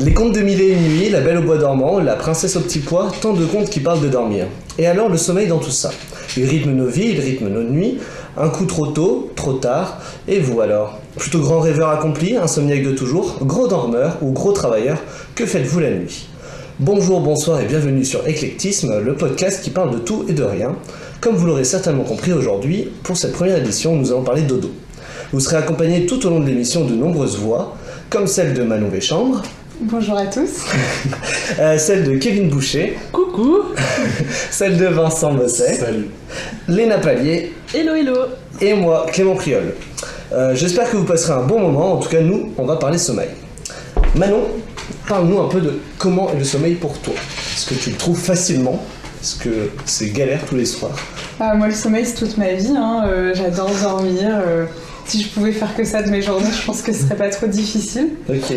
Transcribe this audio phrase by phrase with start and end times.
[0.00, 2.60] Les contes de mille et une nuits, La Belle au bois dormant, La princesse au
[2.60, 4.46] petit pois, tant de contes qui parlent de dormir.
[4.78, 5.90] Et alors le sommeil dans tout ça
[6.36, 7.98] Il rythme nos vies, il rythme nos nuits,
[8.36, 11.00] un coup trop tôt, trop tard, et vous alors?
[11.16, 14.98] Plutôt grand rêveur accompli, insomniaque de toujours, gros dormeur ou gros travailleur,
[15.34, 16.28] que faites-vous la nuit?
[16.78, 20.76] Bonjour, bonsoir et bienvenue sur Éclectisme, le podcast qui parle de tout et de rien.
[21.20, 24.70] Comme vous l'aurez certainement compris aujourd'hui, pour cette première édition, nous allons parler dodo.
[25.32, 27.76] Vous serez accompagné tout au long de l'émission de nombreuses voix,
[28.10, 29.42] comme celle de Manon Véchambre,
[29.80, 30.64] Bonjour à tous.
[31.60, 33.58] euh, celle de Kevin Boucher, Coucou.
[34.50, 36.08] celle de Vincent Mosset, Salut.
[36.66, 38.16] Léna Pallier Hello, hello.
[38.60, 39.74] et moi, Clément Priol.
[40.32, 42.98] Euh, J'espère que vous passerez un bon moment, en tout cas nous, on va parler
[42.98, 43.28] sommeil.
[44.16, 44.42] Manon,
[45.06, 47.14] parle-nous un peu de comment est le sommeil pour toi.
[47.54, 48.82] Est-ce que tu le trouves facilement?
[49.22, 50.96] Est-ce que c'est galère tous les soirs?
[51.38, 52.74] Ah, moi, le sommeil, c'est toute ma vie.
[52.76, 53.04] hein.
[53.06, 54.40] Euh, J'adore dormir.
[54.44, 54.64] Euh,
[55.06, 57.28] si je pouvais faire que ça de mes journées, je pense que ce serait pas
[57.30, 58.08] trop difficile.
[58.28, 58.54] Ok.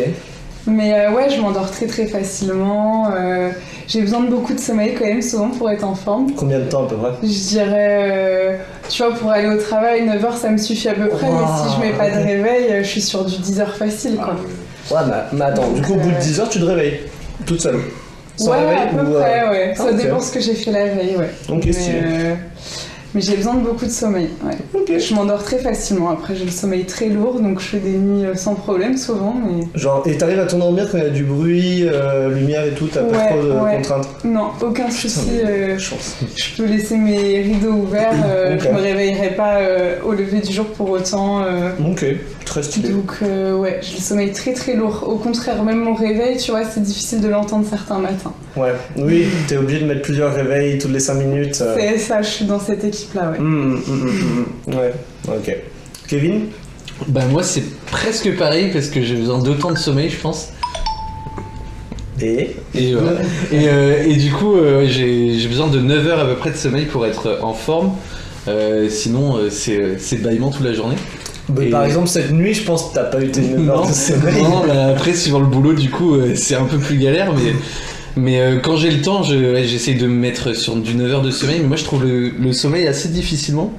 [0.66, 3.10] Mais euh, ouais, je m'endors très très facilement.
[3.12, 3.50] Euh,
[3.88, 6.32] J'ai besoin de beaucoup de sommeil quand même, souvent pour être en forme.
[6.36, 7.10] Combien de temps à peu près?
[7.22, 8.56] Je dirais, euh,
[8.88, 11.26] tu vois, pour aller au travail, 9h ça me suffit à peu près.
[11.26, 14.36] Mais si je mets pas de réveil, je suis sur du 10h facile quoi.
[14.90, 17.00] Ouais, mais, mais attends, du coup, au bout de 10 heures, tu te réveilles
[17.46, 17.80] toute seule
[18.36, 19.74] Sans ouais, réveil à peu ou, près, ouais.
[19.76, 19.96] Ça ok.
[19.96, 21.30] dépend ce que j'ai fait la veille, ouais.
[21.48, 21.98] Ok, mais stylé.
[23.14, 24.98] Mais j'ai besoin de beaucoup de sommeil, ouais.
[24.98, 26.10] Je m'endors très facilement.
[26.10, 29.34] Après, j'ai le sommeil très lourd, donc je fais des nuits euh, sans problème souvent.
[29.34, 32.70] Mais Genre, et t'arrives à t'endormir quand il y a du bruit, euh, lumière et
[32.72, 33.76] tout, t'as pas Ouais, trop de ouais.
[33.76, 35.20] contraintes non, aucun souci.
[35.44, 36.16] euh, Chance.
[36.36, 38.12] je peux laisser mes rideaux ouverts.
[38.26, 38.62] euh, Ok.
[38.64, 39.58] Je me réveillerai pas
[40.04, 41.42] au lever du jour pour autant.
[41.90, 42.04] Ok,
[42.44, 42.90] très stylé.
[42.90, 45.04] donc euh, ouais, j'ai le sommeil très très lourd.
[45.06, 48.32] Au contraire, même mon réveil, tu vois, c'est difficile de l'entendre certains matins.
[48.56, 51.58] Ouais, oui, t'es obligé de mettre plusieurs réveils toutes les 5 minutes.
[51.62, 51.76] euh.
[51.78, 53.38] C'est ça, je suis dans cette équipe-là, ouais.
[53.38, 54.74] Hum, hum, hum, hum, hum.
[54.74, 54.92] Ouais,
[55.28, 55.56] ok.
[56.08, 56.46] Kevin?
[57.08, 60.50] Bah moi c'est presque pareil parce que j'ai besoin d'autant de sommeil je pense.
[62.20, 62.50] Et?
[62.74, 66.56] Et, euh, et du coup euh, j'ai besoin de 9 heures à peu près de
[66.56, 67.92] sommeil pour être en forme.
[68.46, 70.96] Euh, sinon euh, c'est c'est bâillement toute la journée.
[71.54, 73.82] Bah, Et- Par exemple, cette nuit, je pense que t'as pas eu tes 9 heures
[73.82, 74.42] Non, de sommeil.
[74.42, 77.52] non, bah, après suivant le boulot du coup euh, c'est un peu plus galère mais,
[78.16, 81.10] mais euh, quand j'ai le temps je- ouais, j'essaie de me mettre sur du 9
[81.12, 83.72] heures de sommeil mais moi je trouve le, le sommeil assez difficilement.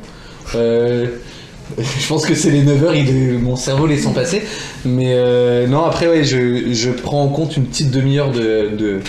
[0.56, 1.08] Euh,
[1.78, 4.44] je pense que c'est les 9 heures, il, mon cerveau les sent passer.
[4.86, 9.00] Mais euh, non, après, ouais, je, je prends en compte une petite demi-heure de, de-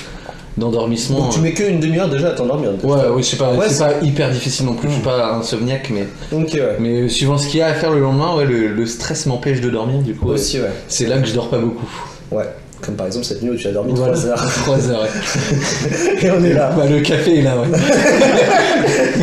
[0.56, 1.18] d'endormissement.
[1.20, 2.70] Donc tu mets que une demi-heure déjà à t'endormir.
[2.84, 5.04] Ouais, ouais, c'est pas, Ouais, c'est c'est- pas hyper difficile non plus, je suis Mm.
[5.04, 6.76] pas insomniaque, mais, Ok, ouais.
[6.80, 9.26] mais euh, suivant ce qu'il y a à faire le lendemain, ouais, le, le stress
[9.26, 10.28] m'empêche de dormir, du coup.
[10.28, 10.70] Aussi, ouais.
[10.88, 11.88] c'est là que je dors pas beaucoup.
[12.30, 12.44] Ouais.
[12.80, 14.12] Comme par exemple cette nuit où tu as dormi Voilà.
[14.12, 14.46] 3 heures.
[14.64, 16.26] 3 heures, ouais.
[16.26, 16.70] Et on est là.
[16.76, 17.68] Bah, le café est là, ouais.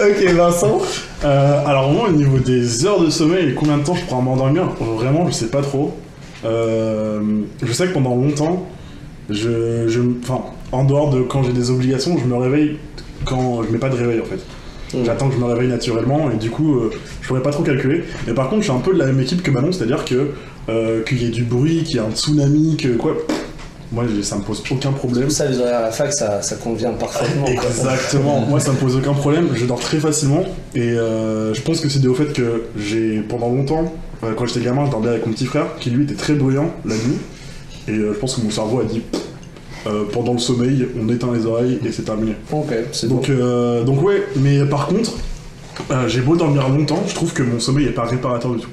[0.00, 0.78] Ok, Vincent
[1.24, 4.18] Euh, alors moi au niveau des heures de sommeil et combien de temps je prends
[4.18, 5.92] à m'endormir, vraiment je sais pas trop.
[6.44, 7.20] Euh,
[7.62, 8.66] je sais que pendant longtemps,
[9.30, 12.76] je, je, enfin, en dehors de quand j'ai des obligations, je me réveille
[13.24, 14.40] quand je mets pas de réveil en fait.
[14.96, 15.04] Mm.
[15.04, 16.90] J'attends que je me réveille naturellement et du coup euh,
[17.20, 18.04] je pourrais pas trop calculer.
[18.26, 20.30] Mais par contre je suis un peu de la même équipe que Manon, c'est-à-dire que
[20.68, 23.16] euh, qu'il y ait du bruit, qu'il y ait un tsunami, que quoi.
[23.90, 25.28] Moi ça me pose aucun problème.
[25.28, 27.44] Ça, les horaires à la fac, ça, ça convient parfaitement.
[27.46, 28.40] Exactement.
[28.40, 29.48] Moi, ça me pose aucun problème.
[29.54, 30.44] Je dors très facilement.
[30.74, 34.60] Et euh, je pense que c'est dû au fait que j'ai, pendant longtemps, quand j'étais
[34.60, 37.18] gamin, je dormais avec mon petit frère, qui lui était très bruyant la nuit.
[37.88, 39.02] Et euh, je pense que mon cerveau a dit,
[39.86, 42.34] euh, pendant le sommeil, on éteint les oreilles et c'est terminé.
[42.52, 43.16] Ok, c'est bon.
[43.16, 44.22] Donc, euh, donc ouais.
[44.36, 45.12] Mais par contre,
[45.90, 48.68] euh, j'ai beau dormir longtemps, je trouve que mon sommeil est pas réparateur du tout.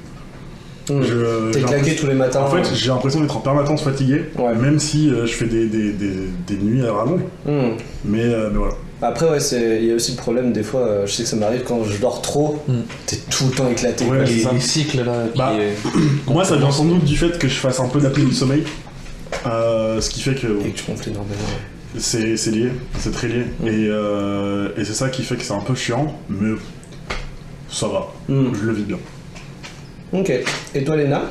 [0.88, 2.40] Je- T'es j'ai claqué tous les matins.
[2.42, 4.54] En fait, j'ai l'impression d'être en permanence fatigué, Ouais.
[4.56, 6.10] même si euh, je fais des, des, des,
[6.48, 7.20] des nuits à rallonge.
[7.46, 7.76] Hum.
[8.04, 8.74] Mais, euh, mais voilà.
[9.02, 11.28] Après, ouais, c'est- il y a aussi le problème, des fois, euh, je sais que
[11.28, 12.72] ça m'arrive quand je dors trop, Mm.
[13.06, 14.04] t'es tout le temps éclaté.
[14.04, 15.26] Ouais, Les, cycles là.
[15.32, 15.52] qui, Bah,
[16.26, 18.64] Moi, ça vient sans doute du fait que je fasse un peu d'apnée du sommeil.
[19.46, 21.38] Euh, ce qui fait que Et que tu gonfles énormément.
[21.98, 23.44] c'est c'est lié, c'est très lié.
[23.60, 23.66] Mm.
[23.66, 26.56] Et, euh, et c'est ça qui fait que c'est un peu chiant, mais
[27.70, 28.52] ça va, Hum.
[28.54, 28.98] je le vis bien.
[30.12, 30.30] Ok.
[30.74, 31.22] Et toi, Léna?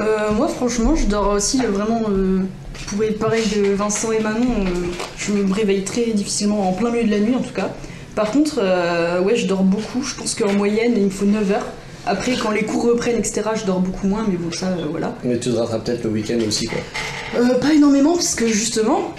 [0.00, 2.02] Euh, moi, franchement, je dors aussi euh, vraiment.
[2.10, 2.40] euh,
[2.88, 4.70] pour être pareil de Vincent et Manon, euh,
[5.16, 7.70] je me réveille très difficilement, en plein milieu de la nuit en tout cas.
[8.14, 10.02] Par contre, euh, ouais, je dors beaucoup.
[10.02, 11.66] Je pense qu'en moyenne, il me faut 9 heures.
[12.06, 15.14] Après, quand les cours reprennent, etc., je dors beaucoup moins, mais bon, ça, euh, voilà.
[15.24, 16.78] Mais tu te rattrapes peut-être le week-end aussi, quoi.
[17.36, 19.14] Euh, pas énormément, parce que justement,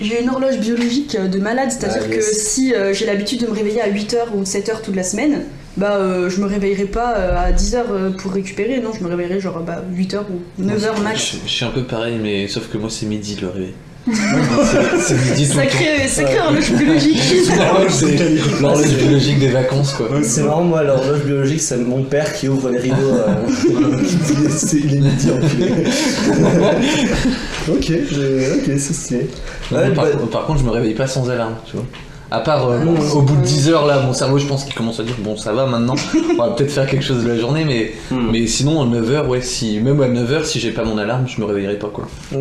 [0.00, 2.16] j'ai une horloge biologique de malade, c'est-à-dire Ah, yes.
[2.28, 5.44] que si euh, j'ai l'habitude de me réveiller à 8h ou 7h toute la semaine,
[5.76, 9.40] bah euh, je me réveillerai pas euh, à 10h pour récupérer, non, je me réveillerai
[9.40, 11.32] genre bah, 8h ou 9h max.
[11.32, 13.72] Je, je suis un peu pareil, mais sauf que moi c'est midi le réveil.
[14.06, 15.44] C'est.
[15.44, 17.20] Sacré, sacré horloge biologique.
[17.44, 20.10] C'est l'horloge biologique des vacances quoi.
[20.10, 22.96] Ouais, C'est marrant, moi, l'horloge biologique, c'est mon père qui ouvre les rideaux.
[22.96, 23.34] euh,
[24.50, 25.72] c'est- il est midi enculé.
[27.68, 29.30] ok, ok, c'est stylé.
[29.70, 31.86] Ouais, par, bah- par contre, je me réveille pas sans alarme, tu vois.
[32.34, 32.78] À part euh,
[33.14, 35.36] au bout de 10 heures, là, mon cerveau, je pense qu'il commence à dire bon,
[35.36, 35.94] ça va maintenant,
[36.38, 38.30] on va peut-être faire quelque chose de la journée, mais, Hmm.
[38.32, 41.38] mais sinon, à 9h, ouais, si, même à 9h, si j'ai pas mon alarme, je
[41.40, 42.06] me réveillerai pas, quoi.
[42.34, 42.38] Ah.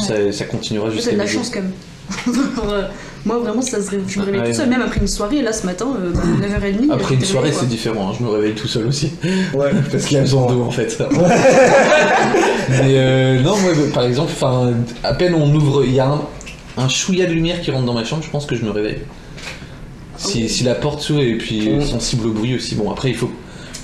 [0.00, 1.72] Ça, ça continuera jusqu'à avez de la chance quand même.
[3.26, 4.50] Moi vraiment ça se ré- je me réveille Ouais.
[4.50, 6.90] tout seul, même après une soirée, là ce matin, euh, bah, 9h30.
[6.92, 9.12] Après une soirée, c'est différent, hein, je me réveille tout seul aussi.
[9.52, 9.70] Ouais.
[9.92, 10.96] Parce qu'il y a besoin d'eau en fait.
[12.70, 14.70] Mais euh, non, moi par exemple, enfin,
[15.02, 16.20] à peine on ouvre, il y a un,
[16.78, 18.98] un chouïa de lumière qui rentre dans ma chambre, je pense que je me réveille.
[20.16, 21.82] Si, si la porte s'ouvre et puis Mm.
[21.82, 22.74] sensible au bruit aussi.
[22.74, 23.30] Bon, après il faut.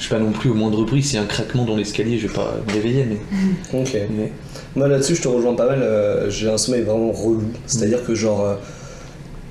[0.00, 2.19] Je sais pas non plus au moindre bruit, s'il y a un craquement dans l'escalier,
[2.19, 3.81] je vais pas me réveiller, mais.
[3.81, 3.96] Ok.
[4.11, 4.32] mais-
[4.76, 5.81] Moi là-dessus, je te rejoins pas mal.
[5.82, 7.44] euh, j'ai un sommeil vraiment relou.
[7.67, 8.55] C'est-à-dire que, genre, euh,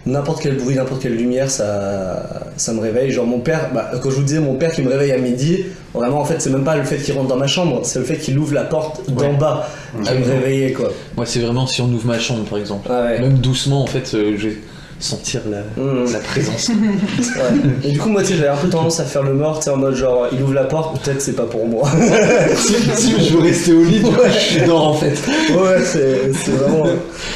[0.06, 3.12] n'importe quel bruit, n'importe quelle lumière, ça, ça me réveille.
[3.12, 5.66] Genre, mon père, bah, quand je vous disais mon père qui me réveille à midi,
[5.94, 8.06] vraiment, en fait, c'est même pas le fait qu'il rentre dans ma chambre, c'est le
[8.06, 9.38] fait qu'il ouvre la porte d'en Ouais.
[9.40, 9.68] bas
[10.08, 10.90] à me réveiller, quoi.
[11.16, 12.88] Moi, c'est vraiment si on ouvre ma chambre par exemple.
[12.92, 13.20] Ah ouais.
[13.20, 14.58] Même doucement, en fait, euh, je vais
[15.00, 16.12] sentir la, Mmh.
[16.14, 16.70] la présence.
[17.20, 17.60] Ouais.
[17.84, 19.66] Et du coup, moi, tu sais, j'avais un peu tendance à faire le mort, tu
[19.66, 21.90] sais, en mode genre, il ouvre la porte, peut-être c'est pas pour moi.
[22.56, 24.02] si, si je veux rester au lit,
[24.34, 25.18] je suis dehors en fait.
[25.52, 26.86] ouais, c'est c'est vraiment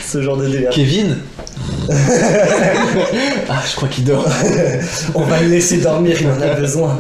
[0.06, 0.70] ce genre de délire.
[0.70, 1.18] Kevin
[3.50, 4.26] Ah, je crois qu'il dort.
[5.16, 6.98] On va le laisser dormir, il en a besoin.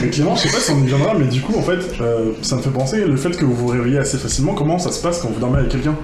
[0.00, 2.32] Mais Clément, je sais pas si on y viendra, mais du coup, en fait, euh,
[2.42, 4.54] ça me fait penser le fait que vous vous réveillez assez facilement.
[4.54, 5.94] Comment ça se passe quand vous dormez avec quelqu'un?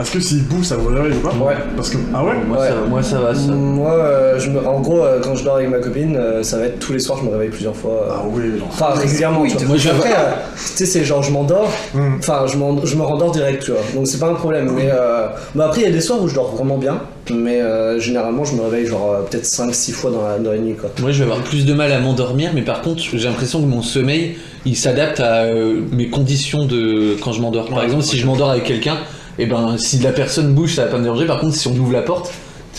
[0.00, 1.34] Est-ce que s'il bouge, ça vous réveille ou pas?
[1.44, 1.56] Ouais.
[1.74, 2.34] Parce que ah ouais?
[2.46, 2.68] Moi, Ouais.
[2.68, 3.50] ça, moi, ça va, ça.
[3.50, 4.64] Moi, euh, je me...
[4.64, 7.00] en gros, euh, quand je dors avec ma copine, euh, ça va être tous les
[7.00, 7.90] soirs, je me réveille plusieurs fois.
[7.90, 8.64] euh, Ah non.
[8.68, 9.66] Enfin, régulièrement, tu vois.
[9.66, 12.16] Moi, je- Après, euh, tu sais, c'est genre, je m'endors, Hum.
[12.20, 13.80] enfin, je, m'en- je me rendors direct, tu vois.
[13.92, 14.70] Donc, c'est pas un problème.
[14.72, 15.26] Mais euh,
[15.56, 17.00] bah, après, il y a des soirs où je dors vraiment bien,
[17.30, 20.58] mais euh, généralement, je me réveille genre euh, peut-être 5-6 fois dans la, dans la
[20.58, 20.90] nuit, quoi.
[21.00, 23.66] Moi, je vais avoir plus de mal à m'endormir, mais par contre, j'ai l'impression que
[23.66, 24.36] mon sommeil,
[24.66, 27.66] il s'adapte à euh, mes conditions de quand je m'endors.
[27.68, 28.98] Par Ouais, exemple, si je m'endors avec quelqu'un,
[29.38, 31.26] et ben, si la personne bouge, ça va pas me déranger.
[31.26, 32.30] Par contre, si on ouvre la porte,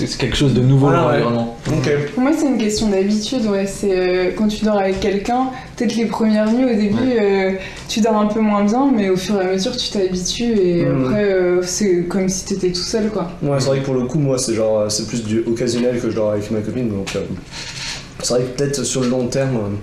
[0.07, 1.21] c'est quelque chose de nouveau Ah, ouais.
[2.13, 3.65] Pour moi, c'est une question d'habitude, ouais.
[3.65, 7.51] C'est euh, quand tu dors avec quelqu'un, peut-être les premières nuits au début, euh,
[7.87, 10.85] tu dors un peu moins bien, mais au fur et à mesure, tu t'habitues et
[10.85, 11.05] Mhm.
[11.05, 13.31] après, euh, c'est comme si t'étais tout seul, quoi.
[13.43, 16.09] Ouais, c'est vrai que pour le coup, moi, c'est genre, c'est plus du occasionnel que
[16.09, 17.21] je dors avec ma copine, donc euh,
[18.21, 19.75] c'est vrai que peut-être sur le long terme, euh,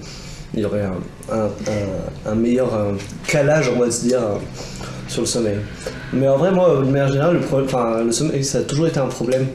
[0.55, 2.93] il y aurait un, un- un- un meilleur euh,
[3.27, 4.37] calage, on va se dire, euh,
[5.09, 5.57] sur le sommeil.
[6.13, 8.87] Mais en vrai, moi, de manière générale, le, problème- enfin, le sommeil, ça a toujours
[8.87, 9.47] été un problème.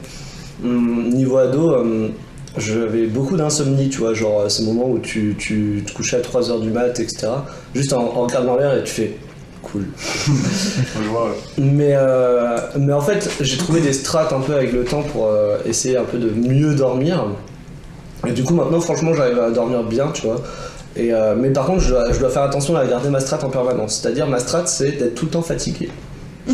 [0.64, 2.08] Hum, niveau ado, euh,
[2.56, 6.20] j'avais beaucoup d'insomnie, tu vois, genre euh, ces moments où tu, tu te couchais à
[6.20, 7.28] 3h du mat, etc.
[7.74, 9.16] Juste en, en regardant l'air et tu fais
[9.62, 9.86] cool.
[11.58, 15.28] Mais, euh, mais en fait, j'ai trouvé des strates un peu avec le temps pour
[15.28, 17.24] euh, essayer un peu de mieux dormir.
[18.26, 20.40] Et du coup, maintenant, franchement, j'arrive à dormir bien, tu vois.
[20.96, 23.42] Et, euh, mais par contre, je dois, je dois faire attention à garder ma strat
[23.44, 24.00] en permanence.
[24.00, 25.88] C'est-à-dire, ma strat, c'est d'être tout le temps fatigué.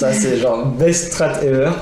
[0.00, 1.72] Ça, c'est genre best strat ever.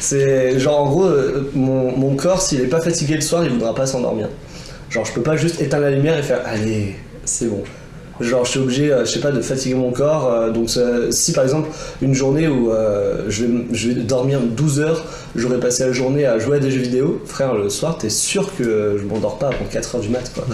[0.00, 3.72] C'est genre, en gros, euh, mon, corps, s'il est pas fatigué le soir, il voudra
[3.72, 4.28] pas s'endormir.
[4.90, 7.62] Genre, je peux pas juste éteindre la lumière et faire allez, c'est bon.
[8.20, 10.30] Genre, je suis obligé, euh, je sais pas, de fatiguer mon corps.
[10.32, 10.68] euh, donc,
[11.10, 11.68] si par exemple,
[12.02, 15.04] une journée où euh, je, vais, je vais dormir 12 heures,
[15.36, 18.54] j'aurais passé la journée à jouer à des jeux vidéo, frère, le soir, t'es sûr
[18.56, 20.44] que je m'endors pas avant 4 heures du mat, quoi.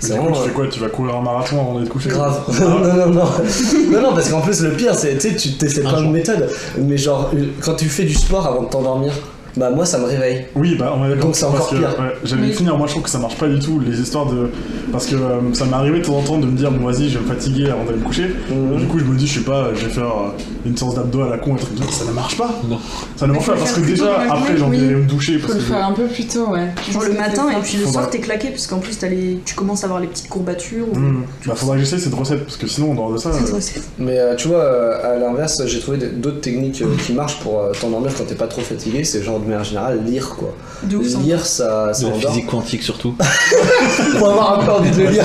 [0.00, 0.36] C'est du coup, vraiment.
[0.42, 0.66] tu fais quoi?
[0.68, 2.40] Tu vas courir un marathon avant d'être couché Grave.
[2.48, 4.00] Ah non, non, non, non.
[4.00, 6.48] Non, parce qu'en plus, le pire, c'est, tu sais, tu testes Un plein de méthodes,
[6.78, 9.12] mais genre, quand tu fais du sport avant de t'endormir,
[9.58, 10.46] bah, moi, ça me réveille.
[10.54, 11.24] Oui, bah on est d'accord.
[11.26, 11.80] Donc c'est encore pire.
[11.98, 12.52] ouais, J'allais Oui.
[12.52, 14.50] finir, moi je trouve que ça marche pas du tout, les histoires de.
[14.92, 17.08] Parce que euh, ça m'est arrivé de temps en temps de me dire, bon vas-y,
[17.10, 18.30] je vais me fatiguer avant d'aller me coucher.
[18.50, 18.76] Mhm.
[18.78, 20.30] Du coup, je me dis, je sais pas, je vais faire euh,
[20.66, 22.04] une séance d'abdos à la con, un truc ça.
[22.04, 22.48] Ça ne marche pas.
[22.68, 22.78] Non.
[23.16, 25.38] Ça ne marche pas parce que déjà, après, j'ai envie d'aller me doucher.
[25.38, 26.68] Faut Parce le que faire un peu plus tôt, ouais.
[26.92, 29.40] Genre le matin et puis le soir t'es claqué parce qu'en plus les...
[29.44, 30.86] tu commences à avoir les petites courbatures.
[30.92, 31.22] ou- Hmm.
[31.46, 33.30] Bah, faudra que j'essaie cette recette parce que sinon, en dehors de ça.
[33.30, 33.58] Euh,
[33.98, 38.34] Mais tu vois, à l'inverse, j'ai trouvé d'autres techniques qui marchent pour t'endormir quand t'es
[38.34, 39.04] pas trop fatigué.
[39.04, 40.54] C'est genre, de manière générale, lire, quoi.
[40.84, 41.18] De ouf, ça.
[41.18, 42.30] Lire, ça, ça De la endort.
[42.30, 43.14] physique quantique surtout.
[44.18, 45.24] Faut avoir un peu envie de le lire.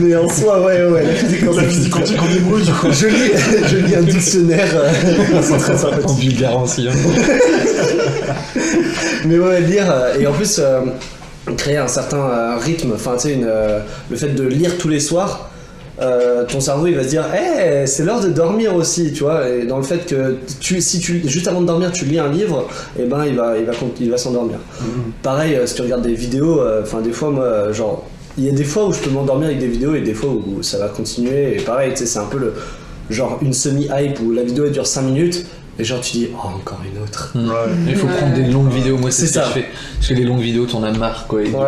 [0.00, 1.68] Mais en soi, ouais, ouais, la physique La quantique.
[1.68, 2.86] physique quantique en hébreu, du coup.
[2.92, 3.32] Je lis,
[3.68, 6.18] je lis un dictionnaire, euh, c'est très en sympathique.
[6.20, 6.88] vulgaire aussi.
[6.88, 6.92] hein.
[9.26, 10.80] Mais ouais, lire, euh, et en plus, euh,
[11.56, 13.80] créer un certain euh, rythme, enfin, tu sais, euh,
[14.10, 15.49] le fait de lire tous les soirs,
[16.00, 19.48] euh, ton cerveau il va se dire, hé, c'est l'heure de dormir aussi, tu vois,
[19.48, 22.28] et dans le fait que tu, si tu, juste avant de dormir, tu lis un
[22.28, 24.58] livre, et ben il va, il va, il va s'endormir.
[25.22, 28.06] Pareil, euh, si tu regardes des vidéos, euh, enfin, des fois, moi, genre,
[28.38, 30.30] il y a des fois où je peux m'endormir avec des vidéos et des fois
[30.30, 32.54] où ça va continuer, et pareil, tu sais, c'est un peu le
[33.10, 35.46] genre une semi-hype où la vidéo elle dure 5 minutes.
[35.78, 37.32] Et genre, tu dis, oh, encore une autre.
[37.34, 37.72] Ouais.
[37.88, 39.44] Il faut prendre des longues vidéos, moi c'est que ça.
[39.46, 39.66] je fais.
[39.96, 41.42] Parce que les longues vidéos, t'en as marre quoi.
[41.42, 41.58] Et du coup,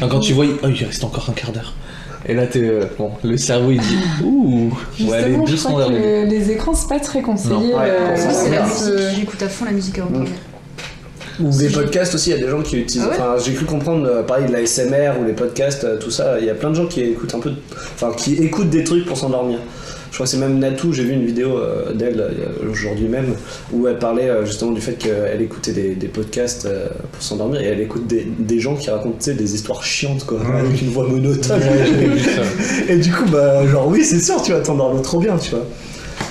[0.08, 1.72] quand tu vois, oh, il reste encore un quart d'heure.
[2.28, 2.60] Et là, t'es.
[2.62, 5.88] euh, bon, le cerveau il dit, ouh, on va aller Justement, je doucement crois vers
[5.88, 6.22] que le.
[6.24, 7.54] le- les écrans, c'est pas très conseillé.
[7.54, 7.60] Non.
[7.78, 8.66] Ouais, euh, Moi, c'est la bien.
[8.66, 9.16] musique.
[9.16, 10.28] J'écoute à fond la musique dormir.
[11.40, 13.06] Ou des podcasts aussi, il y a des gens qui utilisent.
[13.06, 15.96] Ah ouais enfin, j'ai cru comprendre, euh, pareil, de la SMR ou les podcasts, euh,
[15.98, 16.38] tout ça.
[16.38, 17.50] Il y a plein de gens qui écoutent un peu.
[17.50, 17.56] de-
[17.94, 19.58] Enfin, qui écoutent des trucs pour s'endormir.
[20.12, 23.34] Je crois que c'est même Natou, j'ai vu une vidéo euh, d'elle euh, aujourd'hui même,
[23.72, 26.68] où elle parlait euh, justement du fait qu'elle écoutait des, des podcasts
[27.12, 30.82] pour s'endormir et elle écoute des, des gens qui racontent des histoires chiantes, quoi, avec
[30.82, 31.62] une voix monotone.
[32.90, 35.64] Et du coup, bah, genre, oui, c'est sûr, tu vas t'endormir trop bien, tu vois.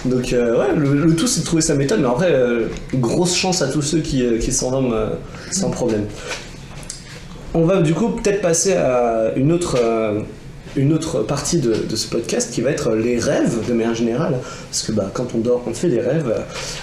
[0.06, 2.68] Donc, euh, ouais, le, le tout, c'est de trouver sa méthode, mais en vrai, euh,
[2.94, 4.96] grosse chance à tous ceux qui, euh, qui s'endorment
[5.52, 6.06] sans problème.
[7.54, 9.78] On va du coup peut-être passer à une autre,
[10.76, 14.36] une autre partie de, ce podcast qui va être les rêves de manière générale.
[14.70, 16.34] Parce que bah, quand on dort, on fait des rêves.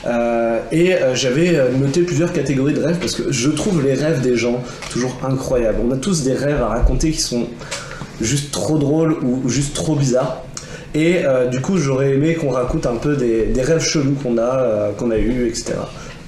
[0.06, 3.94] Euh, et euh, j'avais euh, noté plusieurs catégories de rêves parce que je trouve les
[3.94, 5.78] rêves des gens toujours incroyables.
[5.86, 7.46] On a tous des rêves à raconter qui sont
[8.20, 10.42] juste trop drôles ou juste trop bizarres.
[10.94, 15.10] Et du coup, j'aurais aimé qu'on raconte un peu des, rêves chelous qu'on a, qu'on
[15.10, 15.74] a eu, etc.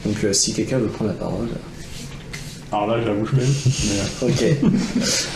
[0.05, 1.49] Donc, si quelqu'un veut prendre la parole.
[2.73, 3.49] Alors là, j'avoue, je peine.
[4.23, 4.29] Mais...
[4.29, 4.45] Ok.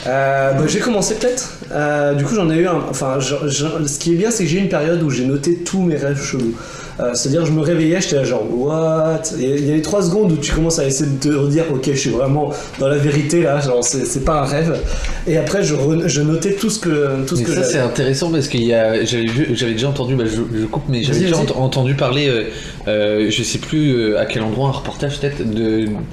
[0.06, 1.54] Euh, bah, j'ai commencé peut-être.
[1.72, 2.80] Euh, du coup, j'en ai eu un.
[2.88, 3.48] Enfin, je-
[3.86, 5.96] ce qui est bien, c'est que j'ai eu une période où j'ai noté tous mes
[5.96, 6.54] rêves chelous.
[7.00, 9.22] Euh, C'est-à-dire, je me réveillais, j'étais là genre, what?
[9.38, 11.82] Il y a les trois secondes où tu commences à essayer de te redire, ok,
[11.86, 14.78] je suis vraiment dans la vérité là, genre, c'est pas un rêve.
[15.26, 17.78] Et après, je, re- je notais tout ce que, tout ce Mais que ça c'est
[17.78, 21.36] intéressant parce qu'il y a, j'avais déjà entendu, bah, je, je coupe, mais j'avais déjà
[21.36, 22.44] ent- entendu parler, euh,
[22.86, 25.42] euh, je sais plus à quel endroit, un reportage peut-être,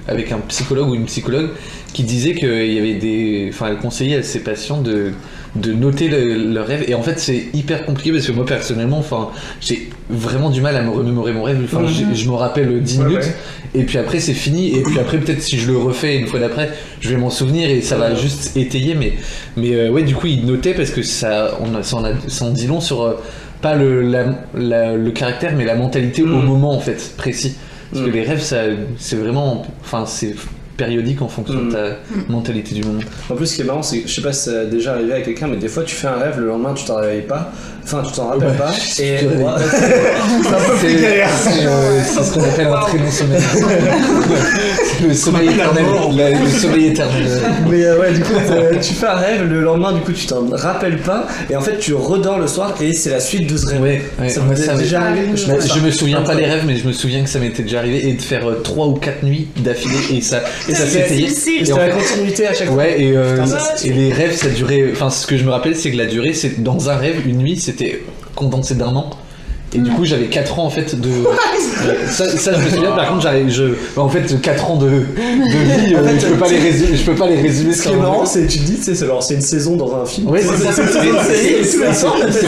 [0.07, 1.49] avec un psychologue ou une psychologue
[1.93, 5.11] qui disait qu'il y avait des, enfin, elle conseillait à ses patients de
[5.55, 9.29] de noter le- rêves et en fait c'est hyper compliqué parce que moi personnellement enfin
[9.59, 12.15] j'ai vraiment du mal à me remémorer mon rêve enfin Mhm.
[12.15, 13.81] je me rappelle 10 Ouais, minutes ouais.
[13.81, 16.39] et puis après c'est fini et puis après peut-être si je le refais une fois
[16.39, 16.69] d'après
[17.01, 19.13] je vais m'en souvenir et ça va juste étayer mais
[19.57, 22.13] mais euh, ouais du coup il notait parce que ça on a, ça, en a-
[22.27, 23.13] ça en dit long sur euh,
[23.61, 26.45] pas le, la- la- le caractère mais la mentalité au Mm.
[26.45, 27.55] moment en fait précis
[27.91, 28.05] parce Mm.
[28.05, 28.61] que les rêves ça
[28.97, 30.33] c'est vraiment enfin c'est
[30.77, 31.69] périodique en fonction Mm.
[31.69, 31.83] de ta
[32.29, 32.99] mentalité du moment
[33.29, 34.93] En plus, ce qui est marrant, c'est que je sais pas si ça a déjà
[34.93, 37.21] arrivé à quelqu'un, mais des fois, tu fais un rêve, le lendemain, tu t'en réveilles
[37.27, 37.51] pas.
[37.83, 38.57] Enfin, tu t'en rappelles Ouais.
[38.57, 38.71] pas.
[38.99, 39.43] Et Ouais.
[39.43, 39.57] pas.
[39.59, 41.29] c'est un peu plus C'est galère.
[41.43, 43.41] c'est, euh, c'est ce qu'on appelle un très long sommeil.
[44.99, 45.85] C'est le sommeil éternel.
[46.15, 47.27] la- Le sommeil éternel.
[47.69, 50.25] Mais euh, ouais, du coup, t'as- tu fais un rêve, le lendemain, du coup, tu
[50.27, 53.57] t'en rappelles pas, et en fait, tu redors le soir, et c'est la suite de
[53.57, 53.81] ce rêve.
[53.81, 55.27] Ouais, ouais, ça m'est déjà arrivé.
[55.35, 57.79] Je je me souviens pas des rêves, mais je me souviens que ça m'était déjà
[57.79, 61.29] arrivé et de faire 3 ou 4 nuits d'affilée et ça, et ça C'est- s'étayait.
[61.29, 62.77] C'était la continuité à chaque fois.
[62.77, 63.45] Ouais, et, euh,
[63.83, 64.89] et les rêves, ça durait.
[64.91, 67.37] Enfin, ce que je me rappelle, c'est que la durée, c'est dans un rêve, une
[67.37, 68.01] nuit, c'était
[68.35, 69.09] condensé d'un an.
[69.73, 71.09] Et du coup, j'avais 4 ans en fait de.
[71.81, 73.49] Ouais, ça, ça, je me souviens, par contre, j'avais.
[73.49, 73.63] Je...
[73.95, 74.95] En fait, 4 ans de, de
[75.87, 77.83] vie, euh, En fait, je, peux pas les résumer, je peux pas les résumer Ce
[77.83, 80.29] qui est marrant, c'est tu te dis, c'est c'est une saison dans un film.
[80.29, 80.47] Ouais, c'est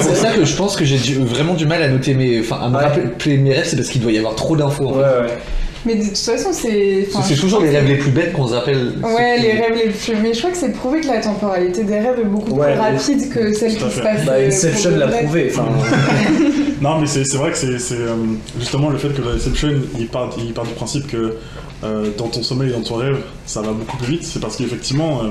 [0.02, 2.42] pour ça que je pense que j'ai vraiment du mal à noter mes.
[2.42, 2.84] Enfin, à me Ouais.
[2.84, 4.90] rappeler mes rêves, c'est parce qu'il doit y avoir trop d'infos.
[4.90, 5.22] en Ouais, fait.
[5.22, 5.38] ouais.
[5.86, 7.08] Mais de toute façon, c'est.
[7.24, 8.94] C'est toujours les rêves les plus bêtes qu'on se rappelle.
[9.04, 10.16] Ouais, les rêves les plus.
[10.22, 12.80] Mais je crois que c'est prouvé que la temporalité des rêves est beaucoup Ouais, plus
[12.82, 14.26] rapide que celle qui se passe.
[14.26, 15.52] Bah, euh, Inception l'a prouvé.
[15.52, 15.68] Enfin,
[16.82, 18.16] Non, mais c'est c'est vrai que c'est c'est, euh,
[18.60, 21.36] justement le fait que la Deception, il part, il part du principe que
[21.84, 24.24] euh, dans ton sommeil et dans ton rêve, ça va beaucoup plus vite.
[24.24, 25.28] C'est parce qu'effectivement, euh,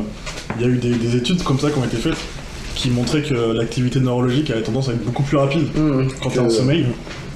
[0.59, 2.17] il y a eu des, des études comme ça qui ont été faites
[2.75, 6.35] qui montraient que l'activité neurologique avait tendance à être beaucoup plus rapide hum, quand que-
[6.35, 6.87] t'es en sommeil.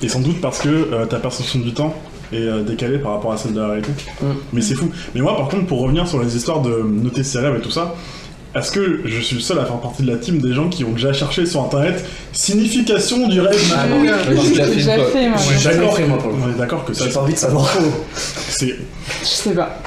[0.02, 1.94] Et sans doute parce que euh, ta perception du temps
[2.32, 3.92] est euh, décalée par rapport à celle de la réalité.
[4.20, 4.26] Mm.
[4.52, 4.90] Mais c'est fou.
[5.14, 7.70] Mais moi, par contre, pour revenir sur les histoires de noter ses rêves et tout
[7.70, 7.94] ça,
[8.54, 10.82] est-ce que je suis le seul à faire partie de la team des gens qui
[10.84, 12.02] ont déjà cherché sur internet
[12.32, 13.84] signification du rêve Ah.
[13.94, 15.38] Ouais, j'ai déjà fait moi.
[15.62, 15.96] D'accord.
[15.96, 16.40] fait, moi, pour le coup.
[16.46, 17.70] On est d'accord que ça, J'ai pas envie de savoir.
[18.48, 18.76] c'est
[19.20, 19.78] Je sais pas.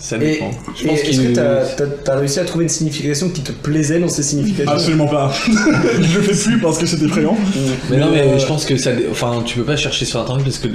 [0.00, 0.50] Ça Et, dépend.
[0.74, 3.52] Je et pense est-ce que t'as t'as- t'as réussi à trouver une signification qui te
[3.52, 4.72] plaisait dans ces significations?
[4.72, 5.30] Absolument pas.
[6.00, 7.36] je le fais plus parce que c'est effrayant.
[7.90, 8.92] Mais non, mais euh, je pense que ça.
[9.10, 10.68] Enfin, tu peux pas chercher sur internet parce que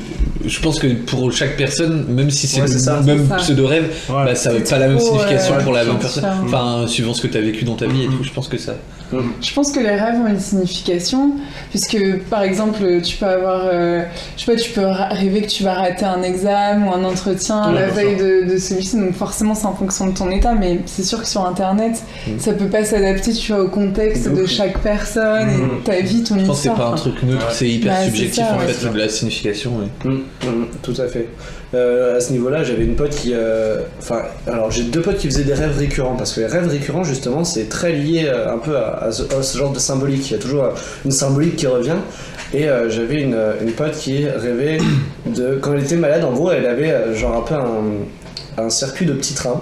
[0.46, 3.00] je pense que pour chaque personne, même si c'est Ouais, c'est ça.
[3.00, 3.27] le même Ouais.
[4.10, 6.25] bah, ça va C'est pas la même signification ouais, pour la même personne.
[6.46, 8.58] Enfin, suivant ce que tu as vécu dans ta vie et tout, je pense que
[8.60, 8.75] ça.
[9.41, 11.31] Je pense que les rêves ont une signification,
[11.69, 11.98] puisque
[12.29, 14.03] par exemple, tu peux avoir, euh,
[14.38, 17.72] je sais pas, tu peux rêver que tu vas rater un examen ou un entretien
[17.74, 20.79] Ouais, la veille de, de celui-ci, donc forcément c'est en fonction de ton état, mais
[20.86, 22.39] c'est sûr que sur internet, Mm.
[22.39, 25.84] ça peut pas s'adapter, tu vois, au contexte De chaque personne et Mm.
[25.84, 26.89] ta vie, ton Je pense que c'est histoire.
[26.89, 27.53] pas un truc neutre, Ouais.
[27.53, 28.67] c'est hyper Bah, subjectif ça, en ouais.
[28.67, 29.72] fait, de la signification.
[30.05, 31.27] Hum, hum, tout à fait.
[31.74, 33.31] Euh, à ce niveau-là, j'avais une pote qui.
[33.34, 36.67] euh, Enfin, alors j'ai deux potes qui faisaient des rêves récurrents parce que les rêves
[36.67, 40.29] récurrents, justement, c'est très lié euh, un peu à, ce, genre de symbolique.
[40.29, 40.69] Il y a toujours
[41.03, 41.98] une symbolique qui revient.
[42.53, 44.77] Et j'avais une, une pote qui rêvait
[45.25, 45.57] de.
[45.62, 49.13] Quand elle était malade, en gros, elle avait genre un peu un, un circuit de
[49.13, 49.62] petits trains.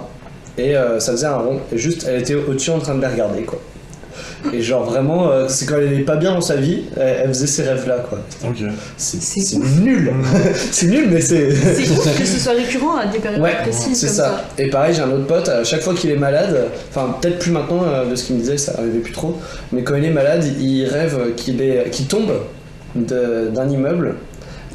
[0.58, 1.60] Et ça faisait un rond.
[1.72, 3.58] Et juste, elle était au-dessus en train de les regarder, quoi.
[4.52, 7.28] Et genre vraiment, euh, c'est quand elle est pas bien dans sa vie, elle, elle
[7.28, 8.18] faisait ces rêves-là, quoi.
[8.46, 8.56] Ok.
[8.96, 10.12] C'est C'est c'est nul
[10.70, 11.50] C'est nul, mais c'est.
[11.54, 14.24] C'est ouf que ce soit récurrent à des périodes Ouais, précises c'est comme ça.
[14.24, 14.44] ça.
[14.58, 17.50] Et pareil, j'ai un autre pote, à chaque fois qu'il est malade, enfin peut-être plus
[17.52, 19.38] maintenant euh, de ce qu'il me disait, ça arrivait plus trop,
[19.72, 22.30] mais quand il est malade, il rêve qu'il est, qu'il tombe
[22.94, 24.14] de- d'un immeuble.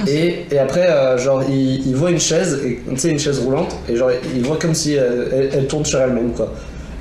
[0.08, 3.40] Et, et après, euh, genre, il, il voit une chaise, et- tu sais, une chaise
[3.40, 6.54] roulante, et genre, il voit comme si euh, elle, elle tourne sur elle-même, quoi.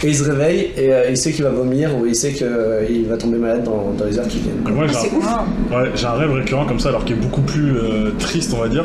[0.05, 3.07] Et il se réveille, et euh, il sait qu'il va vomir, ou il sait qu'il
[3.09, 4.63] va tomber malade dans, dans les heures qui viennent.
[4.65, 4.73] quoi.
[4.73, 5.27] Moi, j'ai C'est un- ouf.
[5.73, 8.61] Ouais, j'ai un rêve récurrent comme ça, alors qui est beaucoup plus euh, triste, on
[8.61, 8.85] va dire.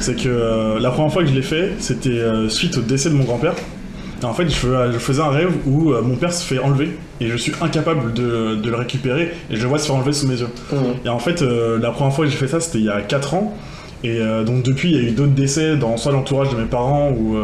[0.00, 3.08] C'est que euh, la première fois que je l'ai fait, c'était euh, suite au décès
[3.08, 3.54] de mon grand-père.
[4.20, 6.58] Et en fait, je, fais- je faisais un rêve où euh, mon père se fait
[6.58, 9.94] enlever et je suis incapable de, de le récupérer et je le vois se faire
[9.94, 10.48] enlever sous mes yeux.
[10.72, 10.78] Mhm.
[11.04, 13.00] Et en fait, euh, la première fois que j'ai fait ça, c'était il y a
[13.00, 13.56] 4 ans.
[14.02, 16.66] Et euh, donc, depuis, il y a eu d'autres décès dans soit l'entourage de mes
[16.66, 17.36] parents ou.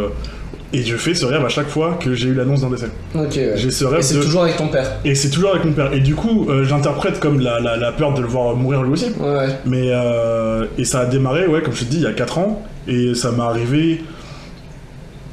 [0.75, 2.89] Et je fais ce rêve à chaque fois que j'ai eu l'annonce d'un décès.
[3.15, 3.53] Ok, ouais.
[3.57, 4.23] J'ai ce Et rêve c'est de...
[4.23, 4.91] toujours avec ton père.
[5.05, 5.93] Et c'est toujours avec mon père.
[5.93, 8.93] Et du coup, euh, j'interprète comme la, la- la peur de le voir mourir lui
[8.93, 9.13] aussi.
[9.21, 9.49] Ouais, ouais.
[9.65, 12.39] Mais euh, et ça a démarré, ouais, comme je te dis, il y a 4
[12.39, 14.03] ans, et ça m'est arrivé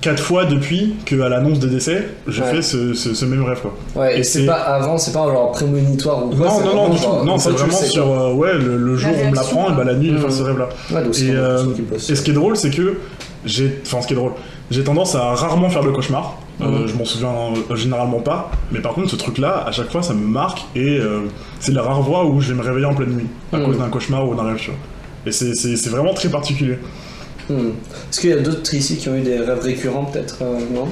[0.01, 2.55] 4 fois depuis qu'à l'annonce des décès, j'ai Ouais.
[2.55, 3.73] fait ce, ce- ce même rêve, quoi.
[3.95, 7.23] Ouais, et, c'est pas avant, c'est pas genre prémonitoire ou quoi non, non, non, genre.
[7.25, 9.83] Non, c'est vraiment sur, euh, ouais, le, le jour où on me l'apprend, et bah
[9.83, 10.47] la nuit, je vais faire ce Mhm.
[10.47, 10.69] rêve-là.
[10.91, 11.63] Ouais, donc c'est Et, une euh.
[12.09, 12.97] Et ce qui est drôle, c'est que
[13.45, 13.79] j'ai.
[13.85, 14.31] Enfin, ce qui est drôle,
[14.71, 16.37] j'ai tendance à rarement faire le cauchemar.
[16.61, 16.87] Euh, Mhm.
[16.87, 17.29] je m'en souviens
[17.71, 18.49] euh, généralement pas.
[18.71, 20.61] Mais par contre, ce truc-là, à chaque fois, ça me marque.
[20.75, 21.21] Et euh,
[21.59, 23.27] c'est la rare fois où je vais me réveiller en pleine nuit.
[23.53, 23.65] À Mhm.
[23.65, 24.79] cause d'un cauchemar ou d'un rêve, tu vois.
[25.27, 26.77] Et c'est- c'est c'est vraiment très particulier.
[27.49, 27.69] Hmm.
[28.09, 30.87] Est-ce qu'il y a d'autres ici qui ont eu des rêves récurrents, peut-être euh, Non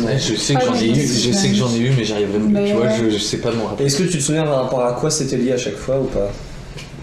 [0.00, 1.90] Ouais, je sais que Ah, j'en ai oui, eu, je sais que j'en ai eu,
[1.96, 3.84] mais j'arrive vraiment Mais Tu vois, je, je sais pas rappeler.
[3.84, 6.00] Et Est-ce que tu te souviens par rapport à quoi c'était lié à chaque fois
[6.00, 6.32] ou pas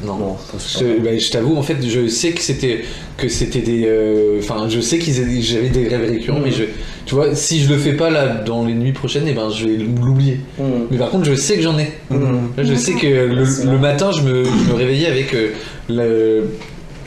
[0.05, 0.17] Non.
[0.17, 2.81] Non, Je, bah, je t'avoue, en fait, je sais que c'était
[3.15, 3.85] que c'était des.
[3.87, 6.65] euh, Enfin, je sais qu'ils avaient- j'avais des rêves récurrents, mais je,
[7.05, 9.65] tu vois, si je le fais pas là dans les nuits prochaines, et ben je
[9.65, 10.41] vais l'oublier.
[10.59, 10.63] Hmm.
[10.91, 11.89] Mais par contre, je sais que j'en ai.
[12.09, 12.49] Hmm.
[12.57, 15.51] Là, je sais que Ah, le, matin, je me, je me réveillais avec euh,
[15.89, 16.43] le.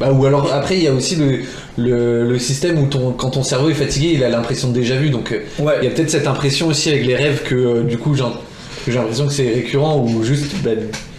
[0.01, 1.41] Bah, ou alors après, il y a aussi le,
[1.77, 4.97] le, le système où ton, quand ton cerveau est fatigué, il a l'impression de déjà
[4.97, 5.11] vu.
[5.11, 5.41] Donc euh,
[5.83, 8.93] il y a peut-être cette impression aussi avec les rêves que euh, du coup, j'ai
[8.95, 10.47] l'impression que c'est récurrent ou juste.
[10.65, 10.71] bah,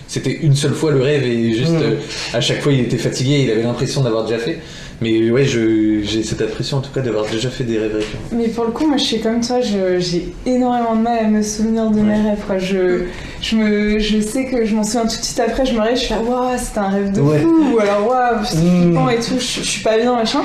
[0.07, 1.81] c'était une seule fois le rêve et juste Mhm.
[1.83, 1.95] euh,
[2.33, 4.59] à chaque fois il était fatigué, il avait l'impression d'avoir déjà fait.
[5.01, 8.21] Mais ouais, j'ai cette impression en tout cas d'avoir déjà fait des rêves récurrents.
[8.33, 11.41] Mais pour le coup, moi je suis comme toi, j'ai énormément de mal à me
[11.41, 12.43] souvenir de mes rêves.
[12.45, 12.59] Quoi.
[12.59, 13.05] Je,
[13.41, 15.97] je, me, je sais que je m'en souviens tout de suite après, je me réveille,
[15.97, 17.39] je fais waouh, c'était un rêve de Ouais.
[17.39, 18.81] fou, ou alors waouh, c'est Mm.
[18.83, 20.41] flippant et tout, je, je suis pas bien, machin.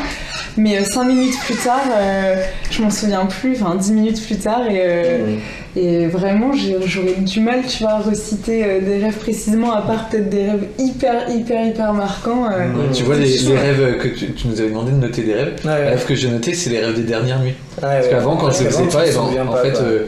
[0.58, 4.62] Mais 5 minutes plus tard, euh, je m'en souviens plus, enfin 10 minutes plus tard,
[4.70, 5.36] et, euh,
[5.76, 6.52] et vraiment
[6.86, 10.44] j'aurais du mal, tu vois, à reciter euh, des rêves précisément, à part peut-être des
[10.50, 12.46] rêves hyper, hyper, hyper marquants.
[12.50, 12.68] euh.
[12.94, 15.56] Tu vois, les, rêves que tu, tu nous avais demandé de noter des rêves.
[15.64, 17.54] Ouais, Les rêves que j'ai notés, c'est les rêves des dernières nuits.
[17.78, 18.10] Parce ouais.
[18.10, 20.06] qu'avant, quand Parce je le faisais pas, et te ben, en pas, fait, euh,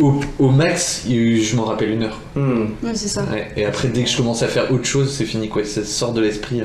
[0.00, 2.20] au, au max, je m'en rappelle une heure.
[2.34, 2.62] Hmm.
[2.82, 3.22] Ouais, c'est ça.
[3.32, 3.46] Ouais.
[3.56, 5.62] Et après, dès que je commence à faire autre chose, c'est fini, quoi.
[5.64, 6.62] Ça sort de l'esprit.
[6.62, 6.64] euh.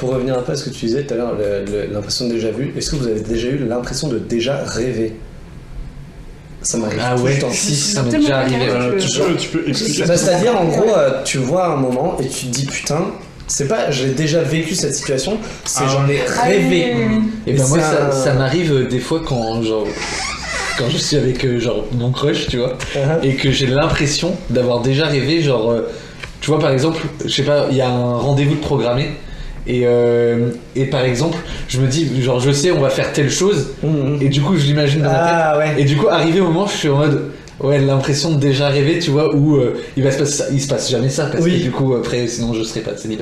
[0.00, 1.36] Pour revenir un peu à ce que tu disais tout à l'heure,
[1.92, 5.12] l'impression de déjà vu, est-ce que vous avez déjà eu l'impression de déjà rêver?
[6.62, 7.50] Ça m'arrive Ah tout ouais, le temps.
[7.50, 8.56] si, ça m'est Tellement déjà arrivé.
[8.68, 12.16] Euh, tu, peux, tu peux expliquer Bah, C'est-à-dire, en gros, euh, tu vois un moment
[12.18, 13.06] et tu te dis putain,
[13.46, 15.88] c'est pas j'ai déjà vécu cette situation, c'est Ah.
[15.90, 16.94] j'en ai Ah oui, rêvé.
[16.96, 17.22] oui.
[17.46, 17.78] Et Et ben moi,
[18.12, 19.86] ça, m'arrive euh, des fois quand, genre,
[20.78, 23.22] quand je suis avec euh, genre mon crush, tu vois, Uh-huh.
[23.26, 25.74] et que j'ai l'impression d'avoir déjà rêvé, genre,
[26.42, 29.10] tu vois, par exemple, je sais pas, il y a un rendez-vous de programmé.
[29.72, 33.30] Et, euh, et par exemple, je me dis, genre, je sais, on va faire telle
[33.30, 34.18] chose, Mhm.
[34.20, 35.28] et du coup, je l'imagine dans ma tête.
[35.32, 35.74] Ah ouais.
[35.78, 37.30] Et du coup, arrivé au moment, je suis en mode.
[37.62, 40.44] Ouais, l'impression de déjà rêver, tu vois, où euh, il va se passer ça.
[40.52, 41.58] Il se passe jamais ça, parce Oui.
[41.58, 43.18] que du coup, après, sinon je serais pas de nul.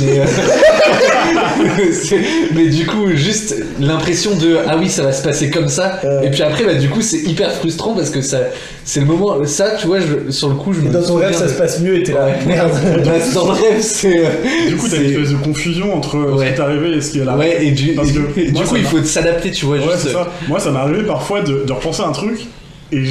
[0.00, 0.24] Mais, euh,
[2.54, 6.00] mais du coup, juste l'impression de ah oui, ça va se passer comme ça.
[6.04, 6.22] Euh.
[6.22, 8.38] Et puis après, bah, du coup, c'est hyper frustrant parce que ça,
[8.84, 9.44] c'est le moment.
[9.44, 11.54] Ça, tu vois, je- sur le coup, je Et me dans ton rêve, ça se
[11.54, 12.26] passe mieux et t'es là.
[12.26, 12.34] Ouais.
[12.46, 12.70] Merde.
[13.04, 14.18] Bah, dans le rêve, c'est.
[14.18, 14.28] euh,
[14.68, 16.48] Du coup, t'as une espèce de confusion entre euh, ce Ouais.
[16.50, 17.36] qui t'est arrivé et ce qui est là.
[17.36, 19.76] Ouais, et du, Parce que et du moi, coup, il faut s'adapter, tu vois.
[19.76, 20.28] Ouais, juste, c'est ça.
[20.48, 22.46] Moi, ça m'est arrivé parfois de, de repenser à un truc
[22.92, 23.02] et,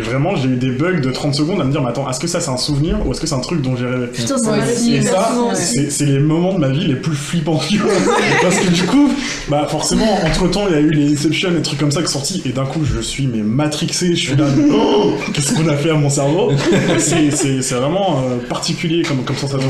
[0.00, 2.26] vraiment, j'ai eu des bugs de 30 secondes à me dire, mais attends, est-ce que
[2.26, 4.06] ça c'est un souvenir ou est-ce que c'est un truc dont j'ai rêvé?
[4.08, 7.60] Putain, aussi, Et ça, c'est c'est les moments de ma vie les plus flippants.
[7.68, 7.90] tu vois.
[8.42, 9.10] Parce que du coup,
[9.48, 12.08] bah forcément, entre temps, il y a eu les Inception, les trucs comme ça qui
[12.08, 15.54] sont sortis, et d'un coup, je suis mais matrixé, je suis là, mais oh, qu'est-ce
[15.54, 16.50] qu'on a fait à mon cerveau?
[16.98, 19.68] C'est- C'est c'est vraiment euh, particulier comme, comme sensation.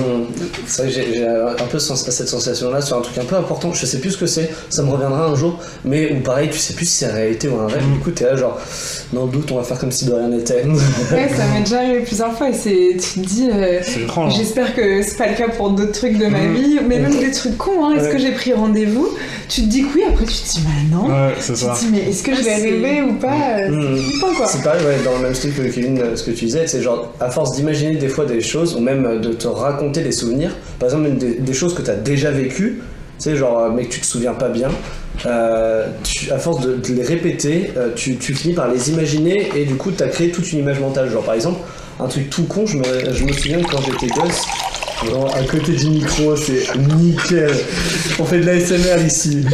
[0.66, 3.72] C'est vrai que j'ai un peu sens- cette sensation-là sur un truc un peu important.
[3.72, 5.58] Je sais plus ce que c'est, ça me reviendra un jour.
[5.84, 7.82] Mais ou pareil, tu sais plus si c'est la réalité ou un rêve.
[7.86, 7.94] Mhm.
[7.94, 8.58] Du coup, t'es là, genre,
[9.12, 10.64] dans le doute, on va faire comme si de rien n'était.
[11.12, 13.80] Ouais, ça m'est déjà arrivé plusieurs fois et c'est, tu te dis, euh,
[14.16, 14.28] hein.
[14.30, 16.54] j'espère que c'est pas le cas pour d'autres trucs de ma Mhm.
[16.54, 17.94] vie, mais même des trucs cons, hein.
[17.96, 18.12] Est-ce Ouais.
[18.12, 19.08] que j'ai pris rendez-vous?
[19.48, 21.06] Tu te dis que oui, après tu te dis, bah non.
[21.08, 21.74] Ouais, c'est Tu ça.
[21.74, 23.68] te dis, mais est-ce que je Ah, vais c'est- rêver ou pas?
[23.68, 23.96] Mhm.
[23.96, 24.46] C'est flippant quoi.
[24.46, 26.82] C'est pareil, ouais, dans le même style que Kevin, euh, ce que tu disais, c'est
[26.82, 30.54] genre, à force d'imaginer des fois des choses, ou même de te raconter des souvenirs,
[30.78, 32.80] par exemple, même des, des choses que tu as déjà vécues,
[33.18, 34.68] tu sais, genre, mais que tu te souviens pas bien,
[35.26, 35.86] euh,
[36.30, 40.02] à force de, les répéter, euh, tu, finis par les imaginer, et du coup, tu
[40.02, 41.10] as créé toute une image mentale.
[41.10, 41.60] Genre, par exemple,
[42.00, 44.42] un truc tout con, je me, souviens quand j'étais gosse,
[45.06, 47.54] Genre, à côté du micro, c'est nickel.
[48.18, 49.44] On fait de l'ASMR ici.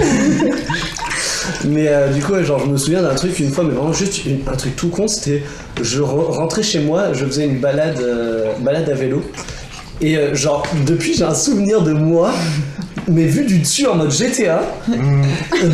[1.66, 4.22] mais euh, du coup, genre, je me souviens d'un truc une fois, mais vraiment juste
[4.50, 5.42] un truc tout con, c'était
[5.82, 8.02] je re- rentrais chez moi, je faisais une balade,
[8.60, 9.22] balade à vélo.
[10.00, 12.32] Et genre, depuis, j'ai un souvenir de moi,
[13.08, 14.96] mais vu du dessus en mode GTA, de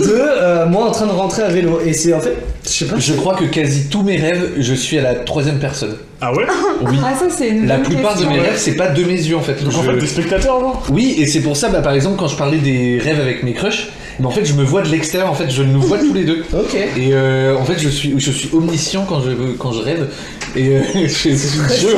[0.09, 1.81] euh, moi en train de rentrer à vélo.
[1.85, 2.99] Et c'est en fait, je sais pas.
[2.99, 5.97] Je crois que quasi tous mes rêves, je suis à la troisième personne.
[6.21, 6.45] Ah ouais?
[6.83, 6.97] Oui.
[7.05, 8.35] Ah, ça, c'est une La bonne plupart de question.
[8.35, 9.63] mes rêves, c'est pas de mes yeux en fait.
[9.65, 12.17] Donc en Je- fait, t'es spectateur, genre Oui, et c'est pour ça, bah, par exemple,
[12.19, 13.89] quand je parlais des rêves avec mes crushs,
[14.19, 16.25] mais en fait, je me vois de l'extérieur, en fait, je nous vois tous les
[16.25, 16.45] deux.
[16.53, 16.75] Ok.
[16.75, 20.09] Et euh, en fait, je suis, je suis omniscient quand je, quand je rêve.
[20.57, 21.97] Et euh, je suis jeu.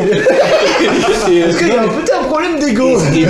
[1.31, 3.25] Et, euh, Est-ce qu'il y a un peut-être un problème d'ego et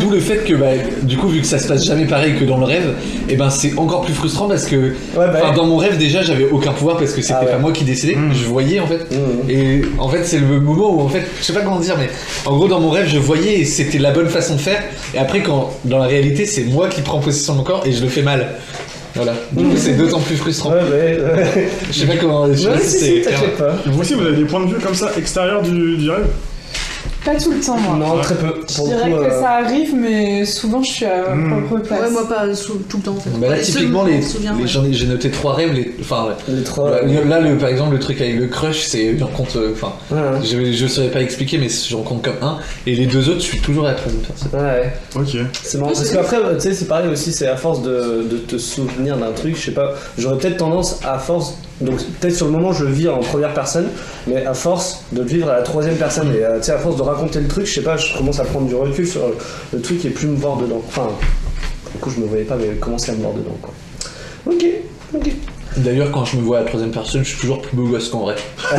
[0.00, 0.66] d'où le, fait que, bah,
[1.02, 2.94] du coup, vu que ça se passe jamais pareil que dans le rêve,
[3.28, 5.52] et ben c'est encore plus frustrant parce que, Ouais, bah.
[5.54, 7.52] dans mon rêve déjà, j'avais aucun pouvoir parce que c'était Ah ouais.
[7.52, 8.16] pas moi qui décidais.
[8.16, 8.32] Mm.
[8.34, 9.06] Je voyais en fait.
[9.10, 9.50] Mmh.
[9.50, 12.08] Et en fait, c'est le moment où, en fait, je sais pas comment dire, mais
[12.44, 14.82] en gros, dans mon rêve, je voyais et c'était la bonne façon de faire.
[15.14, 17.92] Et après, quand dans la réalité, c'est moi qui prends possession de mon corps et
[17.92, 18.48] je le fais mal.
[19.16, 19.34] Voilà.
[19.52, 20.70] Du coup, c'est d'autant plus frustrant.
[20.70, 21.68] Ouais, ouais, ouais.
[21.90, 22.46] Je sais pas comment.
[22.52, 23.56] Je sais si, c'est.
[23.58, 23.74] pas.
[23.86, 26.26] Vous aussi, vous avez des points de vue comme ça extérieurs du, du rêve?
[27.26, 27.96] Pas tout le temps, moi.
[27.98, 28.46] Non, très peu.
[28.68, 31.48] Je Pour le dirais coup, que euh, ça arrive, mais souvent je suis à Hmm.
[31.48, 32.00] ma propre place.
[32.00, 33.30] Ouais, moi pas tout le temps en fait.
[33.38, 34.20] Bah là, typiquement, les,
[34.66, 35.72] j'en ai- j'ai noté trois rêves.
[35.72, 36.90] Les, enfin, les trois.
[36.90, 39.56] là, là, le, par exemple, le truc avec le crush, c'est j'en compte.
[39.56, 40.44] euh, Enfin, ouais, ouais.
[40.44, 42.58] je, je saurais pas expliquer, mais j'en compte comme un.
[42.86, 44.50] Et les deux autres, je suis toujours à la troisième personne.
[44.54, 44.92] Ouais.
[45.16, 45.36] Ok.
[45.64, 48.56] C'est marrant parce qu'après, tu sais, c'est pareil aussi, c'est à force de, de te
[48.56, 52.52] souvenir d'un truc, je sais pas, j'aurais peut-être tendance à force, donc peut-être sur le
[52.52, 53.88] moment je le vis en première personne,
[54.26, 56.78] mais à force de le vivre à la troisième personne, et euh, tu sais, à
[56.78, 59.22] force de raconter le truc, je sais pas, je commence à prendre du recul sur
[59.72, 60.82] le truc et plus me voir dedans.
[60.86, 61.08] Enfin,
[61.92, 63.72] du coup, je me voyais pas, mais commencer à me voir dedans, quoi.
[64.46, 64.64] Ok,
[65.14, 65.30] ok.
[65.78, 68.08] D'ailleurs, quand je me vois à la troisième personne, je suis toujours plus beau gosse
[68.08, 68.36] qu'en vrai.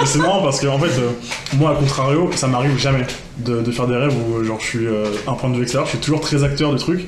[0.00, 1.10] Mais c'est marrant parce que en fait, euh,
[1.58, 3.04] moi, à contrario, ça m'arrive jamais
[3.38, 5.86] de, de faire des rêves où genre je suis euh, un point de vue extérieur,
[5.86, 7.06] je suis toujours très acteur du truc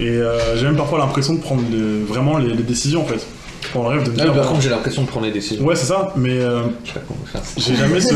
[0.00, 3.24] et euh, j'ai même parfois l'impression de prendre les- vraiment les, les décisions en fait.
[3.72, 4.34] Pour rêve de me Ah, dire.
[4.34, 5.64] par contre, j'ai l'impression de prendre les décisions.
[5.64, 7.42] ouais, c'est ça, mais euh, Je sais pas comment faire.
[7.56, 8.14] j'ai jamais ce,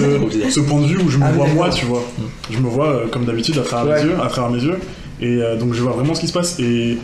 [0.51, 2.03] ce point de vue où je me Ah vois moi, tu vois.
[2.51, 4.03] Je me vois euh, comme d'habitude à travers Ouais.
[4.05, 4.79] mes yeux, à travers mes yeux,
[5.21, 6.97] et euh, donc je vois vraiment ce qui se passe et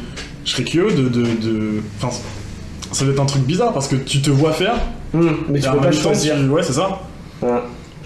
[0.44, 2.16] je serais curieux de, de, de- enfin,
[2.92, 4.74] ça va être un truc bizarre parce que tu te vois faire,
[5.12, 6.37] Hmm, mais tu peux pas choisir.
[6.37, 7.01] tu- ouais, c'est ça.
[7.42, 7.48] Ouais,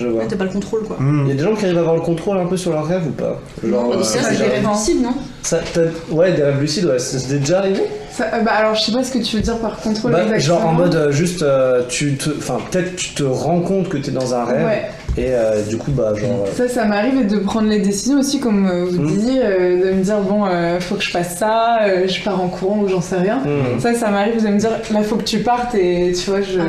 [0.03, 0.21] je vois.
[0.23, 0.97] Ouais, T'as pas le contrôle quoi.
[0.99, 1.23] Hmm.
[1.25, 2.87] Il y a des gens qui arrivent à avoir le contrôle un peu sur leurs
[2.87, 6.43] rêves ou pas Non, euh, ça, c'est des rêves lucides, non ça, t'as- ouais, des
[6.43, 7.81] rêves lucides, ouais, c'est c'est déjà arrivé
[8.13, 10.23] Ça- euh, bah, alors je sais pas ce que tu veux dire par contrôle Bah,
[10.25, 10.59] exactement.
[10.61, 13.97] genre en mode euh, juste euh, tu te enfin peut-être tu te rends compte que
[13.97, 14.83] t'es dans un rêve Ouais,
[15.17, 18.39] et euh, du coup bah genre euh, ça, ça m'arrive de prendre les décisions aussi,
[18.39, 19.07] comme euh, vous Mm.
[19.09, 22.41] disiez, euh, de me dire bon, euh, faut que je fasse ça, euh, je pars
[22.41, 23.39] en courant ou j'en sais rien.
[23.39, 23.81] hmm.
[23.81, 26.61] Ça, ça m'arrive de me dire là, faut que tu partes et tu vois, je.
[26.61, 26.65] Ah.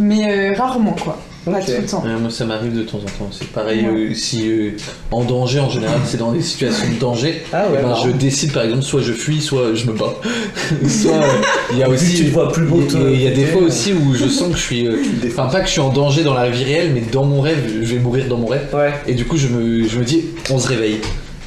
[0.00, 1.64] Mais euh, rarement quoi, pas Ok.
[1.66, 2.02] tout le temps.
[2.04, 3.30] Ouais, moi, ça m'arrive de temps en temps.
[3.32, 4.10] C'est pareil, Ouais.
[4.10, 4.70] euh, si euh,
[5.10, 7.42] en danger, en général, c'est dans des situations de danger.
[7.52, 10.14] ah eh ouais ben, je décide, par exemple, soit je fuis, soit je me bats.
[10.88, 12.14] soit euh, il y a aussi.
[12.16, 13.62] tu te vois plus beau il y a- que toi, il y a des fois
[13.62, 14.86] aussi où je sens que je suis.
[14.86, 17.40] euh, Enfin, pas que je suis en danger dans la vie réelle, mais dans mon
[17.40, 18.68] rêve, je vais mourir dans mon rêve.
[18.74, 20.98] ouais Et du coup, je me, je me dis, on se réveille.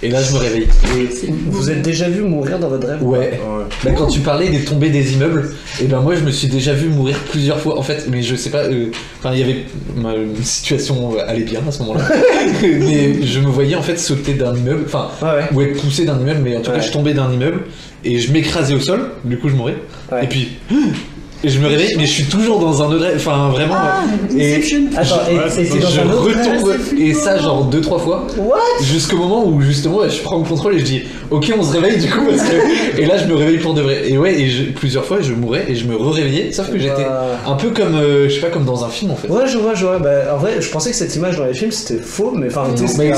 [0.05, 0.67] Et là, je me réveille.
[0.99, 1.09] Et
[1.47, 3.17] vous êtes déjà vu mourir dans votre rêve ou Ouais.
[3.19, 3.63] Ouais.
[3.83, 5.49] Bah, quand tu parlais des tombées des immeubles,
[5.81, 8.35] et ben moi je me suis déjà vu mourir plusieurs fois en fait, mais je
[8.35, 9.65] sais pas, euh, enfin il y avait
[9.95, 10.13] ma
[10.43, 12.03] situation euh, allait bien à ce moment-là,
[12.61, 16.05] mais je me voyais en fait sauter d'un immeuble, enfin pas Ouais, ou être poussé
[16.05, 16.77] d'un immeuble, mais en tout Ouais.
[16.77, 17.61] cas je tombais d'un immeuble
[18.03, 19.75] et je m'écrasais au sol, du coup je mourais,
[20.11, 20.23] Ouais.
[20.23, 20.49] et puis
[21.43, 24.03] et je me réveille, mais je suis toujours dans un autre rêve, enfin vraiment, Ah,
[24.35, 24.79] et Inception.
[24.95, 25.41] Attends, et, Ouais,
[25.75, 28.25] et dans je un autre retombe c'est et ça genre deux trois fois.
[28.37, 28.57] What?
[28.81, 31.99] Jusqu'au moment où justement je prends le contrôle et je dis ok on se réveille
[31.99, 34.09] du coup parce que et là je me réveille pour de vrai.
[34.09, 37.03] Et ouais et je- plusieurs fois je mourais et je me re-réveillais sauf que j'étais
[37.03, 39.27] Bah, un peu comme euh, je sais pas comme dans un film en fait.
[39.29, 39.99] Ouais, je vois, je vois.
[39.99, 42.63] Bah, en vrai, je pensais que cette image dans les films c'était faux, mais enfin,
[42.97, 43.13] mais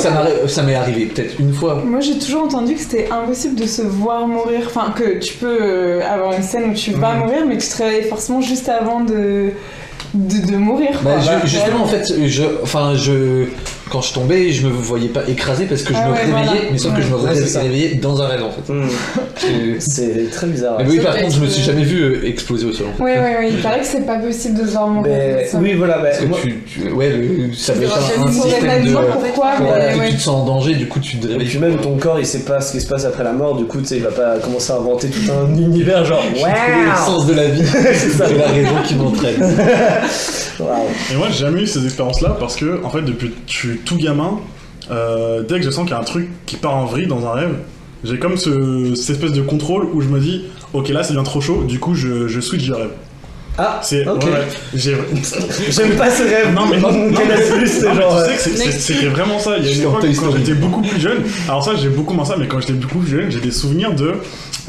[0.48, 1.82] ça m'est arrivé peut-être une fois.
[1.86, 5.58] Moi j'ai toujours entendu que c'était impossible de se voir mourir, enfin que tu peux
[5.62, 7.20] euh, avoir une scène où tu vas Mhm.
[7.20, 9.52] mourir mais tu te réveilles forcément juste avant de,
[10.14, 11.00] de, de mourir.
[11.04, 11.40] Bah, quoi.
[11.44, 13.46] je- justement en fait je enfin je
[13.90, 16.44] quand je tombais, je me voyais pas écrasé parce que je Ah me ouais, réveillais,
[16.46, 16.62] voilà.
[16.72, 18.74] mais sauf que je me Ouais, réveillais dans un rêve en fait.
[18.74, 18.88] Hmm.
[19.80, 20.78] C'est- très bizarre.
[20.80, 22.88] Mais oui, par contre, je me suis jamais vu euh, exploser au sol.
[22.94, 23.04] en fait.
[23.04, 25.14] Ouais, ouais, ouais, il paraît que c'est pas possible de se voir mourir.
[25.56, 25.98] Oui, voilà.
[26.00, 28.92] bah, Parce que moi- tu, tu- ouais, le- ça être rappelles un, système de.
[28.92, 29.52] pourquoi,
[30.00, 31.48] mais tu te sens en danger, du coup tu te Et réveilles.
[31.48, 33.66] puis même ton corps, il sait pas ce qui se passe après la mort, du
[33.66, 36.52] coup, tu sais, il va pas commencer à inventer tout un univers genre Trouver
[36.86, 37.64] le sens de la vie,
[38.18, 39.36] C'est la raison qui m'entraîne.
[41.12, 43.86] Et moi, j'ai jamais eu ces expériences-là parce que, en fait, depuis que je suis
[43.86, 44.40] tout gamin,
[44.92, 47.26] euh, dès que je sens qu'il y a un truc qui part en vrille dans
[47.28, 47.56] un rêve,
[48.04, 51.24] j'ai comme ce, cette espèce de contrôle où je me dis, ok, là, c'est bien
[51.24, 52.92] trop chaud, du coup, je, je switch de rêve.
[53.60, 54.08] Ah, C'est.
[54.08, 54.24] ok.
[54.24, 54.38] ouais, ouais.
[54.76, 54.96] j'ai.
[55.72, 56.54] J'aime pas ce rêve.
[56.54, 57.18] Non, mais non, Mon non,
[57.66, 58.24] c'est non, mais genre.
[58.24, 59.58] tu sais que c'est- c'est- c'était vraiment ça.
[59.58, 61.24] Il y a une époque quand j'étais beaucoup plus jeune.
[61.48, 63.96] Alors ça, j'ai beaucoup moins ça, mais quand j'étais beaucoup plus jeune, j'ai des souvenirs
[63.96, 64.14] de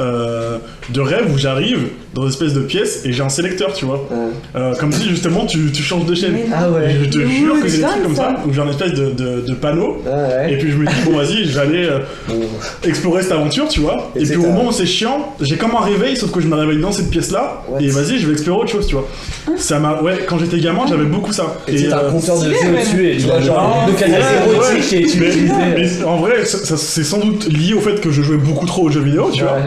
[0.01, 0.57] euh,
[0.89, 4.05] de rêves où j'arrive dans une espèce de pièce et j'ai un sélecteur, tu vois.
[4.13, 6.37] euh, Euh, comme si justement tu, tu changes de chaîne.
[6.55, 6.97] Ah ouais.
[7.03, 8.43] Je te jure que j'ai des trucs comme ça, ça.
[8.47, 10.03] où j'ai un espèce de, de, de panneau.
[10.07, 10.11] Ah
[10.47, 10.53] ouais.
[10.53, 11.99] Et puis je me dis, bon, vas-y, j'allais euh,
[12.85, 14.11] explorer cette aventure, tu vois.
[14.17, 16.55] Et puis au moment où c'est chiant, j'ai comme un réveil, sauf que je me
[16.57, 17.63] réveille dans cette pièce-là.
[17.81, 19.07] Et vas-y, je vais explorer autre chose, tu vois.
[19.57, 20.01] Ça m'a.
[20.03, 21.57] Ouais, quand j'étais gamin, j'avais beaucoup ça.
[21.69, 27.19] Et un compteur de tu vois, genre, canal érotique tu mais, en vrai, c'est sans
[27.19, 29.59] doute lié au fait que je jouais beaucoup trop aux jeux vidéo, tu vois.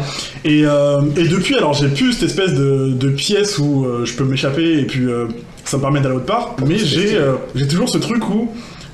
[0.46, 4.24] Euh, et depuis, alors j'ai plus cette espèce de, de pièce où euh, je peux
[4.24, 5.28] m'échapper et puis euh,
[5.66, 6.56] ça me permet d'aller autre part.
[6.68, 8.50] Mais j'ai euh, j'ai toujours ce truc où,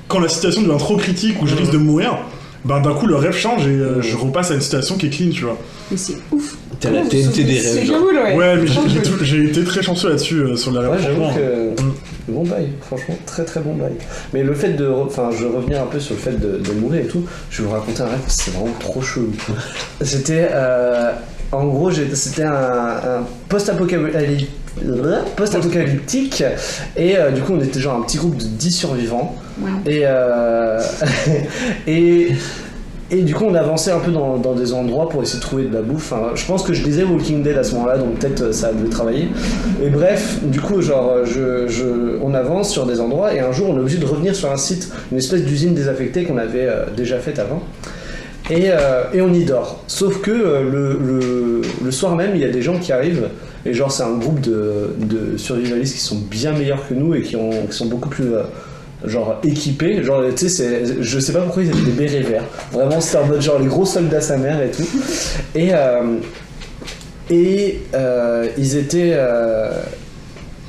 [0.08, 2.18] quand la situation devient trop critique, où je risque de mourir,
[2.64, 5.10] ben d'un coup le rêve change et euh, je repasse à une situation qui est
[5.10, 5.56] clean, tu vois.
[5.90, 6.56] Mais c'est ouf.
[6.80, 7.86] T'as la TNT des C'est rêves.
[7.88, 7.98] genre.
[8.06, 8.34] cool, ouais.
[8.36, 9.18] Ouais, mais j'ai- Trop j'ai cool.
[9.18, 10.90] tout- j'ai été très chanceux là-dessus euh, sur rêves.
[10.90, 11.82] Ouais, j'avoue que.
[11.82, 11.92] Mm.
[12.28, 13.92] Bon bail, franchement, très très bon bail.
[14.34, 14.84] Mais le fait de.
[14.86, 17.24] re- Enfin, je vais revenir un peu sur le fait de, de mourir et tout.
[17.50, 19.32] Je vais vous raconter un rêve, c'est vraiment trop chelou.
[20.02, 20.48] C'était.
[20.52, 21.12] euh,
[21.52, 24.50] en gros, c'était un, un post-apocalyptique.
[25.36, 26.44] Post-apocalyptique
[26.96, 29.34] et euh, du coup on était genre un petit groupe de 10 survivants
[29.86, 30.80] et euh,
[31.88, 32.28] et
[33.10, 35.64] et du coup on avançait un peu dans, dans des endroits pour essayer de trouver
[35.64, 37.98] de la bouffe Enfin, je pense que je lisais Walking Dead à ce moment là
[37.98, 39.28] donc peut-être euh, ça devait travailler
[39.82, 43.70] et bref, du coup, genre, je, je- on avance sur des endroits et un jour,
[43.70, 46.84] on est obligé de revenir sur un site, une espèce d'usine désaffectée qu'on avait euh,
[46.96, 47.62] déjà faite avant.
[48.50, 49.82] Et, euh, et on y dort.
[49.86, 53.28] Sauf que euh, le, soir même, il y a des gens qui arrivent.
[53.66, 57.22] Et genre, c'est un groupe de, de survivalistes qui sont bien meilleurs que nous et
[57.22, 58.34] qui, ont, qui sont beaucoup plus.
[58.34, 58.42] euh,
[59.04, 62.42] genre équipés, genre tu sais, je sais pas pourquoi ils avaient des bérets verts.
[62.72, 64.88] Vraiment, c'était en mode genre les gros soldats sa mère et tout.
[65.54, 65.70] Et,
[67.30, 67.80] et
[68.58, 69.16] ils étaient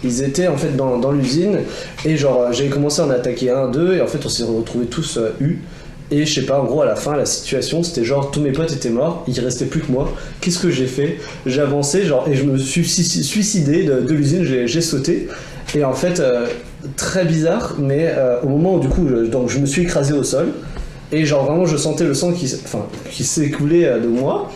[0.03, 1.61] ils étaient en fait dans, l'usine
[2.05, 4.85] et genre j'avais commencé à en attaquer un deux et en fait on s'est retrouvés
[4.85, 5.63] tous U
[6.11, 8.51] et je sais pas en gros à la fin la situation c'était genre tous mes
[8.51, 10.11] potes étaient morts il restait plus que moi.
[10.41, 11.17] Qu'est-ce que j'ai fait?
[11.45, 15.27] J'ai avancé genre et je me suis sui- suicidé de, l'usine j'ai, sauté.
[15.75, 16.47] Et en fait euh,
[16.95, 20.13] très bizarre mais euh, au moment où du coup je, donc je me suis écrasé
[20.13, 20.47] au sol.
[21.11, 22.47] Et genre vraiment je sentais le sang qui,
[23.23, 24.51] s'écoulait euh, de moi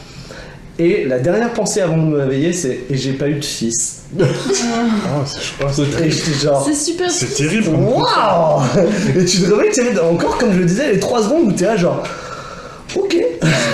[0.80, 4.02] et la dernière pensée avant de me réveiller, c'est et j'ai pas eu de fils.
[4.20, 5.84] Ah, c'est chaud.
[6.04, 7.70] Et j'étais genre C'est super C'est terrible.
[7.70, 8.62] waouh
[9.18, 11.52] Et tu te réveilles, tu sais, encore comme je le disais, les 3 secondes où
[11.52, 12.04] t'es là genre
[12.96, 13.23] ok.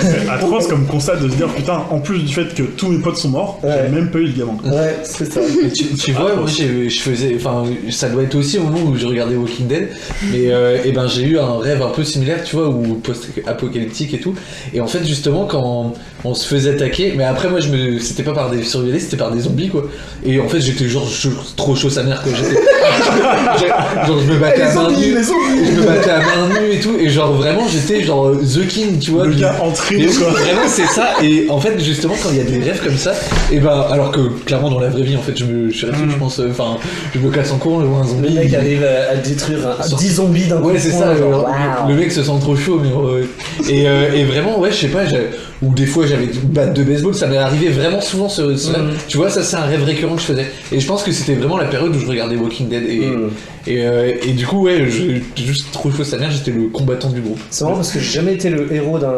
[0.01, 2.99] C'est atroce comme constat de se dire putain, en plus du fait que tous mes
[2.99, 3.83] potes sont morts, Ouais.
[3.85, 4.57] j'ai même pas eu de gamin.
[4.65, 5.39] Ouais, c'est ça.
[5.63, 8.79] Mais tu, tu vois, moi j'ai- je faisais, enfin, ça doit être aussi au moment
[8.89, 9.89] où je regardais Walking Dead,
[10.31, 14.13] mais euh, et ben j'ai eu un rêve un peu similaire, tu vois, ou post-apocalyptique
[14.13, 14.33] et tout.
[14.73, 18.23] Et en fait, justement, quand on se faisait attaquer, mais après moi je me, c'était
[18.23, 19.85] pas par des survivalistes, c'était par des zombies quoi.
[20.25, 21.07] Et en fait, j'étais genre
[21.55, 22.59] trop chaud sa mère que j'étais.
[23.59, 26.79] J'ai- genre je me battais à main nue, je me battais à main nue et
[26.79, 29.25] tout, et genre vraiment j'étais genre the king, tu vois.
[29.25, 30.29] Le du- gars entré, et oui, quoi.
[30.31, 33.13] vraiment c'est ça et en fait justement quand il y a des rêves comme ça
[33.51, 35.85] et ben alors que clairement dans la vraie vie en fait je me je suis
[35.85, 36.11] resté, Mm.
[36.11, 36.77] je pense euh, enfin
[37.13, 39.15] je me casse en courant je vois un Le zombie mec il- arrive à, à
[39.15, 40.69] détruire un, Sur- 10 zombies d'un coup.
[40.69, 41.47] Ouais c'est ça, genre,
[41.87, 43.23] le, le mec se sent trop chaud mais euh,
[43.69, 45.29] et, euh, et vraiment ouais je sais pas j'ai-
[45.61, 48.69] ou des fois j'avais une batte de baseball ça m'est arrivé vraiment souvent ce, ce.
[48.71, 48.93] Mhm.
[49.09, 51.33] tu vois ça c'est un rêve récurrent que je faisais et je pense que c'était
[51.35, 53.29] vraiment la période où je regardais Walking Dead et, Mm.
[53.67, 56.67] et, euh, et du coup ouais je- j'étais juste trop chaud sa mère j'étais le
[56.67, 59.09] combattant du groupe C'est marrant parce que j'ai jamais été le héros d'un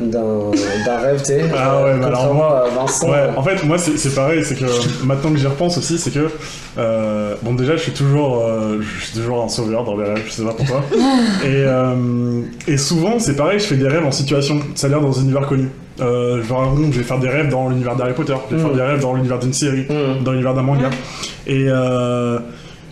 [0.00, 1.44] d'un rêve, tu sais.
[1.56, 3.08] Ah ouais, mais alors à Vincent.
[3.10, 4.64] Ouais, en fait, moi, c'est c'est pareil, c'est que
[5.04, 6.28] maintenant que j'y repense aussi, c'est que.
[6.78, 10.22] euh, bon, déjà, je suis toujours, euh, je suis toujours un sauveur dans les rêves,
[10.26, 10.82] je sais pas pourquoi.
[11.44, 15.22] et, euh, et souvent, c'est pareil, je fais des rêves en situation, c'est-à-dire dans un
[15.22, 15.68] univers connu.
[16.00, 18.66] Euh, je, vais, je vais faire des rêves dans l'univers d'Harry Potter, je vais Mm.
[18.66, 20.24] faire des rêves dans l'univers d'une série, Mm.
[20.24, 20.90] dans l'univers d'un manga.
[21.46, 22.38] Et, euh,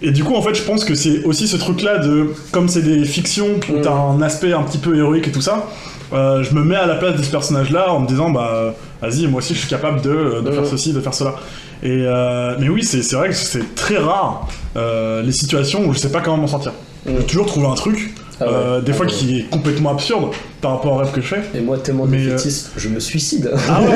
[0.02, 2.28] et du coup, en fait, je pense que c'est aussi ce truc-là de.
[2.52, 3.80] Comme c'est des fictions où Mm.
[3.82, 5.66] t'as un aspect un petit peu héroïque et tout ça,
[6.14, 9.26] euh, je me mets à la place de ce personnage-là en me disant, bah, vas-y,
[9.26, 10.52] moi aussi, je suis capable de, de Mm.
[10.52, 11.34] faire ceci, de faire cela.
[11.82, 15.98] Et euh, mais oui, c'est vrai que c'est très rare euh, les situations où je
[15.98, 16.72] sais pas comment m'en sortir.
[17.04, 17.10] Mm.
[17.10, 18.50] Je vais toujours trouver un truc Ah ouais.
[18.52, 19.16] euh, des fois Ah ouais.
[19.18, 20.30] qui est complètement absurde
[20.64, 21.40] par rapport au rêve que je fais.
[21.54, 23.50] Et moi, tellement Mais, euh, défaitiste, je me suicide.
[23.68, 23.88] Ah ouais,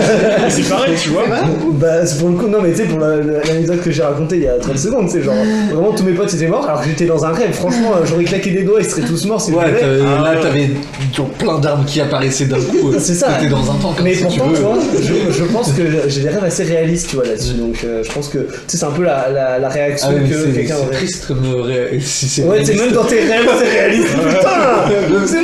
[0.50, 1.24] c'est- c'est pareil, tu vois.
[1.80, 4.02] bah, c'est pour le coup, non, mais tu sais, pour la- la- l'anecdote que j'ai
[4.02, 5.34] racontée il y a 30 secondes, c'est genre,
[5.72, 7.52] vraiment tous mes potes étaient morts alors que j'étais dans un rêve.
[7.52, 10.40] Franchement, euh, j'aurais claqué des doigts, ils seraient tous morts je Ouais, Ah là ouais.
[10.42, 10.70] t'avais
[11.16, 12.92] genre plein d'armes qui apparaissaient d'un coup.
[12.98, 13.28] C'est ça.
[13.32, 14.56] T'étais dans un temps comme Mais si tu pourtant, veux.
[14.56, 17.54] tu vois, je, je pense que j'ai des rêves assez réalistes, tu vois, là-dessus.
[17.54, 20.14] Donc, euh, je pense que, tu sais, c'est un peu la, la, la réaction Ah
[20.22, 20.96] mais que c'est quelqu'un c'est aurait.
[20.96, 24.08] triste comme euh, ré- si c'est Ouais, sais, même dans tes rêves, c'est réaliste.
[24.08, 25.40] Putain C'est Ça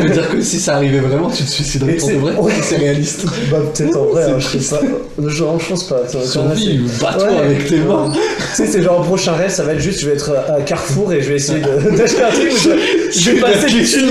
[0.00, 2.34] nul veut dire que si ça arrivait vraiment, tu te suiciderais pour de c'est- vrai.
[2.36, 2.52] ouais.
[2.62, 3.24] C'est réaliste.
[3.50, 5.28] Bah, peut-être en vrai, hein, je sais pas.
[5.28, 6.06] Genre, je pense pas.
[6.06, 7.38] Ça va être Survie, bats-toi Ouais.
[7.38, 8.10] avec tes mains.
[8.12, 8.18] Tu
[8.54, 11.22] sais, c'est genre, prochain rêve, ça va être juste, je vais être à Carrefour et
[11.22, 14.00] je vais essayer de- d'acheter un truc je, je vais passer dessus.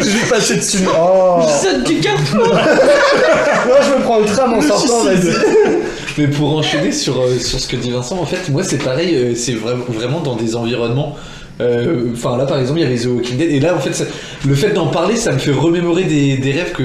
[0.00, 0.78] je vais passer dessus.
[0.98, 2.46] Oh Saute du carrefour
[3.68, 5.32] Non, je me prends le tram en sortant, vas-y.
[6.18, 9.14] Mais pour enchaîner sur, euh, sur ce que dit Vincent, en fait, moi c'est pareil,
[9.16, 11.16] euh, c'est vra- vraiment dans des environnements.
[11.62, 13.92] Euh, Enfin là par exemple il y avait The Walking Dead et là en fait
[13.94, 14.04] ça-
[14.46, 16.82] le fait d'en parler ça me fait remémorer des, des rêves que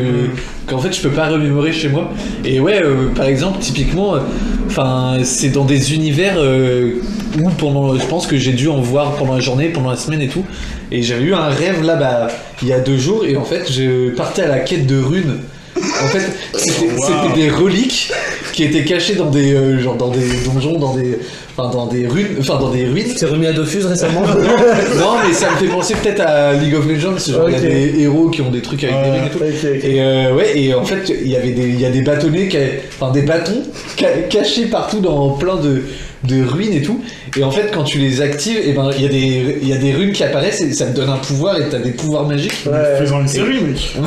[0.67, 2.09] qu'en fait je peux pas remémorer chez moi.
[2.45, 6.93] Et ouais euh, par exemple typiquement euh, c'est dans des univers euh,
[7.41, 10.21] où pendant je pense que j'ai dû en voir pendant la journée pendant la semaine
[10.21, 10.43] et tout.
[10.91, 12.27] Et j'avais eu un rêve là bah
[12.61, 15.39] il y a deux jours et en fait je partais à la quête de runes.
[15.77, 16.21] En fait
[16.55, 17.05] c'était Wow.
[17.05, 18.11] c'était des reliques
[18.57, 21.19] qui étaient cachées dans des euh, genre dans des donjons dans des
[21.55, 23.13] enfin dans des ruines enfin dans des ruines.
[23.17, 24.21] T'es remis à Dofus récemment.
[24.97, 27.61] Non mais ça me fait penser peut-être à League of Legends genre il y a
[27.61, 29.19] des héros qui ont des trucs avec des Ouais.
[29.19, 29.85] runes et tout.
[29.87, 32.49] Et euh, ouais, et en fait, il y avait des, il y a des bâtonnets,
[32.51, 32.59] ca-
[32.99, 33.61] enfin des bâtons
[33.97, 35.83] ca- cachés partout dans plein de,
[36.27, 37.01] de ruines et tout.
[37.37, 39.73] Et en fait, quand tu les actives, et ben il y a des, il y
[39.73, 42.25] a des runes qui apparaissent et ça te donne un pouvoir et t'as des pouvoirs
[42.27, 42.53] magiques.
[42.65, 42.97] Ouais.
[42.99, 43.95] Faisant une série, mec.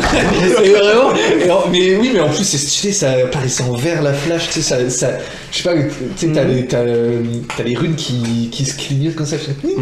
[0.41, 1.13] c'est vraiment.
[1.45, 4.47] et en- mais oui, mais en plus c'est stylé, ça paraissait en vert la flash,
[4.49, 5.11] tu sais, ça, ça,
[5.53, 5.89] je sais pas, tu
[6.27, 6.55] sais, t'as Mhm.
[6.55, 6.79] les, t'as,
[7.57, 9.37] t'as les runes qui, qui se clignotent comme ça.
[9.37, 9.75] je fais-.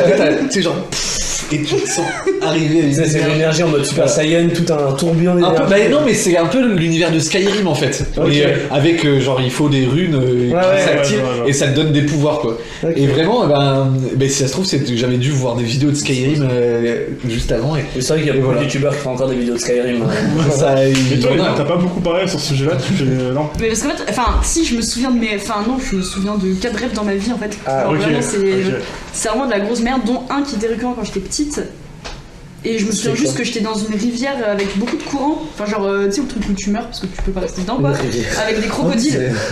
[0.00, 2.04] Après, t'as- Tu sais genre, pff, et tu te sens
[2.40, 3.32] arriver à une c'est énergie.
[3.32, 5.62] l'énergie en mode Super Saiyan, tout un tourbillon Un d'énergie.
[5.62, 8.04] peu, bah non, mais c'est un peu l'univers de Skyrim en fait.
[8.18, 11.50] Euh, avec euh, genre il faut des runes euh, qui ouais, s'activent ouais, ouais, ouais.
[11.50, 12.58] et ça te donne des pouvoirs quoi.
[12.96, 15.90] Et vraiment, ben, ben, si ça se trouve, c'est que j'avais dû voir des vidéos
[15.90, 18.60] de Skyrim euh, juste avant et Mais C'est vrai qu'il y a beaucoup voilà.
[18.60, 20.02] de youtubeurs qui font encore des vidéos de Skyrim.
[20.02, 20.50] hein.
[20.50, 20.74] ça.
[21.10, 23.04] Mais toi, t'as pas beaucoup parlé sur ce sujet-là, tu fais.
[23.04, 23.48] Non.
[23.60, 25.36] Mais parce qu'en fait, enfin, si je me souviens de mes.
[25.36, 27.56] Enfin, non, je me souviens de 4 rêves dans ma vie en fait.
[27.66, 27.84] Ah,
[29.12, 31.62] c'est vraiment de la grosse merde, dont un qui était récurrent quand j'étais petite.
[32.64, 35.42] Et je me souviens juste que j'étais dans une rivière avec beaucoup de courant.
[35.52, 37.40] Enfin, genre, euh, tu sais, le truc où tu meurs parce que tu peux pas
[37.40, 37.90] rester dedans, quoi.
[37.90, 39.32] Avec des crocodiles.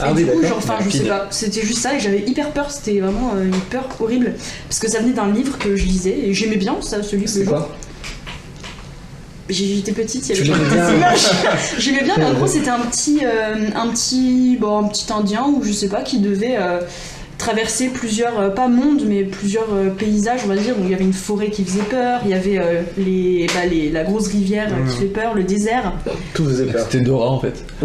[0.00, 0.48] Ah et oui, du coup, d'accord.
[0.48, 3.44] genre, enfin, je sais pas, c'était juste ça et j'avais hyper peur, c'était vraiment euh,
[3.44, 4.34] une peur horrible.
[4.68, 7.28] Parce que ça venait d'un livre que je lisais et j'aimais bien ça, ce livre.
[7.28, 7.74] C'est quoi
[9.48, 10.88] J'étais petite, il y avait l'aimais pas bien.
[10.90, 11.28] de images.
[11.78, 15.44] J'aimais bien, mais en gros, c'était un petit, euh, un petit, bon, un petit indien
[15.44, 16.56] ou je sais pas qui devait
[17.44, 20.74] traverser plusieurs, euh, pas mondes, mais plusieurs euh, paysages, on va dire.
[20.74, 23.66] Donc il y avait une forêt qui faisait peur, il y avait euh, les, bah,
[23.70, 25.00] les, la grosse rivière qui Mhm.
[25.00, 25.92] fait peur, le désert.
[26.32, 26.86] Tout faisait peur.
[26.90, 27.62] C'était Dora en fait.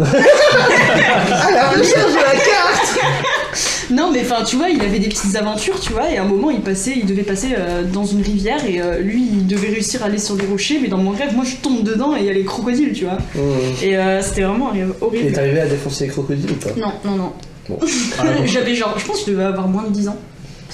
[3.90, 6.24] Non, mais enfin, tu vois, il avait des petites aventures, tu vois, et à un
[6.26, 9.68] moment, il passait, il devait passer euh, dans une rivière et euh, lui, il devait
[9.70, 12.20] réussir à aller sur les rochers, mais dans mon rêve, moi, je tombe dedans et
[12.20, 13.18] il y a les crocodiles, tu vois.
[13.34, 13.38] Mmh.
[13.82, 15.32] Et euh, c'était vraiment un rêve Et horrible.
[15.32, 17.32] t'arrivais à défoncer les crocodiles ou pas Non, non, non.
[17.70, 17.78] Bon.
[18.46, 20.16] J'avais genre, je pense que je devais avoir moins de 10 ans.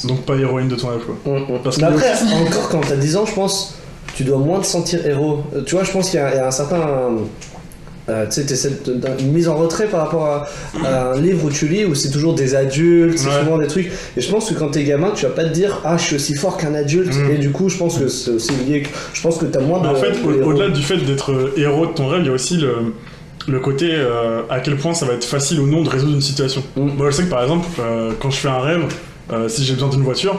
[0.04, 1.16] Donc pas héroïne de ton rêve, quoi.
[1.24, 1.58] Mmh, mmh.
[1.64, 2.12] Parce Mais que- après,
[2.48, 3.74] encore quand t'as 10 ans, je pense,
[4.14, 5.40] tu dois moins te sentir héros.
[5.54, 6.86] Euh, Tu vois, je pense qu'il y, a il y a un certain.
[8.08, 8.70] euh, tu sais,
[9.18, 10.46] une mise en retrait par rapport à,
[10.84, 13.40] à un livre où tu lis où c'est toujours des adultes, c'est Ouais.
[13.40, 13.90] souvent des trucs.
[14.16, 16.16] Et je pense que quand t'es gamin, tu vas pas te dire Ah, je suis
[16.16, 17.12] aussi fort qu'un adulte.
[17.14, 17.30] Mm.
[17.32, 18.84] Et du coup, je pense que c'est aussi lié.
[19.12, 19.84] Je pense que t'as moins de.
[19.88, 22.30] Mais en fait, au- au-delà du fait d'être euh, héros de ton rêve, il y
[22.30, 22.74] a aussi le,
[23.48, 26.20] le côté euh, à quel point ça va être facile ou non de résoudre une
[26.20, 26.62] situation.
[26.76, 26.88] Mm.
[26.96, 28.84] Moi, je sais que par exemple, euh, quand je fais un rêve,
[29.32, 30.38] euh, si j'ai besoin d'une voiture,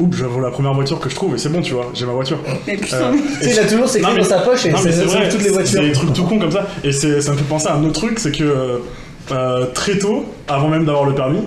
[0.00, 2.12] oups, je la première voiture que je trouve et c'est bon, tu vois, j'ai ma
[2.12, 2.38] voiture.
[2.66, 4.76] Mais putain, Euh, Tu sais, il a toujours ses clés dans sa poche et c'est
[4.76, 5.82] c'est c'est vrai, toutes les c'est voitures.
[5.82, 6.66] des trucs tout cons comme ça.
[6.84, 8.80] Et c'est- ça me fait penser à un autre truc, c'est que
[9.74, 11.42] très tôt, avant même d'avoir le permis,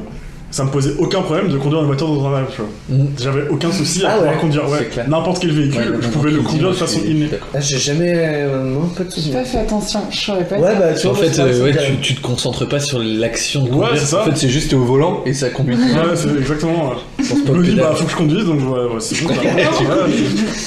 [0.52, 2.70] ça me posait aucun problème de conduire une voiture dans un rêve, tu vois.
[2.98, 3.08] Mm.
[3.20, 6.32] J'avais aucun souci à Ah pouvoir ouais, conduire ouais, n'importe quel véhicule, Ouais, je pouvais
[6.32, 7.30] le conduire de façon innée.
[7.54, 8.12] Ah, j'ai jamais.
[8.16, 9.30] euh, non, pas de J'ai soucis.
[9.32, 10.58] pas fait attention, je saurais pas.
[10.58, 13.70] Ouais, bah tu En vois, fait, euh, tu, tu te concentres pas sur l'action de
[13.70, 13.98] Ouais, conduire.
[13.98, 14.22] c'est ça.
[14.22, 15.76] En fait, c'est juste au volant et ça conduit.
[15.76, 15.82] Ouais,
[16.16, 16.94] c'est exactement.
[17.20, 19.34] Je me dis, bah faut que je conduise, donc ouais, ouais, c'est bon.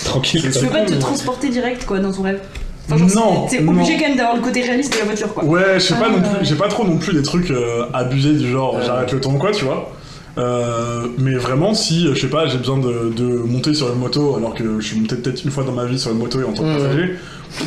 [0.05, 0.43] Tranquille.
[0.53, 2.41] tu peux pas te transporter direct quoi dans ton rêve.
[2.87, 3.73] Enfin, genre, Non, T'es non.
[3.73, 5.45] obligé quand même d'avoir le côté réaliste de la voiture quoi.
[5.45, 6.45] Ouais, je sais pas Ah, non plus, ouais.
[6.45, 8.83] j'ai pas trop non plus des trucs euh, abusés du genre Ouais.
[8.85, 9.91] j'arrête le temps quoi, tu vois.
[10.37, 14.37] Euh, mais vraiment, si je sais pas, j'ai besoin de, de monter sur une moto
[14.37, 16.45] alors que je suis monté peut-être une fois dans ma vie sur une moto et
[16.45, 16.77] en tant que Mhm.
[16.79, 17.15] passager,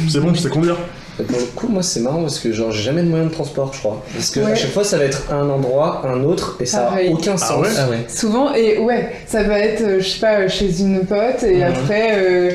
[0.09, 0.75] c'est bon, je sais conduire.
[1.19, 3.31] Et pour le coup, moi c'est marrant parce que genre j'ai jamais de moyen de
[3.31, 4.03] transport, je crois.
[4.13, 7.09] Parce que à chaque fois ça va être un endroit, un autre, et ça Pareil.
[7.09, 7.61] a aucun sens.
[7.61, 7.69] ouais?
[7.77, 8.05] Ah ouais.
[8.07, 11.57] Souvent, et ouais, ça va être, euh, je sais pas, euh, chez une pote, et
[11.57, 11.63] Mhm.
[11.63, 12.51] après, euh,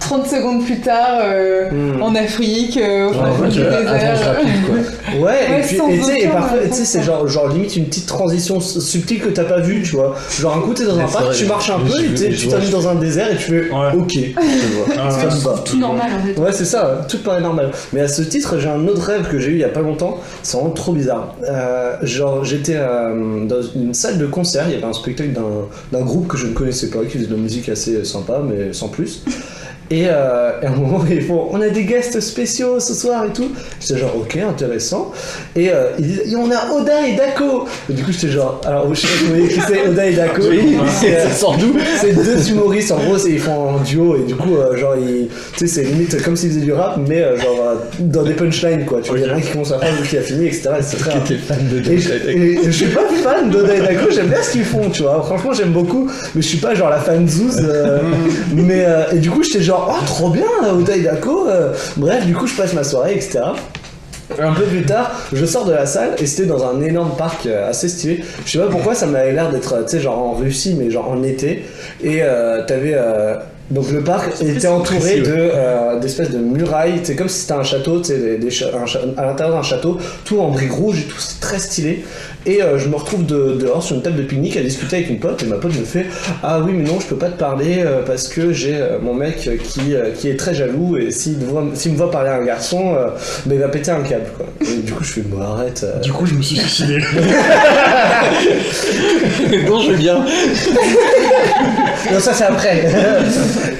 [0.00, 2.02] 30 secondes plus tard, euh, Hmm.
[2.02, 4.20] en Afrique, euh, au fond du désert.
[4.34, 4.74] rapide, quoi.
[5.20, 5.76] Ouais, Ouais, et puis
[6.22, 9.44] et parfois, tu sais, sens, c'est genre, genre limite une petite transition subtile que t'as
[9.44, 10.14] pas vue, tu vois.
[10.40, 12.34] Genre un coup t'es dans un c'est parc, tu marches un peu, je- et tu
[12.36, 13.92] je t'arrives dans un désert et tu fais Ouais.
[13.96, 14.12] ok.
[14.98, 15.54] Ah, va.
[15.64, 16.40] Tout normal en fait.
[16.40, 17.70] Ouais, c'est ça, tout paraît normal.
[17.92, 19.80] Mais à ce titre, j'ai un autre rêve que j'ai eu il y a pas
[19.82, 21.34] longtemps, c'est vraiment trop bizarre.
[21.48, 26.00] Euh, genre, j'étais euh, dans une salle de concert, il y avait un spectacle d'un-
[26.02, 28.88] groupe que je ne connaissais pas, qui faisait de la musique assez sympa, mais sans
[28.88, 29.22] plus.
[29.90, 33.24] Et, euh, et à un moment, ils font On a des guests spéciaux ce soir
[33.26, 33.50] et tout.
[33.80, 35.12] J'étais genre Ok, intéressant.
[35.54, 37.66] Et euh, ils disent Et On a Oda et Dako.
[37.90, 40.06] Et du coup, j'étais genre Alors, je sais pas si vous voyez qui c'est Oda
[40.06, 40.42] et Dako.
[40.48, 44.16] Oui, C'est, euh, sort d'où c'est deux humoristes en gros, c'est- ils font un duo
[44.16, 47.20] et du coup, genre, ils- tu sais, c'est limite comme s'ils faisaient du rap, mais
[47.38, 49.00] genre dans des punchlines quoi.
[49.02, 50.46] Tu vois, il y en a un qui commence à faire, l'autre qui a fini,
[50.46, 50.70] etc.
[50.78, 52.12] Et c'est très Qui fan de et je,
[52.68, 55.22] et suis pas fan d'Oda et Dako, j'aime bien ce qu'ils font, tu vois.
[55.22, 57.60] Franchement, j'aime beaucoup, mais je suis pas genre la fan zouze.
[57.62, 57.98] euh,
[58.54, 60.46] mais et du coup, j'étais genre, oh, trop bien,
[61.02, 61.48] Dako.
[61.48, 61.74] euh.
[61.96, 63.40] bref, du coup, je passe ma soirée, etc.
[64.40, 67.44] Un peu plus tard, je sors de la salle et c'était dans un énorme parc
[67.44, 68.24] euh, assez stylé.
[68.46, 70.90] Je sais pas pourquoi ça m'avait l'air d'être, euh, tu sais, genre en Russie, mais
[70.90, 71.66] genre en été.
[72.02, 72.22] Et
[72.66, 72.94] t'avais.
[72.94, 73.34] euh,
[73.72, 77.00] donc le parc était entouré de euh, d'espèces de murailles.
[77.02, 79.56] C'est comme si c'était un château, tu sais, des, des cha- un cha- à l'intérieur
[79.56, 82.04] d'un château, tout en briques rouges et tout, c'est très stylé.
[82.44, 85.10] Et euh, je me retrouve de- dehors sur une table de pique-nique à discuter avec
[85.10, 86.06] une pote et ma pote me fait
[86.42, 89.14] ah oui mais non je peux pas te parler euh, parce que j'ai euh, mon
[89.14, 91.44] mec qui, euh, qui est très jaloux et s'il me
[91.96, 93.10] voit, parler à un garçon euh,
[93.46, 94.46] ben, il va péter un câble quoi.
[94.60, 95.82] Et du coup je fais bon arrête.
[95.84, 96.00] euh.
[96.00, 96.98] Du coup, je me suis suicidé.
[99.68, 100.24] Non, je veux bien.
[102.10, 102.84] Non ça c'est après.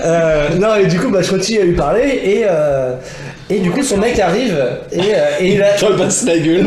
[0.05, 2.95] Euh, non et du coup bah, je continue à lui parler et euh,
[3.49, 4.57] et du coup son mec arrive
[4.91, 6.66] et, euh, et il a Je passe la gueule.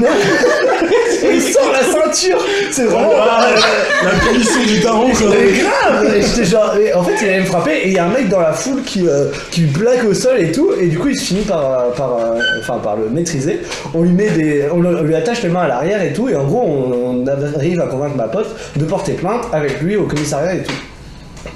[1.24, 2.38] et il sort la ceinture.
[2.72, 3.10] C'est vraiment.
[3.20, 3.48] Ah,
[4.04, 5.28] la punition du daron, quoi.
[5.32, 8.00] Mais grave Et j'étais genre, et en fait il allait me frapper et il y
[8.00, 10.88] a un mec dans la foule qui, euh, qui plaque au sol et tout et
[10.88, 13.60] du coup il se finit par, euh, par, euh, enfin, par le maîtriser.
[13.94, 16.30] On lui met des, on, le- on lui attache les mains à l'arrière et tout
[16.30, 18.48] et en gros on, on arrive à convaincre ma pote
[18.78, 20.74] de porter plainte avec lui au commissariat et tout.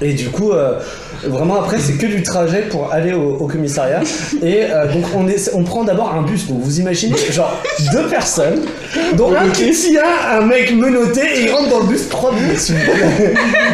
[0.02, 0.80] Et du coup, euh,
[1.28, 4.01] vraiment après, c'est que du trajet pour aller au, au commissariat.
[4.43, 6.47] Et euh, donc, on, est, on prend d'abord un bus.
[6.47, 7.61] Donc, vous imaginez, genre,
[7.93, 8.61] deux personnes,
[9.15, 10.01] dont un qui tient
[10.32, 12.59] un mec menotté et il rentre dans le bus trois minutes.
[12.59, 12.76] s'il.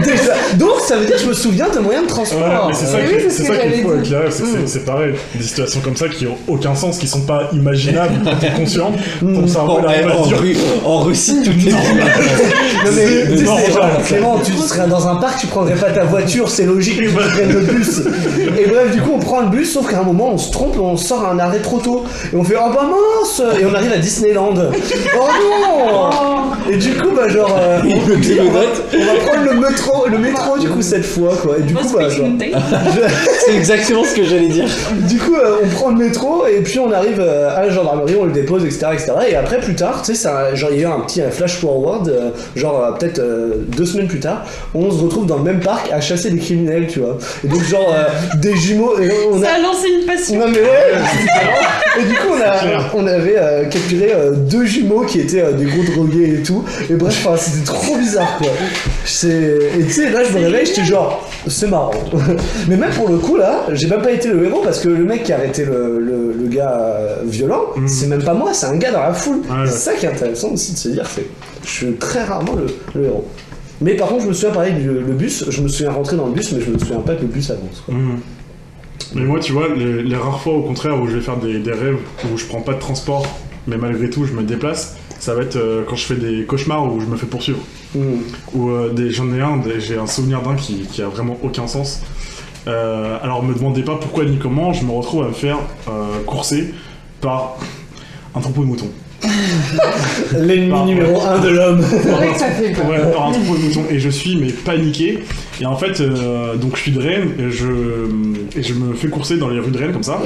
[0.03, 0.33] Déjà.
[0.55, 2.67] Donc, ça veut dire que je me souviens de moyens de Ouais, transport.
[2.67, 4.85] mais c'est ça, Oui, qui- c'est ça qu'il faut avec rêves, c'est que c'est- c'est
[4.85, 5.13] pareil.
[5.35, 8.91] Des situations comme ça qui ont aucun sens, qui sont pas imaginables quand t'es conscient.
[9.19, 10.07] Ton cerveau En, il arrive
[10.83, 13.89] à en Russie, tout est Non, mais tu sais, genre.
[14.05, 16.99] Clément, tu serais dans un parc, tu prendrais pas ta voiture, c'est logique
[17.43, 18.01] le bus.
[18.57, 20.77] Et bref, du coup, on prend le bus, sauf qu'à un moment, on se trompe,
[20.79, 22.03] on sort à un arrêt trop tôt.
[22.33, 24.53] Et on fait, oh bah mince Et on arrive à Disneyland.
[25.17, 28.83] Oh non Et du coup, bah genre, euh, on, on va, démonote.
[28.93, 31.57] on va prendre le métro, le métro du coup cette fois, quoi.
[31.59, 32.27] Et du coup, bah genre,
[33.45, 34.65] C'est exactement ce que j'allais dire.
[35.07, 38.15] du coup, euh, on prend le métro et puis on arrive euh, à la gendarmerie,
[38.19, 39.11] on le dépose, etc., etc.
[39.29, 41.21] Et après, plus tard, tu sais, c'est un- genre il y a eu un petit
[41.31, 45.43] flash forward, euh, genre peut-être euh, deux semaines plus tard, on se retrouve dans le
[45.43, 47.17] même parc à chasser des criminels, tu vois.
[47.43, 48.05] Et donc genre euh,
[48.37, 50.39] des jumeaux, et on a Ça a lancé une passion.
[50.39, 50.93] non mais ouais.
[51.99, 52.55] Et du coup on, a,
[52.93, 56.63] on avait euh, capturé euh, deux jumeaux qui étaient euh, des gros drogués et tout.
[56.89, 58.47] Et bref, enfin, c'était trop bizarre quoi.
[58.47, 61.91] Et tu sais, là je me réveille, j'étais genre, c'est marrant.
[62.67, 65.03] mais même pour le coup là, j'ai même pas été le héros parce que le
[65.03, 67.87] mec qui a arrêté le, le- le gars violent, Mhm.
[67.87, 69.37] c'est même pas moi, c'est un gars dans la foule.
[69.37, 71.25] Ouais, c'est ça qui est intéressant aussi de se dire, c'est
[71.63, 72.67] je suis très rarement le,
[72.99, 73.25] le héros.
[73.81, 76.27] Mais par contre, je me souviens pareil du le bus, je me souviens rentrer dans
[76.27, 77.81] le bus, mais je me souviens pas que le bus avance.
[77.85, 77.93] Quoi.
[77.93, 78.19] Mhm.
[79.15, 81.59] Mais moi, tu vois, les, les rares fois au contraire où je vais faire des,
[81.59, 81.97] des rêves
[82.31, 83.25] où je prends pas de transport,
[83.67, 86.91] mais malgré tout je me déplace, ça va être euh, quand je fais des cauchemars
[86.93, 87.59] où je me fais poursuivre.
[87.95, 88.03] Mhm.
[88.55, 91.67] Ou euh, des- j'en ai un, j'ai un souvenir d'un qui, qui a vraiment aucun
[91.67, 92.01] sens.
[92.67, 95.57] Euh, alors me demandez pas pourquoi ni comment, je me retrouve à me faire
[95.87, 96.73] euh, courser
[97.21, 97.57] par
[98.33, 98.89] un troupeau de moutons.
[100.39, 101.81] L'ennemi Bah, numéro 1 de l'homme.
[102.37, 102.87] Ça fait peur.
[102.89, 103.85] Ouais, un troupeau de moutons.
[103.89, 105.19] Et je suis mais paniqué.
[105.61, 107.67] Et en fait, euh, donc je suis de Rennes et je,
[108.57, 110.21] et je me fais courser dans les rues de Rennes comme ça.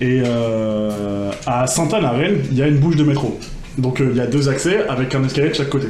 [0.00, 3.38] Et euh, à Sainte-Anne à Rennes, il y a une bouche de métro.
[3.78, 5.88] Donc euh, il y a deux accès avec un escalier de chaque côté.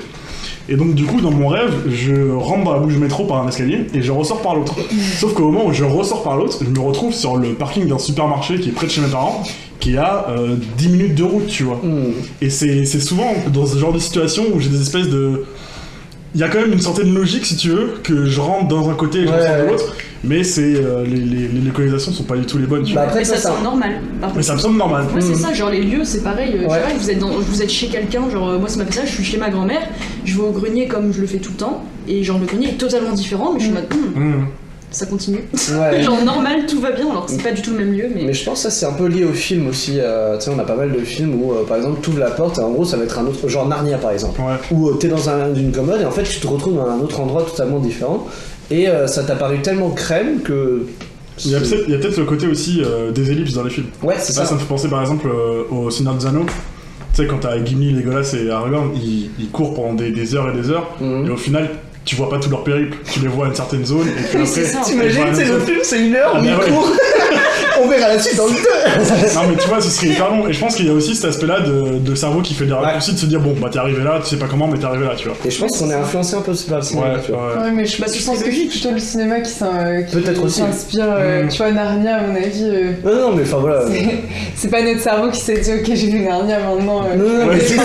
[0.68, 3.42] Et donc du coup dans mon rêve, je rentre dans la bouche de métro par
[3.42, 4.74] un escalier et je ressors par l'autre.
[5.18, 7.99] Sauf qu'au moment où je ressors par l'autre, je me retrouve sur le parking d'un
[7.99, 9.44] supermarché qui est près de chez mes parents,
[9.81, 11.81] qui a euh, 10 minutes de route, tu vois.
[11.83, 12.12] Hmm.
[12.41, 15.45] Et c'est c'est souvent dans ce genre de situation où j'ai des espèces de.
[16.35, 18.91] Il y a quand même une certaine logique, si tu veux, que je rentre dans
[18.91, 19.70] un côté et je Ouais, ressors de ouais.
[19.70, 19.95] l'autre.
[20.22, 22.83] mais c'est euh, les, les, les localisations sont pas du tout les bonnes.
[22.85, 23.09] Tu Bah, vois.
[23.09, 24.01] après, mais ça ça, semble normal.
[24.35, 25.05] Mais ça me semble normal.
[25.14, 26.51] Ouais, c'est ça, genre les lieux, c'est pareil.
[26.55, 26.81] euh, je sais Ouais.
[26.83, 29.07] pas, vous êtes, dans, vous êtes chez quelqu'un, genre euh, moi ça m'a fait ça,
[29.07, 29.81] je suis chez ma grand-mère,
[30.27, 32.68] je vais au grenier comme je le fais tout le temps, et genre le grenier
[32.68, 34.47] est totalement différent, mais je suis en mode, Hmm, Mmh.
[34.91, 35.41] Ça continue.
[35.78, 36.03] Ouais.
[36.03, 38.22] genre normal, tout va bien, alors que c'est pas du tout le même lieu, mais.
[38.24, 39.95] Mais je pense que ça c'est un peu lié au film aussi.
[40.01, 42.20] euh, tu sais, on a pas mal de films où euh, par exemple tu ouvres
[42.20, 43.47] la porte et en gros ça va être un autre.
[43.49, 44.41] Genre Narnia par exemple.
[44.41, 44.55] Ouais.
[44.70, 47.01] Où euh, t'es dans un, une commode et en fait tu te retrouves dans un
[47.01, 48.26] autre endroit totalement différent.
[48.70, 50.87] Et euh, ça t'a paru tellement crème que.
[51.45, 53.62] Il y a peut-être il y a peut-être le côté aussi euh, des ellipses dans
[53.64, 53.89] les films.
[54.03, 54.47] Ouais, c'est ça.
[54.47, 56.47] ça me fait penser par exemple euh, au Seigneur des Anneaux.
[57.14, 60.51] Tu sais, quand t'as Gimli, Legolas et Aragorn, ils, ils courent pendant des, des heures
[60.51, 61.26] et des heures, Mhm.
[61.26, 61.70] et au final,
[62.07, 62.96] tu vois pas tout leur périple.
[63.12, 64.46] Tu les vois à une certaine zone, et puis après, une
[65.34, 66.70] c'est le film, c'est une heure Ah, où bah il ouais.
[66.70, 66.92] court.
[67.83, 68.57] On verra la suite dans le 2.
[69.35, 70.49] Non, mais tu vois, ce serait hyper long.
[70.49, 72.72] Et je pense qu'il y a aussi cet aspect-là de, de cerveau qui fait des
[72.72, 74.85] raccourcis, de se dire, bon, bah t'es arrivé là, tu sais pas comment, mais t'es
[74.87, 75.37] arrivé là, tu vois.
[75.45, 77.55] Et je pense qu'on est influencé un peu par le cinéma, Ouais, tu vois.
[77.57, 77.62] ouais.
[77.64, 78.70] Ouais, mais je Bah, je ce pense que c'est logique.
[78.70, 81.05] plutôt le cinéma qui euh, s'inspire.
[81.09, 81.49] euh, Mm.
[81.49, 83.83] Tu vois, Narnia, à mon avis, euh, Non, non, mais enfin voilà.
[84.55, 87.05] c'est- pas notre cerveau qui s'est dit, ok, j'ai vu Narnia maintenant.
[87.05, 87.77] euh, Non, non, mais c'est-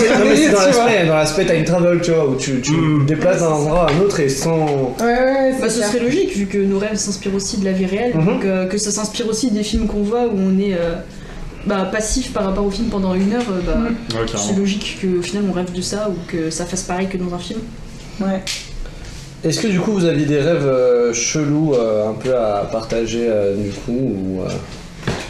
[0.51, 3.01] dans l'aspect, dans l'aspect time travel, tu vois, où tu, tu Mm.
[3.05, 4.65] te déplaces d'un endroit à un autre et sans.
[4.99, 7.71] Ouais, ouais, ouais, Bah, ce serait logique vu que nos rêves s'inspirent aussi de la
[7.71, 8.25] vie réelle, Mhm.
[8.25, 10.95] donc que ça s'inspire aussi des films qu'on voit où on est euh,
[11.65, 14.19] bah, passif par rapport au film pendant une heure, euh, bah.
[14.19, 17.17] Ouais, c'est logique qu'au final on rêve de ça ou que ça fasse pareil que
[17.17, 17.59] dans un film.
[18.19, 18.41] Ouais.
[19.43, 23.25] Est-ce que du coup vous aviez des rêves euh, chelous euh, un peu à partager
[23.27, 24.49] euh, du coup ou, euh,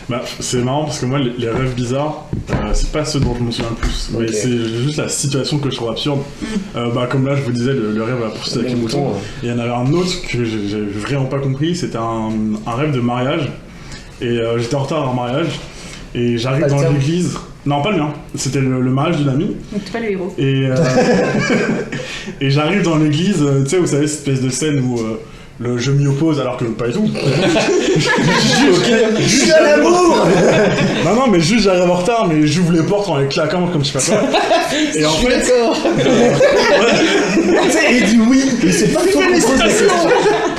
[0.09, 3.33] Bah, c'est marrant parce que moi, les, les rêves bizarres, euh, c'est pas ceux dont
[3.33, 4.49] je me souviens le plus, mais c'est
[4.83, 6.19] juste la situation que je trouve absurde.
[6.75, 8.75] Euh, bah, comme là, je vous disais, le, le rêve à la poursuite avec les
[8.75, 9.13] moutons.
[9.43, 12.31] il y en avait un autre que j'ai j'ai vraiment pas compris, c'était un,
[12.67, 13.49] un rêve de mariage.
[14.21, 15.59] Et euh, j'étais en retard à un mariage,
[16.13, 17.37] et j'arrive dans l'église.
[17.65, 19.55] Non, pas le mien, c'était le, le mariage d'une amie.
[19.71, 20.33] Donc t'es pas le héros.
[20.37, 20.75] Et, euh,
[22.41, 25.19] et j'arrive dans l'église, euh, tu sais, vous savez, cette espèce de scène où euh,
[25.61, 27.05] le, je m'y oppose alors que pas du tout.
[29.19, 30.25] Juste à l'amour
[31.05, 33.83] Non, non, mais juste j'arrive en retard, mais j'ouvre les portes en les claquant comme
[33.85, 34.29] je sais pas quoi.
[34.95, 35.77] Et en fait, D'accord
[37.69, 39.87] sais, il dit oui, mais c'est pas toi qui pose la question.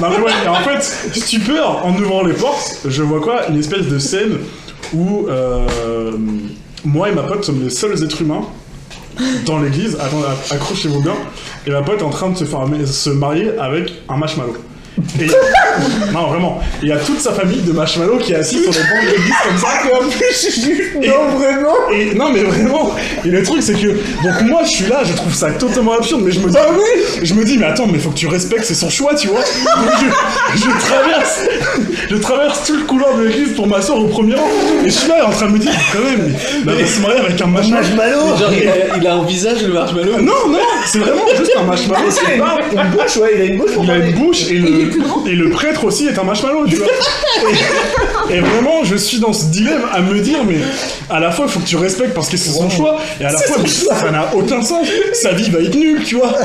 [0.01, 0.83] non, mais ouais, et en fait,
[1.19, 3.49] stupeur, en ouvrant les portes, je vois quoi?
[3.49, 4.39] Une espèce de scène
[4.95, 6.13] où euh,
[6.85, 8.43] moi et ma pote sommes les seuls êtres humains
[9.47, 9.97] dans l'église.
[10.51, 11.15] Accrochez-vous bien.
[11.67, 14.57] Et ma pote est en train de se, faire, se marier avec un marshmallow.
[15.21, 15.27] Et,
[16.13, 16.61] non, vraiment.
[16.83, 19.11] Il y a toute sa famille de marshmallow qui est assise sur les bancs de
[19.11, 19.69] l'église comme ça.
[19.95, 20.51] En plus,
[21.03, 24.71] je- non, vraiment Et non mais vraiment Et le truc c'est que donc moi je
[24.71, 26.67] suis là, je trouve ça totalement absurde, mais je me dis Ah
[27.23, 29.41] je me dis mais attends mais faut que tu respectes, c'est son choix tu vois.
[29.41, 29.91] Donc
[30.55, 31.41] je, je traverse
[32.11, 34.49] je traverse tout le couloir de l'église pour m'asseoir au premier rang
[34.85, 36.35] et je suis là en train de me dire quand même
[36.67, 37.83] mais, va se marier avec un marshmallow.
[37.83, 40.21] Marshmallow Genre, il a, il a un visage, le marshmallow.
[40.21, 42.09] Non non c'est vraiment juste un marshmallow.
[42.09, 44.82] A une, bouche Ouais, il a une bouche Il a une bouche et le,
[45.27, 46.87] et le prêtre aussi est un marshmallow, tu vois.
[48.31, 50.57] Et, et vraiment, je suis dans ce dilemme à me dire, mais
[51.11, 53.33] à la fois, il faut que tu respectes parce que c'est son choix, et à
[53.33, 54.87] la fois, mais ça n'a aucun sens.
[55.13, 56.33] Sa vie va être nulle, tu vois.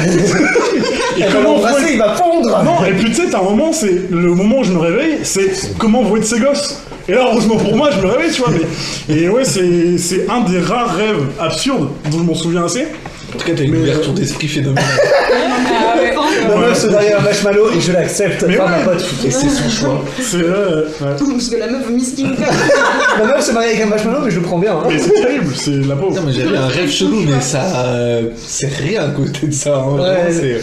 [1.17, 3.43] Et Elle va comment vouer- il va fondre Non, et puis tu sais, t'as un
[3.43, 6.81] moment, c'est le moment où je me réveille, c'est comment vouer de ses gosses.
[7.09, 8.51] Et là, heureusement pour moi, je me réveille, tu vois.
[8.51, 12.85] Mais, et ouais, c'est c'est un des rares rêves absurdes dont je m'en souviens assez.
[13.34, 14.84] En tout cas, t'as une Mais, ouverture d'esprit phénoménale.
[15.80, 16.13] Ah ouais.
[16.47, 18.43] Ma meuf se marie à un marshmallow et je l'accepte.
[18.47, 18.84] Mais Enfin, ma ouais.
[18.86, 19.05] pote.
[19.25, 20.01] Et c'est son choix.
[20.19, 21.15] C'est euh, ouais.
[21.17, 22.30] Parce que la meuf Miss King
[23.19, 24.73] Ma meuf se marie avec un marshmallow, mais je le prends bien.
[24.78, 24.84] Hein.
[24.89, 26.19] Mais c'est terrible, c'est la pauvre.
[26.32, 27.63] J'avais un rêve chelou, mais ça.
[27.86, 29.75] euh, c'est rien à côté de ça.
[29.78, 29.99] hein.
[29.99, 30.61] Ouais.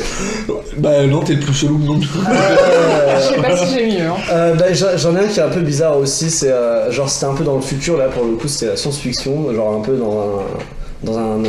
[0.79, 2.09] Bah, non, t'es le plus chelou non plus.
[2.29, 4.07] Euh, Je sais pas si j'ai mieux.
[4.07, 4.17] Hein.
[4.33, 7.09] Euh, bah, j'en j'en ai un qui est un peu bizarre aussi, c'est euh, genre
[7.09, 9.81] c'était un peu dans le futur là pour le coup c'était la science-fiction, genre un
[9.83, 11.43] peu dans un dans un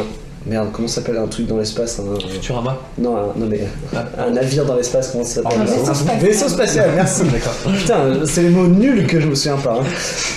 [0.45, 2.77] merde comment ça s'appelle un truc dans l'espace un, Futurama.
[2.97, 3.61] non un, non mais
[4.17, 6.19] un navire dans l'espace comment ça s'appelle Un vaisseau spatial.
[6.19, 7.21] vaisseau spatial merci
[7.77, 9.83] putain c'est les mots nuls que je me souviens pas hein.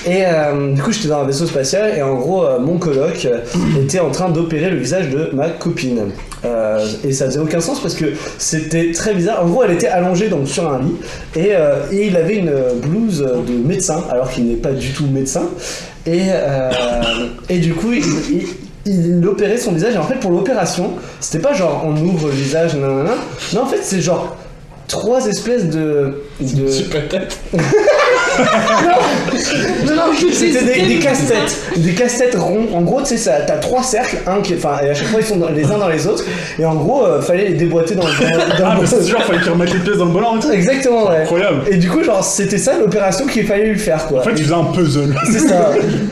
[0.06, 3.26] et euh, du coup j'étais dans un vaisseau spatial et en gros euh, mon coloc
[3.26, 3.40] euh,
[3.82, 6.10] était en train d'opérer le visage de ma copine
[6.44, 8.04] Euh, et ça faisait aucun sens parce que
[8.38, 9.42] c'était très bizarre.
[9.44, 10.94] En gros, elle était allongée donc sur un lit
[11.34, 15.06] et, euh, et il avait une blouse de médecin alors qu'il n'est pas du tout
[15.08, 15.42] médecin.
[16.06, 16.70] Et, euh,
[17.48, 18.46] et du coup, il, il-
[18.88, 19.94] il opérait son visage.
[19.94, 23.14] Et en fait, pour l'opération, c'était pas genre on ouvre le visage, nanana.
[23.54, 24.36] Non, en fait, c'est genre
[24.88, 26.22] trois espèces de.
[26.40, 26.68] de...
[26.68, 27.38] Super tête.
[29.84, 31.56] Non, non, c'était des, des casse-têtes.
[31.78, 32.66] Des casse-têtes ronds.
[32.74, 35.20] En gros, tu sais, ça- t'as trois cercles, un qui, enfin, et à chaque fois
[35.20, 36.24] ils sont dans- les uns dans les autres.
[36.58, 39.20] Et en gros, euh, fallait les déboîter dans, dans, dans Ah, le mais c'est sûr,
[39.24, 40.52] fallait qu'il remette les pièces dans le bon ordre et tout.
[40.52, 41.22] Exactement, ouais.
[41.22, 41.62] Incroyable.
[41.70, 44.20] Et du coup, genre, c'était ça l'opération qu'il fallait lui faire, quoi.
[44.20, 45.14] En fait, tu faisais un puzzle.
[45.32, 45.70] C'est ça.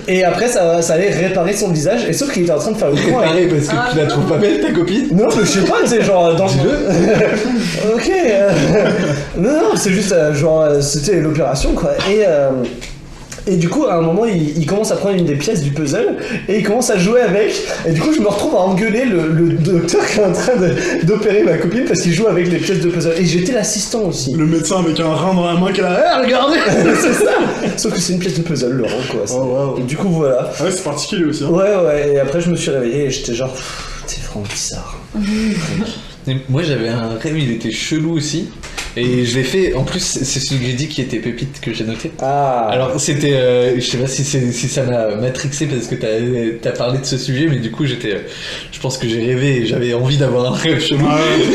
[0.09, 2.07] Et après, ça, ça allait réparer son visage.
[2.09, 3.31] Et sauf qu'il était en train de faire le con avec.
[3.31, 5.77] Pareil, parce que tu la trouves pas belle, ta copine Non, mais je sais pas,
[5.85, 6.71] tu sais, genre, dans Dis-le.
[7.95, 8.11] ok.
[8.11, 8.51] euh,
[9.39, 11.91] Non, non, c'est juste euh, genre, euh, c'était l'opération quoi.
[12.11, 12.51] Et, euh,
[13.49, 15.71] et du coup, à un moment, il, il commence à prendre une des pièces du
[15.71, 16.17] puzzle
[16.49, 17.55] et il commence à jouer avec.
[17.87, 20.57] Et du coup, je me retrouve à engueuler le, le docteur qui est en train
[20.57, 23.13] de- d'opérer ma copine parce qu'il joue avec les pièces de puzzle.
[23.19, 24.33] Et j'étais l'assistant aussi.
[24.35, 26.19] Le médecin avec un rein dans la main qui a la.
[26.19, 26.57] Eh, regardez
[27.01, 27.31] c'est ça
[27.77, 29.21] Sauf que c'est une pièce de puzzle, Laurent quoi.
[29.27, 29.79] C'est- Oh, wow.
[29.79, 30.51] Et du coup, voilà.
[30.59, 31.45] Ah ouais, c'est particulier aussi.
[31.45, 31.51] Hein.
[31.51, 34.97] Ouais, ouais, et après, je me suis réveillé et j'étais genre, Pff, t'es vraiment bizarre.
[36.49, 38.49] Moi j'avais un rêve, il était chelou aussi.
[38.99, 41.75] Et je l'ai fait, en plus c'est celui que j'ai dit qui était pépite que
[41.75, 42.11] j'ai noté.
[42.19, 46.73] Ah Alors c'était, euh, je sais pas si, ça m'a matrixé parce que t'as as
[46.73, 48.21] parlé de ce sujet, mais du coup j'étais, euh,
[48.73, 51.07] je pense que j'ai rêvé et j'avais envie d'avoir un rêve chelou.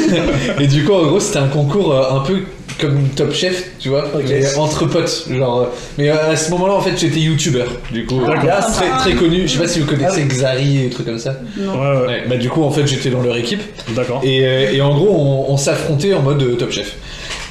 [0.59, 2.41] et du coup en gros c'était un concours euh, un peu
[2.79, 5.69] comme Top Chef, tu vois, mais entre potes, genre.
[5.97, 9.47] Mais à ce moment-là en fait j'étais youtubeur, du coup euh, très, très connu.
[9.47, 10.27] Je sais pas si vous connaissez Ah.
[10.27, 11.35] Xari et des trucs comme ça.
[11.57, 11.73] Non.
[11.73, 13.61] Ouais, ouais, Ouais, bah du coup en fait j'étais dans leur équipe.
[13.95, 14.21] d'accord.
[14.23, 16.95] Et, euh, et en gros, on, on s'affrontait en mode euh, Top Chef.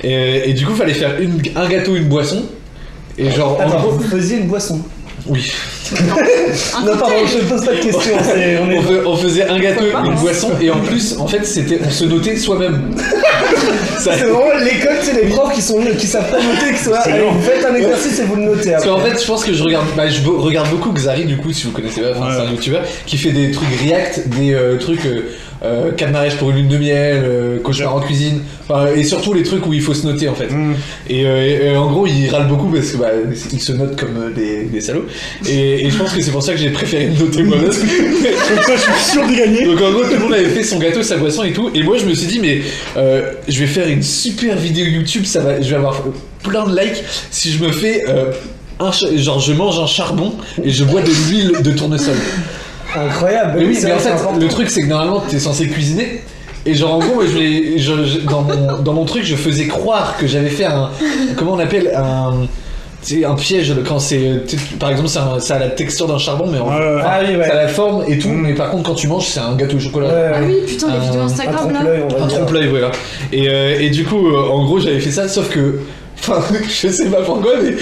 [0.03, 2.43] Et, et du coup, fallait faire une- un gâteau, une boisson.
[3.19, 4.81] Et genre, en Attends, gros, vous faisiez une boisson
[5.27, 5.53] oui.
[6.85, 8.79] Non, pardon, je pose pas de questions, c'est- on est...
[8.79, 11.91] On, fe- on faisait un gâteau, une boisson, et en plus, en fait, c'était, on
[11.91, 12.93] se notait soi-même.
[13.99, 16.91] Ça- C'est vraiment l'école, c'est les profs qui, sont, qui savent pas noter, qui sont
[16.93, 18.89] là, allez, vous faites un exercice et vous le notez Parce après.
[19.03, 21.53] qu'en fait, je pense que je regarde, bah, je bo- regarde beaucoup Xari, du coup,
[21.53, 22.33] si vous connaissez pas, enfin, Ouais.
[22.37, 25.33] c'est un youtubeur, qui fait des trucs react, des euh, trucs euh,
[25.63, 29.33] euh, quatre mariages pour une lune de miel, euh, cauchemar en cuisine, enfin, et surtout
[29.35, 30.51] les trucs où il faut se noter en fait.
[30.51, 30.75] Mmh.
[31.09, 34.17] Et, euh, et, euh, en gros, il râle beaucoup parce que bah, se note comme
[34.17, 35.07] euh, des, des salauds.
[35.47, 37.71] Et, et je pense que c'est pour ça que j'ai préféré me noter moi-même.
[37.71, 39.65] Comme ça, je suis sûr de gagner.
[39.65, 41.71] Donc en gros, tout le monde avait fait son gâteau, sa boisson et tout.
[41.75, 42.63] Et moi, je me suis dit, mais
[43.49, 45.25] je vais faire une super vidéo YouTube.
[45.25, 46.03] Ça va, je vais avoir
[46.43, 48.05] plein de likes si je me fais
[48.81, 50.33] un genre je mange un charbon
[50.63, 52.17] et je bois de l'huile de tournesol.
[52.97, 56.23] Incroyable, Mais oui, c'est mais en fait, le truc c'est que normalement t'es censé cuisiner.
[56.67, 59.67] Et genre en gros, je vais- je- je- dans, mon, dans mon truc, je faisais
[59.67, 60.91] croire que j'avais fait un.
[61.37, 62.47] Comment on appelle un.
[63.03, 64.43] C'est un piège quand c'est.
[64.79, 67.03] Par exemple, c'est un- ça a la texture d'un charbon, mais en, Ouais, ouais.
[67.03, 67.47] Ah oui, ouais.
[67.47, 68.29] ça a la forme et tout.
[68.29, 68.43] Mm.
[68.43, 70.09] Mais par contre, quand tu manges, c'est un gâteau au chocolat.
[70.09, 71.81] Ouais, Ah oui, putain, les vidéos Instagram là.
[72.23, 72.91] Un trompe-l'œil, voilà.
[73.33, 75.81] Et, euh, et du coup, euh, en gros, j'avais fait ça, sauf que.
[76.21, 77.75] Enfin, je sais pas pourquoi, mais.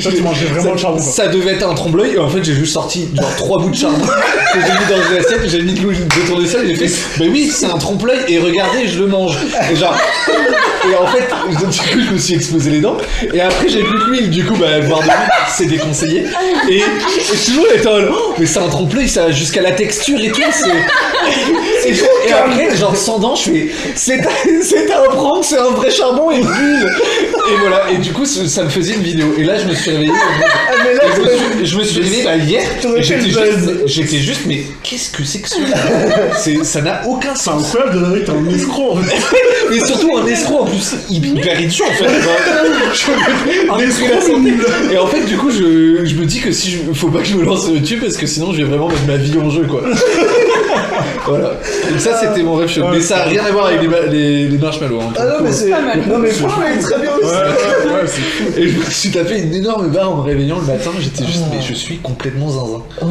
[0.00, 1.12] Ça, tu mangeais vraiment ça, le charbon, quoi.
[1.12, 3.76] Ça devait être un trompe-l'œil, et en fait, j'ai juste sorti genre trois bouts de
[3.76, 4.06] charbon
[4.52, 7.18] que j'ai mis dans une assiette, j'ai mis de l'huile de tournesol, et j'ai fait,
[7.18, 9.36] bah oui, c'est un trompe-l'œil, et regardez, je le mange.
[9.70, 9.96] Et genre.
[10.88, 12.96] Et en fait, du coup, je me suis explosé les dents,
[13.32, 16.24] et après, j'ai plus que l'huile, du coup, bah, boire de l'huile, c'est déconseillé.
[16.68, 20.20] Et, et le en mode, oh, mais c'est un trompe-l'œil, ça va jusqu'à la texture
[20.20, 21.75] et tout, c'est.
[21.88, 24.28] Et, et après, genre sans dents, je fais c'est à,
[24.62, 26.90] c'est à apprendre, c'est un vrai charbon et une bulle.
[27.48, 29.26] Et voilà, et du coup, ça me faisait une vidéo.
[29.38, 30.10] Et là, je me suis réveillé.
[30.14, 32.62] Ah, mais là, je, me c'est- suis, je me suis réveillé bah, hier.
[32.98, 33.78] J'étais juste, buzz.
[33.86, 35.56] j'étais juste, mais qu'est-ce que c'est que ça
[36.36, 37.74] C'est- Ça n'a aucun C'est sens.
[37.74, 39.16] incroyable de un escroc en fait.
[39.70, 42.10] Mais surtout un escroc en plus, hyper idiot en fait.
[42.94, 44.50] Je- un escroc la santé.
[44.92, 47.24] Et en fait, du coup, je, je me dis que si je, faut pas que
[47.26, 49.50] je me lance sur YouTube parce que sinon je vais vraiment mettre ma vie en
[49.50, 49.82] jeu quoi.
[51.28, 51.48] Voilà.
[51.50, 52.70] Donc ça, c'était mon rêve.
[52.92, 55.00] Mais ça a rien à voir avec les, les, les marshmallows.
[55.00, 55.44] hein, pour Ah le non, coup.
[55.44, 55.70] mais c'est.
[55.70, 56.00] pas mal.
[56.08, 57.26] Non, mais franchement, il est très bien aussi.
[57.26, 58.44] ouais, ouais, c'est fou.
[58.56, 60.90] Et je me suis tapé une énorme barre en me réveillant le matin.
[61.00, 62.82] J'étais juste, mais je suis complètement zinzin.
[63.02, 63.06] Oh.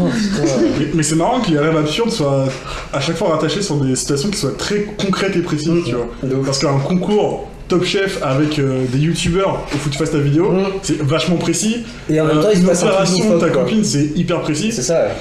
[0.80, 2.46] Mais, mais c'est marrant que les rêves absurdes soient
[2.94, 6.08] à chaque fois rattachés sur des situations qui soient très concrètes et précises, tu vois.
[6.24, 6.46] De ouf.
[6.46, 10.66] Parce qu'un concours Top Chef avec euh, des youtubeurs que tu fasses ta vidéo, Mm.
[10.84, 11.78] c'est vachement précis.
[12.10, 13.50] Et en même temps, Euh, il se une passe un truc opération de loufoque, ta
[13.56, 13.64] quoi.
[13.64, 14.72] copine, c'est hyper précis.
[14.72, 15.12] C'est ça, ouais.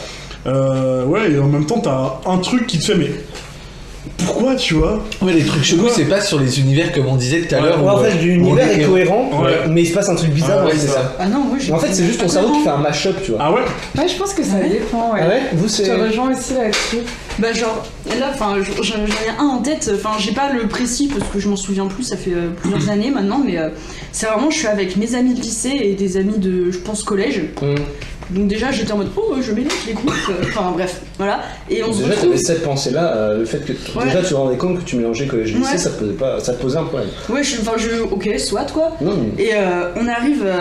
[0.46, 3.10] Euh, ouais, et en même temps, t'as un truc qui te fait, mais
[4.18, 7.40] pourquoi, tu vois Ouais, les trucs chelous, c'est pas sur les univers comme on disait
[7.42, 7.82] tout à l'heure.
[7.82, 9.52] Ouais, en fait, euh, l'univers est cohérent, Ouais.
[9.70, 10.60] mais il se passe un truc bizarre.
[10.62, 11.14] Ah ouais, c'est ça.
[11.18, 11.72] Ah non, moi j'ai.
[11.72, 13.40] En fait, c'est juste ton cerveau qui fait un mash-up, tu vois.
[13.42, 13.62] Ah ouais
[13.96, 15.20] Ouais, je pense que ça dépend, ouais.
[15.22, 15.82] Ah ouais Vous, Je c'est.
[15.84, 16.98] te rejoins aussi là-dessus.
[17.40, 17.84] Bah genre
[18.20, 19.08] là, enfin j'en ai
[19.40, 19.90] un en tête.
[19.92, 22.04] Enfin j'ai pas le précis parce que je m'en souviens plus.
[22.04, 23.70] Ça fait euh, plusieurs années maintenant, mais euh,
[24.12, 27.02] c'est vraiment je suis avec mes amis de lycée et des amis de je pense
[27.02, 27.42] collège.
[27.60, 27.74] Hum.
[28.30, 30.12] Donc déjà j'étais en mode oh je mélange les groupes.
[30.30, 31.40] euh, Enfin bref voilà.
[31.70, 32.30] Et on se Déjà, retrouve.
[32.30, 34.06] t'avais cette pensée-là, euh, le fait que t- Ouais.
[34.06, 35.78] déjà tu te rendais compte que tu mélangeais collège et lycée, Ouais.
[35.78, 37.08] ça te posait pas, ça te posait un problème.
[37.28, 38.92] Ouais, je, enfin je ok soit quoi.
[39.00, 40.56] Non, mais Et euh, on arrive, euh,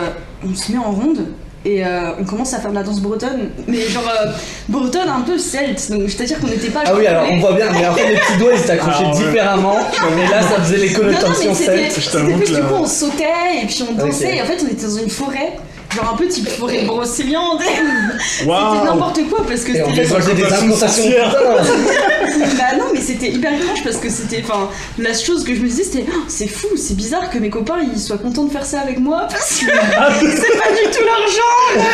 [0.46, 1.26] on se met en ronde
[1.66, 4.30] et euh, on commence à faire de la danse bretonne, mais genre euh,
[4.68, 6.82] bretonne un peu celte, donc c'est-à-dire qu'on n'était pas.
[6.84, 9.16] ah oui, alors on voit bien, mais fait les petits doigts ils étaient accrochés Ah
[9.16, 9.76] différemment,
[10.14, 11.94] mais là ça faisait les Non, non, mais connotations c'était celtes.
[11.96, 13.24] je c'était plus du là- coup on sautait
[13.62, 14.34] et puis on dansait Ok.
[14.36, 15.52] et en fait on était dans une forêt,
[15.94, 17.60] genre un peu type forêt de Brocéliande.
[18.38, 18.48] C'était
[18.84, 20.34] n'importe quoi parce que on c'était.
[20.34, 21.04] des incantations
[22.58, 24.42] bah non, mais c'était hyper étrange parce que c'était.
[24.44, 24.68] Enfin,
[24.98, 27.78] la chose que je me disais, c'était Oh, c'est fou, c'est bizarre que mes copains
[27.92, 31.26] ils soient contents de faire ça avec moi parce que c'est pas du tout leur
[31.28, 31.84] genre.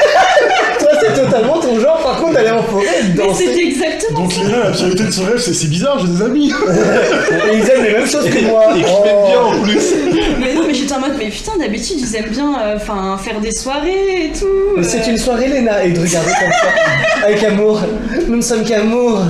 [0.78, 3.46] Toi, c'est totalement ton genre, par contre, d'aller en forêt danser.
[3.46, 4.40] c'était exactement Donc ça.
[4.42, 6.50] La priorité de son rêve, c'est c'est bizarre, j'ai des amis.
[6.50, 8.64] Et ils aiment les mêmes choses que moi.
[8.76, 9.26] Et qui Oh.
[9.28, 9.94] bien en plus.
[10.04, 10.49] Mais non, mais
[10.90, 14.32] j'étais en mode, mais putain, d'habitude ils aiment bien euh, enfin faire des soirées et
[14.32, 14.46] tout.
[14.76, 14.88] Mais euh.
[14.88, 17.80] c'est une soirée, Léna, et de regarder comme ça, avec amour.
[18.28, 19.20] Nous ne sommes qu'amour.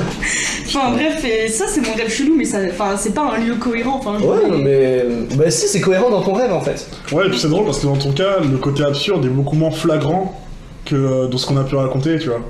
[0.66, 3.56] Enfin bref, et ça c'est mon rêve chelou, mais ça, enfin c'est pas un lieu
[3.56, 4.00] cohérent.
[4.04, 5.04] Enfin, Ouais, non, mais.
[5.36, 6.86] Bah, si, c'est cohérent dans ton rêve en fait.
[7.12, 9.56] Ouais, et puis c'est drôle parce que dans ton cas, le côté absurde est beaucoup
[9.56, 10.40] moins flagrant
[10.84, 12.40] que euh, dans ce qu'on a pu raconter, tu vois.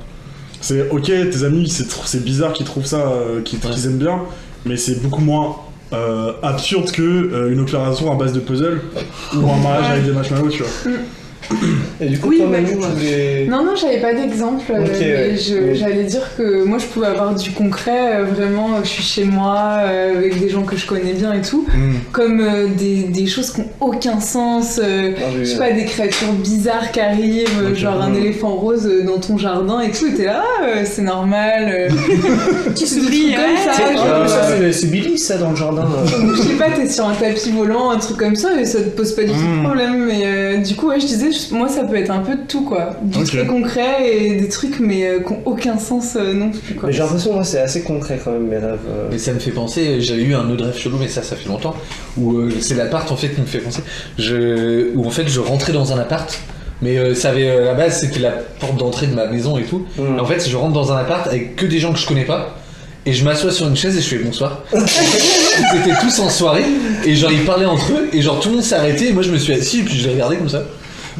[0.61, 3.97] C'est ok, tes amis, c'est tr- c'est bizarre qu'ils trouvent ça, euh, qu'ils qu'ils aiment
[3.99, 4.21] bien,
[4.67, 5.57] mais c'est beaucoup moins
[6.43, 8.81] absurde que euh, une opération à base de puzzle
[9.35, 10.93] ou un mariage avec des marshmallows, tu vois.
[12.01, 13.47] Et du coup, Oui, bah, tu voulais.
[13.49, 15.37] Non, non, j'avais pas d'exemple, Ok, mais ouais.
[15.37, 15.75] je- Oui.
[15.75, 19.81] j'allais dire que moi je pouvais avoir du concret, euh, vraiment, je suis chez moi,
[19.85, 21.67] euh, avec des gens que je connais bien et tout,
[22.13, 26.33] comme euh, des, des choses qui ont aucun sens, euh, je sais pas, des créatures
[26.33, 30.43] bizarres qui arrivent, genre un éléphant rose dans ton jardin et tout, et t'es là,
[30.45, 31.89] ah, euh, c'est normal,
[32.77, 35.87] Tu souris, euh, c'est- Billy, ça, dans le jardin.
[36.35, 38.89] je sais pas, t'es sur un tapis volant, un truc comme ça, et ça te
[38.91, 39.59] pose pas du tout Mm.
[39.59, 40.05] de problème.
[40.07, 42.63] Mais euh, du coup, ouais, je disais, moi, ça peut être un peu de tout,
[42.65, 42.97] quoi.
[43.03, 46.75] Du très concret et des trucs, mais euh, qui ont aucun sens euh, non plus,
[46.75, 46.89] quoi.
[46.89, 48.79] Mais j'ai l'impression, moi, c'est assez concret quand même, mes rêves.
[48.89, 49.09] euh.
[49.11, 51.49] Mais ça me fait penser, j'avais eu un autre rêve chelou, mais ça, ça fait
[51.49, 51.75] longtemps,
[52.17, 53.83] où euh, c'est l'appart en fait qui me fait penser.
[54.19, 56.39] Je, où en fait je rentrais dans un appart,
[56.83, 59.59] mais euh, ça avait, euh, à la base c'était la porte d'entrée de ma maison
[59.59, 59.85] et tout.
[59.99, 62.25] Et en fait, je rentre dans un appart avec que des gens que je connais
[62.25, 62.57] pas.
[63.07, 64.63] Et je m'assois sur une chaise et je fais bonsoir.
[64.75, 64.79] ils
[65.81, 66.65] étaient tous en soirée
[67.07, 69.23] et genre ils parlaient entre eux et genre tout le monde s'est arrêté et moi
[69.23, 70.63] je me suis assis et puis je les regardais comme ça.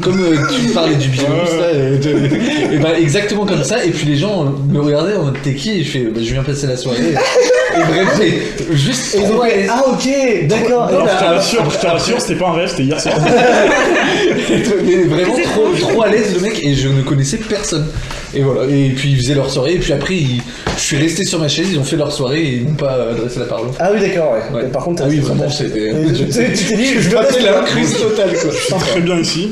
[0.03, 3.91] Comme euh, tu parlais du bios là, et, de- et ben exactement comme ça et
[3.91, 5.81] puis les gens euh, me regardaient en mode t'es qui?
[5.81, 9.25] Et je fais bah, je viens passer la soirée et bref mais juste Et ils
[9.25, 9.69] ont trop à l'aise.
[9.71, 10.89] Ah, ok, d'accord.
[10.91, 13.15] Je te rassure, je te rassure, c'était pas un rêve, c'était hier soir.
[14.85, 17.87] mais vraiment trop, trop à l'aise le mec et je ne connaissais personne.
[18.35, 20.43] Et voilà, et puis ils faisaient leur soirée et puis après ils-
[20.77, 22.93] je suis resté sur ma chaise, ils ont fait leur soirée et ils m'ont pas
[23.11, 23.69] adressé la parole.
[23.79, 24.57] Ah oui, d'accord, ouais.
[24.57, 24.63] Ouais.
[24.65, 27.93] Mais par contre, Ah oui, vraiment, c'était- Et Tu t'es dit, je dois la crise
[27.99, 28.51] totale quoi.
[28.53, 29.51] Je suis très bien ici.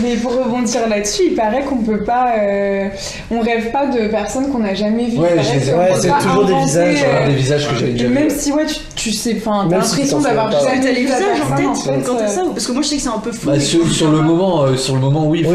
[0.00, 2.34] Mais pour rebondir là-dessus, il paraît qu'on peut pas.
[2.38, 2.88] euh,
[3.30, 5.18] on rêve pas de personnes qu'on n'a jamais vues.
[5.18, 8.52] Ouais, ouais, c'est toujours des visages, euh, Genre des visages que j'avais déjà même si,
[8.52, 11.56] ouais, tu, tu sais, enfin, t'as Même si tu l'impression d'avoir vu la visages en
[11.56, 13.46] tête fait, quand t'as ça Parce que moi je sais que c'est un peu fou.
[13.46, 15.46] Bah, sur, le moment, euh, sur le moment, oui.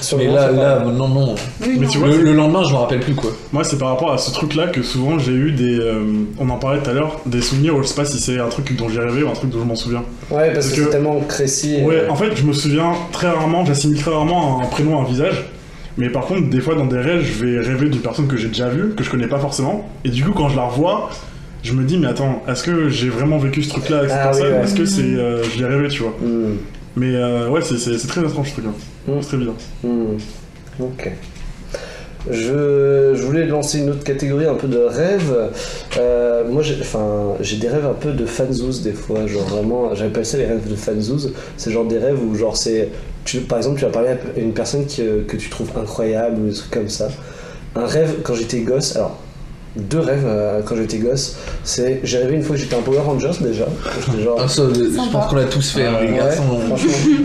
[0.00, 1.34] Sur le mais là, là, pas- non, non.
[1.62, 1.88] Oui, Mais non.
[1.92, 3.30] tu vois, Le, lendemain, je me rappelle plus quoi.
[3.52, 5.78] Moi, c'est par rapport à ce truc-là que souvent j'ai eu des.
[5.78, 6.02] euh,
[6.38, 8.48] on en parlait tout à l'heure, des souvenirs où je sais pas si c'est un
[8.48, 10.02] truc dont j'ai rêvé ou un truc dont je m'en souviens.
[10.30, 11.78] Ouais, parce que c'est tellement précis.
[11.82, 15.06] Ouais, en fait, je me souviens très rarement, j'assimile très rarement un prénom à un
[15.06, 15.44] visage.
[15.98, 18.48] Mais par contre, des fois dans des rêves, je vais rêver d'une personne que j'ai
[18.48, 19.88] déjà vue, que je connais pas forcément.
[20.04, 21.10] Et du coup, quand je la revois,
[21.62, 24.30] je me dis, mais attends, est-ce que j'ai vraiment vécu ce truc-là avec cette Ah
[24.32, 24.64] oui, personne ouais.
[24.64, 26.54] est-ce que c'est, euh, je l'ai rêvé, tu vois Hmm,
[26.96, 27.76] Mais euh, ouais, c'est,
[28.08, 28.70] très étrange ce truc-là.
[29.08, 29.18] Mm.
[29.20, 29.54] C'est très bizarre.
[29.84, 30.16] hmm.
[30.80, 31.10] Ok.
[32.30, 35.34] Je, je voulais lancer une autre catégorie un peu de rêves.
[35.98, 39.26] Euh, moi, j'ai, enfin, j'ai des rêves un peu de fanzouz des fois.
[39.26, 41.32] Genre vraiment, j'appelle ça les rêves de fanzouz.
[41.56, 42.90] C'est genre des rêves où genre c'est,
[43.38, 46.54] par exemple, tu vas parler à une personne que, que tu trouves incroyable ou des
[46.54, 47.08] trucs comme ça.
[47.74, 48.96] Un rêve quand j'étais gosse.
[48.96, 49.18] Alors.
[49.88, 52.98] Deux rêves euh, quand j'étais gosse, c'est j'ai rêvé une fois que j'étais un Power
[52.98, 53.64] Rangers déjà.
[54.22, 55.08] Genre, Ah, ça, euh, je Sympa.
[55.12, 56.42] pense qu'on l'a tous fait, hein, les ouais, garçons.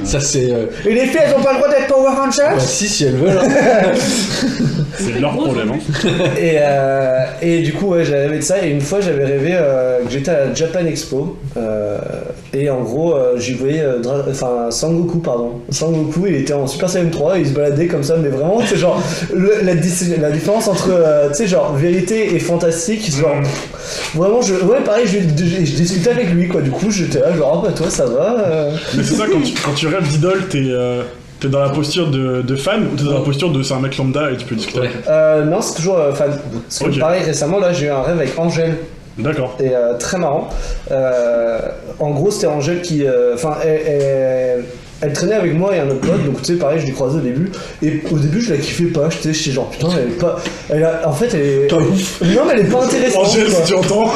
[0.03, 0.51] Ça, c'est.
[0.53, 3.03] euh, Et les filles, elles ont pas le droit d'être Power Rangers bah, si, si
[3.06, 3.38] elles veulent.
[3.38, 3.91] hein.
[4.97, 5.72] C'est leur problème.
[5.74, 6.08] Hein.
[6.39, 8.66] et, euh, et du coup, ouais, j'avais rêvé de ça.
[8.66, 11.38] Et une fois, j'avais rêvé euh, que j'étais à la Japan Expo.
[11.58, 11.97] euh,
[12.53, 15.51] et en gros, euh, j'y voyais euh, Dra- enfin, Sangoku, pardon.
[15.70, 18.16] Sangoku, il était en Super Saiyan 3, il se baladait comme ça.
[18.18, 19.01] Mais vraiment, c'est genre
[19.34, 23.12] le- la, la différence entre, euh, tu sais, genre vérité et fantastique.
[23.16, 23.36] Genre,
[24.16, 26.62] vraiment, je, ouais, pareil, je, je- je discutais avec lui, quoi.
[26.62, 28.39] Du coup, j'étais là, genre, oh, bah toi, ça va.
[28.39, 28.72] euh.
[28.96, 31.04] Mais c'est ça, quand tu, quand tu rêves d'idole, t'es, euh,
[31.39, 33.80] t'es dans la posture de, de fan ou t'es dans la posture de c'est un
[33.80, 34.88] mec lambda et tu peux discuter Ouais.
[34.88, 36.32] avec Euh, non, c'est toujours euh, fan.
[36.70, 38.76] Parce que pareil, récemment, là, j'ai eu un rêve avec Angèle.
[39.18, 39.56] D'accord.
[39.62, 40.50] et euh, très marrant.
[40.91, 41.60] Euh,
[42.00, 43.06] en gros, c'était Angèle qui.
[43.06, 44.66] euh, Enfin, elle, elle-
[45.02, 47.18] elle traînait avec moi et un autre pote, donc tu sais, pareil, je l'ai croisée
[47.18, 47.52] au début.
[47.84, 49.10] Et au début, je la kiffais pas.
[49.10, 50.38] J'étais j'étais genre, putain, elle est pas.
[50.70, 51.72] Elle a, en fait, elle est.
[51.72, 53.28] Non, mais elle est pas intéressante.
[53.28, 54.12] Angèle, si tu entends.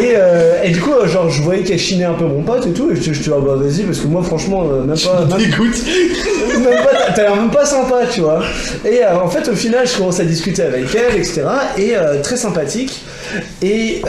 [0.00, 2.72] Et, euh, et du coup, genre, je voyais qu'elle chinait un peu mon pote et
[2.72, 2.90] tout.
[2.90, 5.38] Et je te ah bah vas-y, parce que moi, franchement, euh, même pas.
[5.40, 5.76] Écoute.
[6.60, 8.42] même pas, t'as l'air même pas sympa, tu vois.
[8.84, 11.42] Et euh, en fait, au final, je commence à discuter avec elle, etc.
[11.76, 13.00] Et euh, très sympathique.
[13.62, 14.02] Et,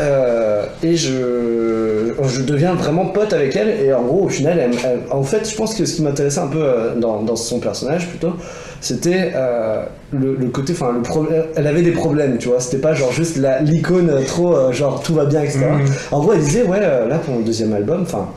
[0.83, 3.75] et je, je deviens vraiment pote avec elle.
[3.83, 6.01] Et en gros, au final, final, elle- elle- en fait, je pense que ce qui
[6.01, 8.33] m'intéressait un peu euh, dans, dans son personnage plutôt,
[8.79, 11.43] c'était euh, le, le côté, enfin, le problème.
[11.55, 12.59] Elle avait des problèmes, tu vois.
[12.59, 15.59] C'était pas genre juste l'icône euh, trop, euh, genre tout va bien, etc.
[15.59, 15.85] Mhm.
[16.11, 18.27] En gros, elle disait, ouais, là pour mon deuxième album, enfin.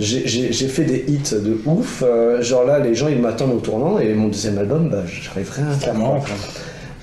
[0.00, 2.02] J'ai fait des hits de ouf,
[2.40, 5.66] genre là les gens ils m'attendent au tournant et mon deuxième album, bah j'arriverai à
[5.76, 5.94] faire.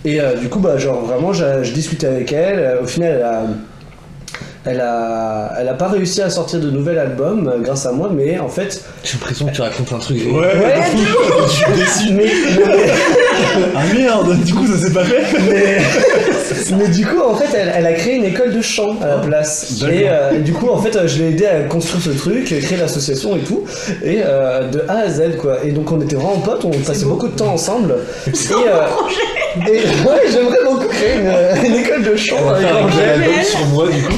[0.04, 2.80] Et du coup, bah, genre vraiment, je, discutais avec elle.
[2.84, 3.44] Au final, elle a,
[4.66, 8.10] elle a, elle a pas réussi à sortir de nouvel album euh, grâce à moi,
[8.14, 10.18] mais en fait, J'ai l'impression que tu racontes un truc.
[10.32, 10.76] Ouais, Ouais,
[11.48, 12.14] je suis déçu.
[12.14, 12.26] mais,
[12.58, 12.92] mais,
[13.76, 15.78] Ah merde, du coup ça s'est pas fait mais,
[16.78, 19.18] mais du coup, en fait, elle, elle a créé une école de chant à la
[19.18, 19.80] place.
[19.80, 19.96] D'accord.
[19.96, 22.78] Et euh, du coup, en fait, euh, je l'ai aidé à construire ce truc, créer
[22.78, 23.64] l'association et tout,
[24.04, 25.58] et euh, de A à Z quoi.
[25.64, 27.96] Et donc, on était vraiment potes, on passait beaucoup de temps ensemble.
[28.28, 28.86] Et, euh,
[29.68, 32.78] et ouais, j'aimerais beaucoup créer une, une école de chant avec faire
[33.40, 34.14] un sur moi du coup.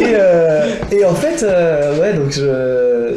[0.00, 3.14] Et, euh, et en fait, euh, ouais, donc je,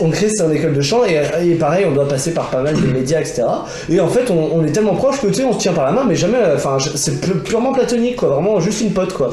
[0.00, 2.74] on crée son école de chant et, et pareil, on doit passer par pas mal
[2.74, 3.42] de médias, etc.
[3.90, 5.84] Et en fait, on, on est tellement proches que tu sais, on se tient par
[5.84, 9.12] la main, mais jamais, enfin, je- c'est pu- purement platonique, quoi, vraiment juste une pote,
[9.12, 9.30] quoi.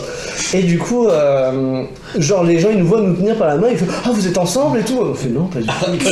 [0.54, 1.84] Et du coup, euh,
[2.18, 4.28] genre, les gens ils nous voient nous tenir par la main, ils font Ah, vous
[4.28, 4.80] êtes ensemble?
[4.80, 5.00] et tout.
[5.02, 6.06] On fait Non, pas du tout.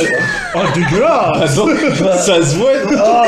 [0.54, 2.72] Oh dégueulasse Attends, ça se voit.
[2.90, 3.24] non Ah,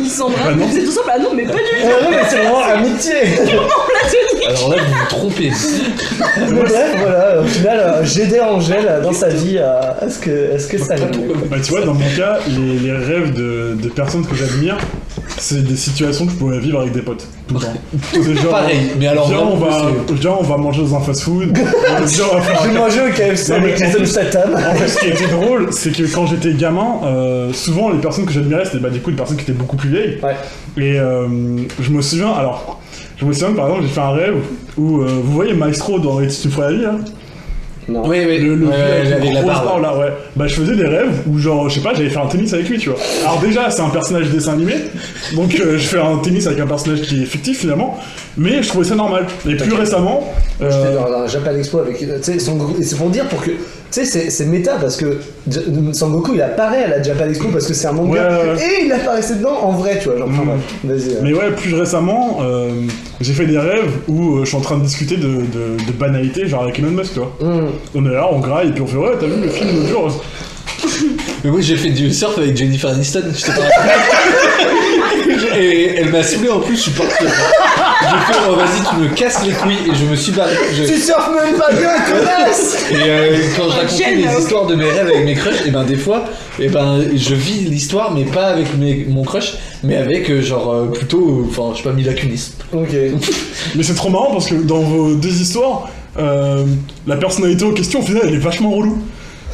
[0.00, 0.66] Ils sont Bah non.
[0.66, 3.14] Vous êtes ensemble Ah non, mais pas du tout non, mais c'est vraiment amitié.
[4.48, 5.50] Alors là, vous vous trompez.
[6.38, 10.54] Mais bref, voilà, au final, euh, j'aidais Angèle dans sa vie à, à ce que,
[10.54, 10.94] à ce que ça.
[11.50, 14.76] Bah tu vois, dans mon cas, les, les rêves de, de personnes que j'admire,
[15.38, 17.74] c'est des situations que je pourrais vivre avec des potes, tout le temps.
[18.12, 19.90] C'est genre, Pareil, mais alors viens, on va,
[20.38, 21.64] on va manger dans un fast-food, viens,
[22.32, 24.54] on va faire un J'ai mangé au KFC Non, avec Jason plus- Statham.
[24.54, 28.26] En fait, ce qui était drôle, c'est que quand j'étais gamin, euh, souvent les personnes
[28.26, 30.18] que j'admirais, c'était bah, du coup des personnes qui étaient beaucoup plus vieilles.
[30.22, 30.36] Ouais.
[30.82, 31.26] Et euh,
[31.80, 32.80] je me souviens, alors,
[33.18, 34.34] je me souviens que par exemple, j'ai fait un rêve
[34.76, 36.94] où, euh, vous voyez Maestro dans Et tu la vie, là
[37.88, 38.02] Non.
[38.06, 39.80] Oui, oui, le, le ouais, avec, la barbe.
[39.80, 40.12] là, ouais.
[40.34, 42.68] Bah, je faisais des rêves où, genre, je sais pas, j'allais faire un tennis avec
[42.68, 42.98] lui, tu vois.
[43.24, 44.74] Alors, déjà, c'est un personnage de dessin animé,
[45.34, 47.98] donc euh, je fais un tennis avec un personnage qui est fictif finalement,
[48.36, 49.24] mais je trouvais ça normal.
[49.48, 52.04] Et plus récemment, euh, J'étais dans un Japan Expo avec.
[52.22, 53.52] C'est pour dire pour que.
[53.96, 55.16] Tu sais, c'est- c'est méta parce que
[55.94, 58.12] Sangoku il apparaît à la Japan Expo parce que c'est un manga.
[58.12, 58.82] Ouais, ouais, ouais.
[58.82, 60.18] Et il apparaissait dedans en vrai, tu vois.
[60.18, 60.42] Genre, enfin,
[60.84, 60.88] Mm.
[60.90, 61.16] vas-y.
[61.22, 62.68] Mais ouais, plus récemment, euh,
[63.22, 65.92] j'ai fait des rêves où euh, je suis en train de discuter de, de, de
[65.98, 67.32] banalités, genre avec Elon Musk, tu vois.
[67.40, 67.68] Mm.
[67.94, 69.88] On est là, on graille, et puis on fait, ouais, t'as vu le film l'autre
[69.88, 70.24] jour
[71.44, 76.22] Mais moi j'ai fait du surf avec Jennifer Aniston, je t'ai pas Et elle m'a
[76.22, 77.24] saoulé en plus, je suis parti.
[78.10, 80.52] J'ai fait, oh, vas-y, tu me casses les couilles et je me suis barré.
[80.74, 84.66] Je- Tu surfes même pas bien, connasse Et euh, quand je racontais les là, histoires
[84.66, 86.24] de mes rêves avec mes crushs, et ben des fois,
[86.58, 90.72] et ben je vis l'histoire, mais pas avec mes- mon crush, mais avec euh, genre
[90.72, 92.52] euh, plutôt, enfin je sais pas, Mila Kunis.
[92.72, 92.88] Ok.
[93.74, 95.88] Mais c'est trop marrant parce que dans vos deux histoires,
[96.18, 96.64] euh,
[97.06, 98.98] la personnalité en question, au final, elle est vachement relou.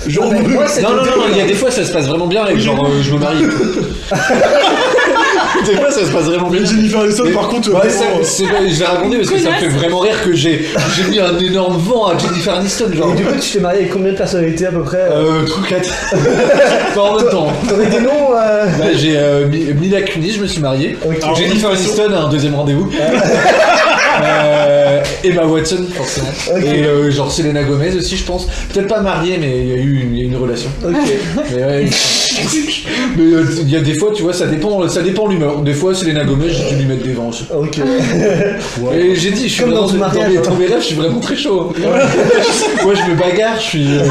[0.06, 2.06] Genre, moi, c'est- Non, non, non, non, il y a des fois ça se passe
[2.06, 3.44] vraiment bien et genre euh, je me marie.
[5.66, 6.64] Des fois ça se passe vraiment bien.
[6.64, 9.54] Jennifer Aniston, Mais- par contre, Ouais, vraiment, ça- je l'ai raconté parce que ça me
[9.56, 10.64] fait vraiment rire que j'ai
[10.96, 13.12] j'ai mis un énorme vent à Jennifer Aniston, genre.
[13.12, 15.62] Et du coup, tu t'es marié avec combien de personnalités à peu près Euh, tout
[15.68, 15.88] quatre.
[16.94, 17.48] pas en même temps.
[17.68, 18.66] T'aurais des noms euh...
[18.78, 20.96] Bah, j'ai euh, Mi- Mila Kunis, je me suis marié.
[21.22, 22.90] Alors, Jennifer Aniston a un deuxième rendez-vous.
[24.22, 26.28] euh, Emma Watson, forcément.
[26.62, 28.46] Et euh, genre Selena Gomez aussi, je pense.
[28.72, 30.70] Peut-être pas mariée, mais il y a eu une, il y a eu une relation.
[30.86, 30.94] Ok.
[31.54, 31.90] Mais ouais.
[33.16, 35.60] Mais euh, il y a des fois, tu vois, ça dépend, ça dépend l'humeur.
[35.62, 37.44] Des fois, Selena Gomez, j'ai dû lui mettre des vents aussi.
[37.54, 37.78] Ok.
[38.94, 40.42] Et j'ai dit, je suis Comme vraiment dans dans, mariage, hein.
[40.44, 41.72] dans mes rêves, je suis vraiment très chaud.
[42.84, 43.86] Moi, je me bagarre, je suis.
[43.86, 44.04] euh,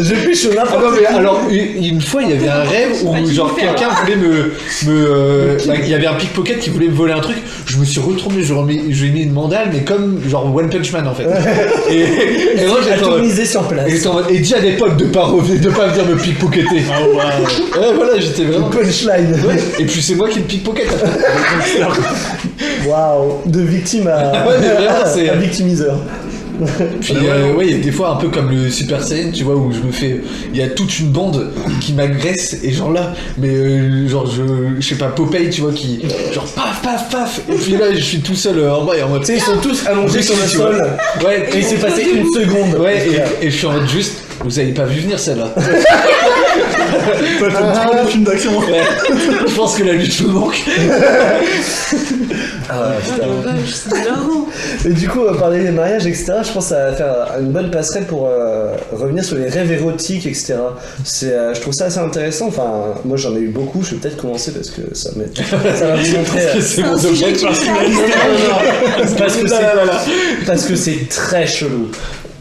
[0.00, 3.30] Je piche Ah n'importe non mais alors une fois il y avait un rêve où
[3.30, 4.52] genre quelqu'un voulait me
[4.86, 7.84] me euh, il y avait un pickpocket qui voulait me voler un truc je me
[7.84, 10.92] suis retourné je remis je lui ai mis une mandale mais comme genre One Punch
[10.92, 11.24] Man en fait
[11.90, 13.88] et, et moi atomisé sur place.
[13.88, 17.00] et et dis à des potes de pas revenir de pas venir me pickpocketer Ah
[17.02, 17.11] ouais.
[17.14, 19.32] Ouais voilà j'étais vraiment Punchline.
[19.46, 19.56] Ouais.
[19.78, 20.88] et puis c'est moi qui le pickpocket
[22.86, 23.42] Waouh.
[23.46, 25.96] De victime à, Ouais, mais vraiment, c'est- à victimiseur.
[27.00, 29.42] Puis euh, ouais, il y a des fois un peu comme le Super Saiyan, tu
[29.42, 30.20] vois, où je me fais,
[30.52, 31.50] il y a toute une bande
[31.80, 34.42] qui m'agresse et genre là, mais euh, genre je,
[34.78, 36.02] je sais pas Popeye, tu vois, qui
[36.32, 39.02] genre paf paf paf, et puis là je suis tout seul euh, en bas et
[39.02, 40.66] en mode, Tu sais, ils sont tous allongés sur le Tu vois.
[40.76, 40.86] sol.
[41.24, 42.78] ouais, Et il s'est passé une seconde.
[42.80, 43.08] ouais,
[43.42, 45.52] et, et je suis en mode juste, vous avez pas vu venir celle-là.
[47.38, 48.58] Toi, t'aimes trop les films d'action.
[48.58, 48.82] Ouais.
[49.48, 50.62] je pense que la lutte me manque.
[52.70, 53.26] Ah, putain.
[53.28, 54.46] Oh
[54.82, 54.88] c'est.
[54.88, 57.70] Et du coup, parler des mariages, etc., je pense que ça va faire une bonne
[57.70, 60.54] passerelle pour euh, revenir sur les rêves érotiques, etc.
[61.04, 62.46] C'est, euh, je trouve ça assez intéressant.
[62.48, 65.86] Enfin, moi j'en ai eu beaucoup, je vais peut-être commencer parce que ça, m'aide- ça
[66.18, 66.40] montrer.
[66.46, 67.32] euh, c'est mon objet.
[67.32, 68.56] qui Non, non, non,
[68.98, 70.00] parce que Là, c'est- là, là, là.
[70.46, 71.88] parce que c'est très chelou.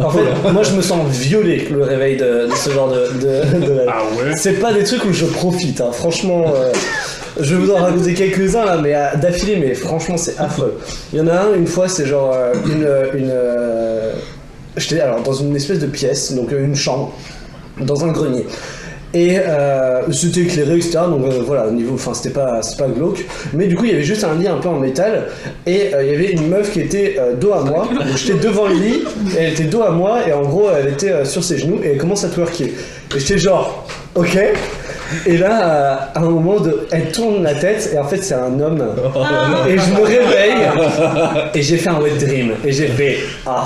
[0.03, 3.07] En fait, moi je me sens violé le réveil de, de ce genre de.
[3.19, 5.91] de, de- Ah ouais C'est pas des trucs où je profite, hein.
[5.91, 6.45] franchement.
[6.55, 6.71] euh,
[7.39, 10.77] je vais vous en raconter quelques-uns là, mais euh, d'affilée, mais franchement c'est affreux.
[11.13, 13.19] Il y en a un, une fois, c'est genre euh, une.
[13.21, 14.11] une euh,
[14.77, 17.13] J'étais alors dans une espèce de pièce, donc euh, une chambre,
[17.79, 18.45] dans un grenier.
[19.13, 20.99] Et euh, c'était éclairé, etc.
[21.09, 23.25] Donc euh, voilà, au niveau, enfin c'était pas, pas glauque.
[23.53, 25.27] Mais du coup, il y avait juste un lit un peu en métal.
[25.65, 27.89] Et euh, il y avait une meuf qui était euh, dos à moi.
[27.93, 29.03] Donc j'étais devant le lit,
[29.37, 31.91] et elle était dos à moi, et en gros, elle était sur ses genoux, et
[31.91, 32.73] elle commence à twerker.
[33.15, 33.85] Et j'étais genre,
[34.15, 34.37] ok.
[35.25, 38.59] Et là, à un moment, de, elle tourne la tête, et en fait, c'est un
[38.59, 38.83] homme.
[39.67, 40.67] Et je me réveille,
[41.53, 42.51] et j'ai fait un wet dream.
[42.65, 43.65] Et j'ai fait, ah,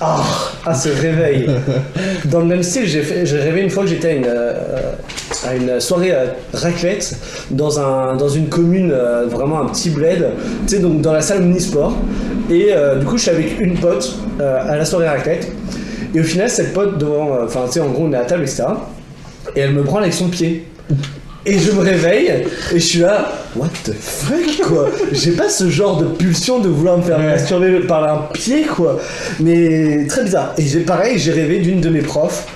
[0.00, 0.22] ah,
[0.66, 1.48] ah, ce réveil.
[2.26, 4.52] Dans le même style, j'ai fait- j'ai rêvé une fois que j'étais à une, euh,
[5.46, 7.16] à une soirée euh, raclette
[7.50, 10.26] dans, un, dans une commune, euh, vraiment un petit bled,
[10.66, 11.94] tu sais, donc dans la salle Omnisport.
[12.50, 15.50] Et du coup, je suis avec une pote à la soirée raclette.
[16.14, 18.42] Et au final, cette pote devant, enfin, tu sais, en gros, on est à table,
[18.42, 18.64] etc.
[19.56, 20.66] Et elle me prend avec son pied.
[21.46, 22.28] Et je me réveille
[22.72, 26.68] et je suis là, what the fuck quoi J'ai pas ce genre de pulsion de
[26.70, 28.98] vouloir me faire masturber par un pied quoi.
[29.40, 30.54] Mais très bizarre.
[30.56, 32.46] Et j'ai pareil, j'ai rêvé d'une de mes profs.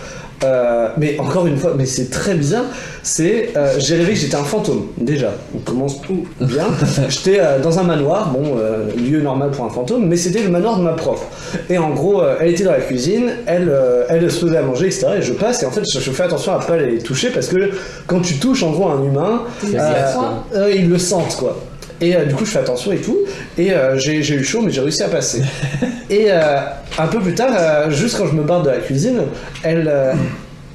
[0.44, 2.64] Euh, mais encore une fois, mais c'est très bizarre.
[3.02, 4.88] C'est, euh, j'ai rêvé que j'étais un fantôme.
[4.98, 6.66] Déjà, on commence tout bien.
[7.08, 10.50] J'étais euh, dans un manoir, bon, euh, lieu normal pour un fantôme, mais c'était le
[10.50, 11.24] manoir de ma prof.
[11.70, 14.62] Et en gros, euh, elle était dans la cuisine, elle, euh, elle se faisait à
[14.62, 15.06] manger, etc.
[15.18, 17.48] Et je passe, et en fait, je, je fais attention à pas les toucher parce
[17.48, 17.70] que
[18.06, 19.42] quand tu touches en gros un humain,
[19.74, 19.78] euh,
[20.54, 21.56] euh, ils le sentent quoi.
[22.00, 23.18] Et euh, du coup, je fais attention et tout.
[23.56, 25.42] Et euh, j'ai j'ai eu chaud, mais j'ai réussi à passer.
[26.10, 26.58] et euh,
[26.98, 29.22] un peu plus tard, euh, juste quand je me barre de la cuisine,
[29.62, 30.12] elle, euh,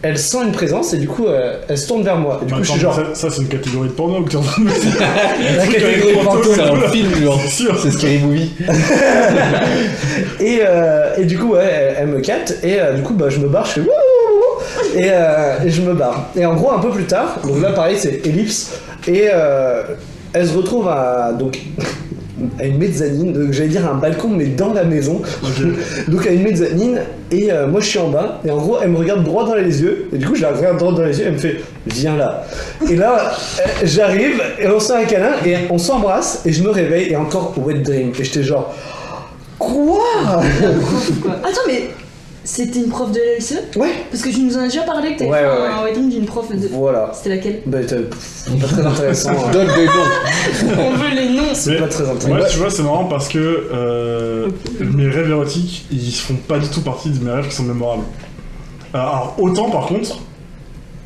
[0.02, 2.40] elle sent une présence et du coup, euh, elle se tourne vers moi.
[2.42, 2.94] Et du coup, je suis genre.
[2.94, 4.92] ça, ça, c'est une catégorie de porno que t'es en train de me dire.
[5.58, 6.56] La catégorie fantôme.
[6.56, 7.40] C'est un film, genre.
[7.46, 7.80] C'est sûr.
[7.82, 8.52] C'est Scary Movie.
[10.40, 13.30] Et, euh, et du coup, ouais, elle, elle me capte, et euh, du coup, bah,
[13.30, 13.82] je me barre, je fais
[14.96, 16.30] et, euh, et je me barre.
[16.36, 18.74] Et en gros, un peu plus tard, donc là, pareil, c'est ellipse,
[19.08, 19.84] et euh,
[20.34, 21.60] elle se retrouve à, donc,
[22.60, 25.22] à une mezzanine, donc j'allais dire un balcon, mais dans la maison.
[26.08, 28.90] donc à une mezzanine, et euh, moi je suis en bas, et en gros, elle
[28.90, 31.20] me regarde droit dans les yeux, et du coup, je la regarde droit dans les
[31.20, 32.46] yeux, elle me fait Viens là.
[32.90, 36.64] Et là, euh, j'arrive, et on se fait un câlin, et on s'embrasse, et je
[36.64, 38.74] me réveille, et encore wet dream, et j'étais genre.
[39.60, 40.02] Quoi?
[41.44, 41.90] Attends, mais
[42.44, 45.20] c'était une prof de l'LCE Ouais, Parce que tu nous en as déjà parlé que
[45.20, 45.92] t'avais Ouais, fait ouais, un ouais.
[45.92, 46.68] wedding d'une prof de.
[46.68, 47.12] voilà.
[47.14, 47.62] C'était laquelle?
[47.66, 49.30] Bah, pff, pas très intéressant.
[49.32, 49.52] hein.
[49.52, 50.74] Donne des noms.
[50.80, 52.32] On veut les noms C'est pas très intéressant.
[52.44, 53.40] Ouais, tu vois, c'est marrant parce que
[53.74, 57.64] euh, mes rêves érotiques, ils font pas du tout partie de mes rêves qui sont
[57.64, 58.04] mémorables.
[58.94, 60.20] Alors, autant par contre,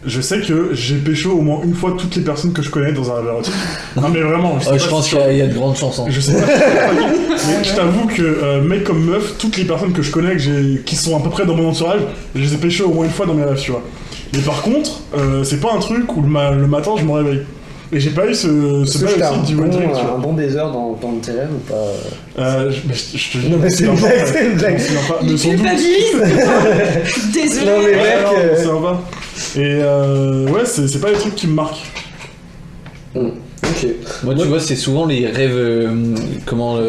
[0.06, 2.92] je sais que j'ai pécho au moins une fois toutes les personnes que je connais
[2.92, 3.54] dans un rêve érotique.
[3.96, 5.54] Non, mais vraiment, je, sais pas je pense qu'il y, a- il y a de
[5.54, 6.00] grandes chances.
[6.00, 6.06] hein.
[6.08, 6.48] Je sais pas.
[7.48, 10.40] mais je t'avoue que euh, mec comme meuf, toutes les personnes que je connais, que
[10.40, 12.02] j'ai, qui sont à peu près dans mon entourage,
[12.36, 13.82] je les ai pécho au moins une fois dans mes rêves, tu vois.
[14.34, 17.12] Mais par contre, euh, c'est pas un truc où le, ma- le matin je me
[17.14, 17.42] réveille.
[17.90, 20.20] Et j'ai pas eu ce, ce pas un aussi du bon, tu un vois.
[20.22, 23.50] bon baiser dans, dans tes rêves ou pas Euh, je, mais je- je te dis,
[23.50, 24.82] Non, mais c'est une un blague, pas, c'est une blague.
[25.24, 26.16] Il culpabilise
[27.66, 28.04] Non, mais Ouais, mec,
[28.38, 29.00] euh, c'est sympa.
[29.56, 31.92] Et euh, ouais, c'est c'est pas des trucs qui me marquent.
[33.16, 33.88] Ok.
[34.24, 36.16] Moi, tu vois, c'est souvent les rêves, euh,
[36.46, 36.88] comment, euh,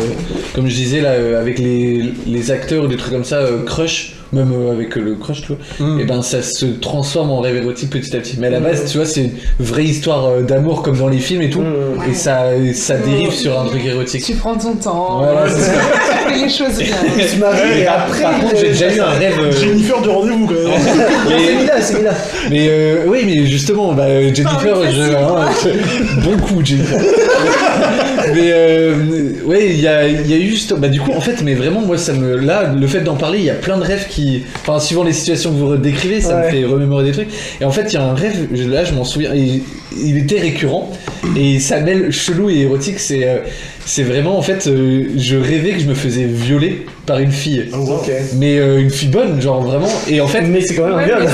[0.55, 3.65] comme je disais là, euh, avec les, les acteurs ou des trucs comme ça, euh,
[3.65, 7.41] crush, même euh, avec euh, le crush, tu vois, et ben ça se transforme en
[7.41, 8.37] rêve érotique petit à petit.
[8.39, 11.19] Mais à la base, tu vois, c'est une vraie histoire euh, d'amour comme dans les
[11.19, 12.11] films et tout, Mmh.
[12.11, 12.43] et ça,
[12.75, 14.23] ça dérive sur un truc érotique.
[14.25, 15.73] Tu prends ton temps, Voilà, c'est ça.
[16.29, 16.95] tu fais les choses bien.
[17.19, 18.23] Tu te maries et après.
[18.23, 19.35] Par contre, j'ai déjà eu un rêve.
[19.41, 20.81] euh, Jennifer du rendez-vous quand même.
[21.29, 22.11] C'est Mila, c'est Mila.
[22.51, 26.99] Mais euh, oui, mais justement, bah, Jennifer, je, hein, je- bon coup, Jennifer.
[28.35, 28.95] Mais euh,
[29.45, 31.55] ouais, il y a, il y a eu juste, bah du coup, en fait, mais
[31.55, 34.07] vraiment, moi, ça me, là, le fait d'en parler, il y a plein de rêves
[34.09, 37.29] qui, enfin, suivant les situations que vous décrivez, ça me fait remémorer des trucs.
[37.61, 39.63] Et en fait, il y a un rêve, je- là, je m'en souviens, et
[40.01, 40.91] il était récurrent,
[41.37, 42.99] et ça mêle chelou et érotique.
[42.99, 43.39] C'est, euh,
[43.87, 47.65] c'est vraiment, en fait, euh, je rêvais que je me faisais violer par une fille.
[47.73, 48.11] Ok.
[48.37, 49.89] Mais euh, une fille bonne, genre vraiment.
[50.11, 51.23] Et en fait, Mais c'est quand même un viol.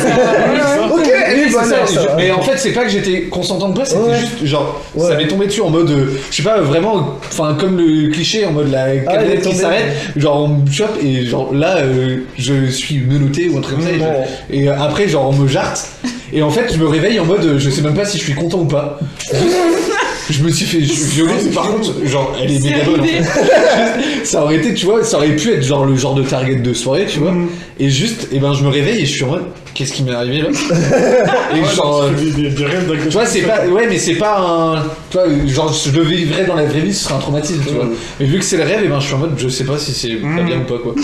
[0.93, 1.11] Ok,
[1.47, 1.77] oui, c'est ça,
[2.11, 4.19] je- mais en fait, c'est pas que j'étais consentant de pas, c'était Ouais.
[4.19, 5.09] juste genre, Ouais.
[5.09, 8.45] ça m'est tombé dessus en mode, euh, je sais pas, vraiment, enfin, comme le cliché
[8.47, 9.57] en mode la Ah, il est camionnette qui tombé.
[9.57, 9.85] s'arrête,
[10.17, 13.85] genre on me chope et genre là, euh, je suis menotté ou un truc comme
[13.87, 14.25] ça, et, je- Ouais.
[14.51, 15.87] et, euh, après, genre on me jarte,
[16.33, 18.25] et en fait, je me réveille en mode, euh, je sais même pas si je
[18.25, 18.99] suis content ou pas.
[20.31, 20.79] je me suis fait
[21.15, 23.01] violer, mais par contre, genre, elle est méga bonne.
[24.25, 26.73] ça aurait été, tu vois, ça aurait pu être genre le genre de target de
[26.73, 27.33] soirée, tu vois.
[27.33, 27.49] Mhm.
[27.81, 29.43] Et juste, et ben, je me réveille et je suis en mode,
[29.75, 30.49] qu'est-ce qui m'est arrivé là?
[31.57, 32.03] Et Ouais, genre.
[32.05, 32.93] euh, tu fais des, des rêves.
[33.03, 33.67] Tu vois, c'est pas.
[33.67, 34.83] Ouais, mais c'est pas un.
[35.11, 37.75] Tu vois, genre, je le vivrais dans la vraie vie, ce serait un traumatisme, tu
[37.75, 37.85] vois.
[37.87, 37.95] Mm.
[38.21, 39.77] Mais vu que c'est le rêve, et ben, je suis en mode, je sais pas
[39.79, 40.47] si c'est pas Mm.
[40.47, 40.95] bien ou pas, quoi.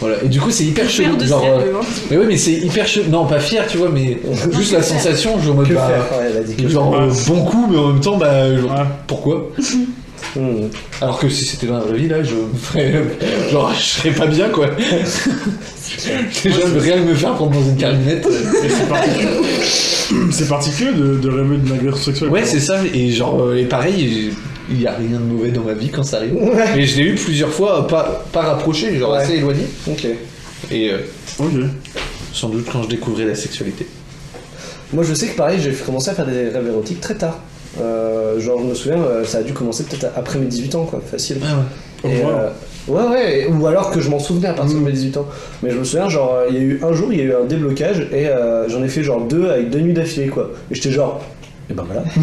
[0.00, 0.16] Voilà.
[0.24, 1.18] Et du coup, c'est hyper chelou.
[1.20, 1.42] Genre.
[1.42, 1.84] ce euh, hein.
[2.10, 3.06] Mais oui, mais c'est hyper chelou.
[3.10, 4.18] Non, pas fier, tu vois, mais
[4.52, 5.90] juste la sensation, je suis en mode, bah.
[6.68, 8.44] Genre, euh, bon coup, mais en même temps, bah.
[8.58, 8.84] Genre, Ouais.
[9.06, 9.50] Pourquoi
[10.36, 10.68] Hmm.
[11.02, 13.04] Alors que si c'était dans la vraie vie, là, je ferais.
[13.52, 14.68] Genre, je serais pas bien, quoi.
[16.44, 18.26] Déjà, rien que me faire prendre dans une camionnette.
[18.26, 22.30] Et c'est particulier, particulier de, de rêver d'une agression sexuelle.
[22.30, 22.78] Ouais, c'est ça.
[22.94, 24.32] Et genre, euh, et pareil,
[24.70, 26.34] il y a rien de mauvais dans ma vie quand ça arrive.
[26.36, 26.64] Ouais.
[26.74, 29.18] Mais je l'ai eu plusieurs fois, pas, pas rapproché, genre Ouais.
[29.18, 29.64] assez éloigné.
[29.86, 30.06] Ok.
[30.70, 30.98] Et euh,
[31.38, 31.52] Ok.
[32.32, 33.86] sans doute quand je découvrais la sexualité.
[34.92, 37.38] Moi, je sais que pareil, j'ai commencé à faire des rêves érotiques très tard.
[37.80, 40.84] Euh, genre, je me souviens, euh, ça a dû commencer peut-être après mes 18 ans,
[40.84, 41.38] quoi, facile.
[41.44, 41.56] Ah
[42.04, 42.12] ouais.
[42.12, 42.28] Et, wow.
[42.30, 42.48] euh,
[42.88, 44.84] ouais, ouais, et- ou alors que je m'en souvenais à partir de Mm.
[44.84, 45.26] mes 18 ans.
[45.62, 47.34] Mais je me souviens, genre, il y a eu un jour, il y a eu
[47.34, 50.50] un déblocage, et euh, j'en ai fait genre deux avec deux nuits d'affilée, quoi.
[50.70, 51.20] Et j'étais genre,
[51.70, 52.02] et ben voilà.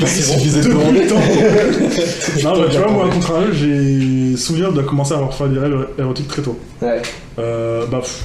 [0.00, 1.14] Il suffisait de demander temps.
[2.44, 5.58] non, bah, tu vois, moi, à contrario, j'ai souvenir de commencer à avoir fait des
[5.60, 6.58] rêves érotiques très tôt.
[6.82, 7.00] Ouais.
[7.38, 8.22] Euh, bah, pff,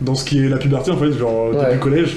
[0.00, 1.56] dans ce qui est la puberté, en fait, genre Ouais.
[1.56, 2.16] depuis le collège,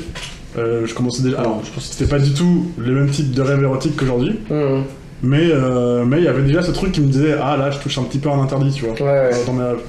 [0.58, 1.40] euh, je commençais déjà.
[1.40, 4.40] Alors, je pense que c'était pas du tout le même type de rêve érotique qu'aujourd'hui,
[4.50, 4.84] Mhm.
[5.24, 7.80] mais euh, mais il y avait déjà ce truc qui me disait Ah là, je
[7.80, 8.94] touche un petit peu à un interdit, tu vois.
[8.96, 9.46] Ouais, ouais.
[9.46, 9.80] Dans mes rêves.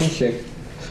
[0.00, 0.24] Ok.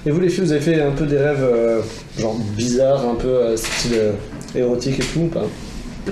[0.05, 1.81] Et vous les filles, vous avez fait un peu des rêves euh,
[2.19, 4.11] genre bizarres, un peu euh, style euh,
[4.55, 5.45] érotique et tout ou pas?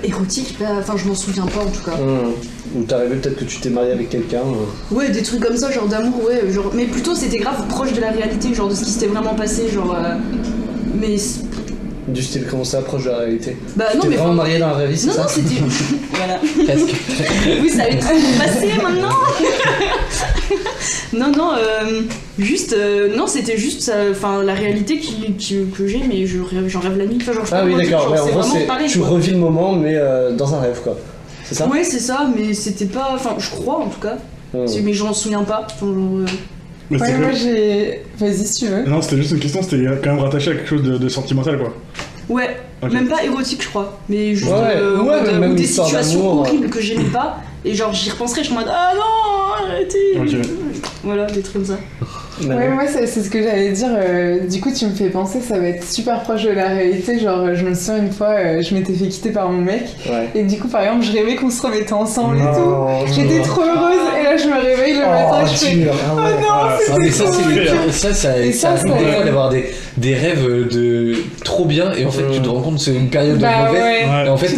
[0.02, 1.96] Érotique, bah, enfin je m'en souviens pas en tout cas.
[1.98, 2.30] Hmm.
[2.74, 4.94] Ou t'es arrivé peut-être que tu t'es marié avec quelqu'un euh?
[4.94, 6.50] Ouais, des trucs comme ça, genre d'amour, ouais.
[6.50, 6.72] Genre...
[6.74, 9.68] Mais plutôt c'était grave proche de la réalité, genre de ce qui s'était vraiment passé,
[9.68, 9.94] genre.
[9.94, 10.14] euh,
[10.98, 11.16] Mais.
[12.14, 14.16] C'est- du style comment ça approche de la réalité Bah non, mais.
[14.16, 15.60] vraiment marié dans la vraie vie, c'est Non, ça non, c'était.
[16.12, 16.38] voilà.
[16.64, 16.94] Presque.
[17.60, 19.10] Vous savez tout passer maintenant
[21.12, 22.00] Non, non, euh,
[22.38, 22.72] juste.
[22.72, 26.68] euh, non, c'était juste ça- enfin, la réalité qui, qui- que j'ai, mais je rêve-
[26.68, 27.18] j'en rêve la nuit.
[27.20, 28.02] Enfin, genre, je Ah pas oui, dire, d'accord.
[28.04, 28.88] genre, Ouais, en c'est gros, vraiment c'est pareil.
[28.88, 29.08] tu quoi.
[29.08, 30.96] revis le moment, mais euh, dans un rêve, quoi.
[31.44, 31.68] C'est ça?
[31.68, 33.10] Ouais, c'est ça, mais c'était pas.
[33.14, 34.16] Enfin, je crois en tout cas.
[34.54, 34.66] Hmm.
[34.66, 35.66] C'est- Mais je m'en souviens pas.
[35.66, 36.24] Enfin, genre, euh,
[36.90, 38.02] Mais Ouais, moi j'ai.
[38.18, 38.82] Vas-y si tu veux.
[38.84, 41.58] Non, c'était juste une question, c'était quand même rattaché à quelque chose de, de sentimental,
[41.58, 41.74] quoi.
[42.28, 42.56] Ouais,
[42.90, 43.98] même pas érotique, je crois.
[44.08, 47.38] Mais juste Ouais, euh, ouais, mais euh, même ou des situations horribles que j'aimais pas.
[47.64, 50.18] Et genre, j'y repenserais, je suis en mode Ah non, arrêtez.
[51.04, 51.78] Voilà, des trucs comme ça.
[52.40, 53.88] Manu Ouais, moi c'est c'est ce que j'allais dire.
[53.94, 57.18] euh, du coup, tu me fais penser, ça va être super proche de la réalité.
[57.18, 59.82] Genre, je me souviens une fois, euh, je m'étais fait quitter par mon mec.
[60.08, 60.28] Ouais.
[60.34, 62.60] Et du coup, par exemple, je rêvais qu'on se remettait ensemble et tout.
[62.70, 63.98] Non, J'étais trop heureuse.
[64.18, 65.86] Et là, je me réveille le matin, Oh, je fais.
[65.90, 66.40] Ah Oh ouais.
[66.40, 67.92] non, Ah, c'était ça, bien.
[67.92, 69.36] ça, ça, Et ça ça, arrive
[69.98, 71.14] des rêves de
[71.44, 72.32] trop bien et en fait Mm.
[72.32, 74.04] tu te rends compte que c'est une période Bah mauvaise ouais.
[74.08, 74.26] Ouais.
[74.26, 74.48] et en fait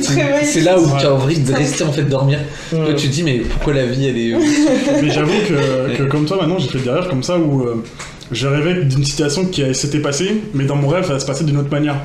[0.45, 2.39] c'est là où tu as envie de rester en fait dormir.
[2.71, 4.33] Toi, tu te dis mais pourquoi la vie elle est
[5.03, 7.83] Mais j'avoue que, que comme toi maintenant j'ai fait des rêves comme ça où euh,
[8.31, 11.45] je rêvais d'une situation qui s'était passée, mais dans mon rêve ça va se passer
[11.45, 11.97] d'une autre manière.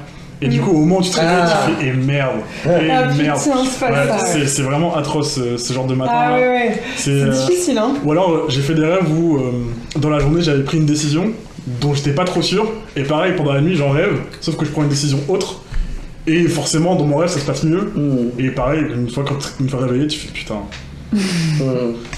[0.41, 1.67] Et du coup au moment où tu te réveilles, Ah.
[1.67, 2.29] tu fais et merde,
[2.65, 3.37] et Ah merde.
[3.39, 3.63] putain,
[4.47, 6.11] c'est Ouais, vraiment atroce euh, ce genre de matin.
[6.15, 6.35] Ah là.
[6.37, 6.81] ouais, ouais.
[6.95, 7.93] C'est, euh, difficile, hein.
[8.05, 9.51] Ou alors euh, j'ai fait des rêves où euh,
[9.99, 11.25] dans la journée j'avais pris une décision
[11.81, 14.71] dont j'étais pas trop sûr, et pareil pendant la nuit j'en rêve, sauf que je
[14.71, 15.61] prends une décision autre,
[16.27, 17.91] et forcément dans mon rêve ça se passe mieux.
[17.95, 18.29] Hmm.
[18.39, 20.61] Et pareil, une fois, quand, une fois réveillé, tu fais putain.
[21.11, 21.17] Hmm.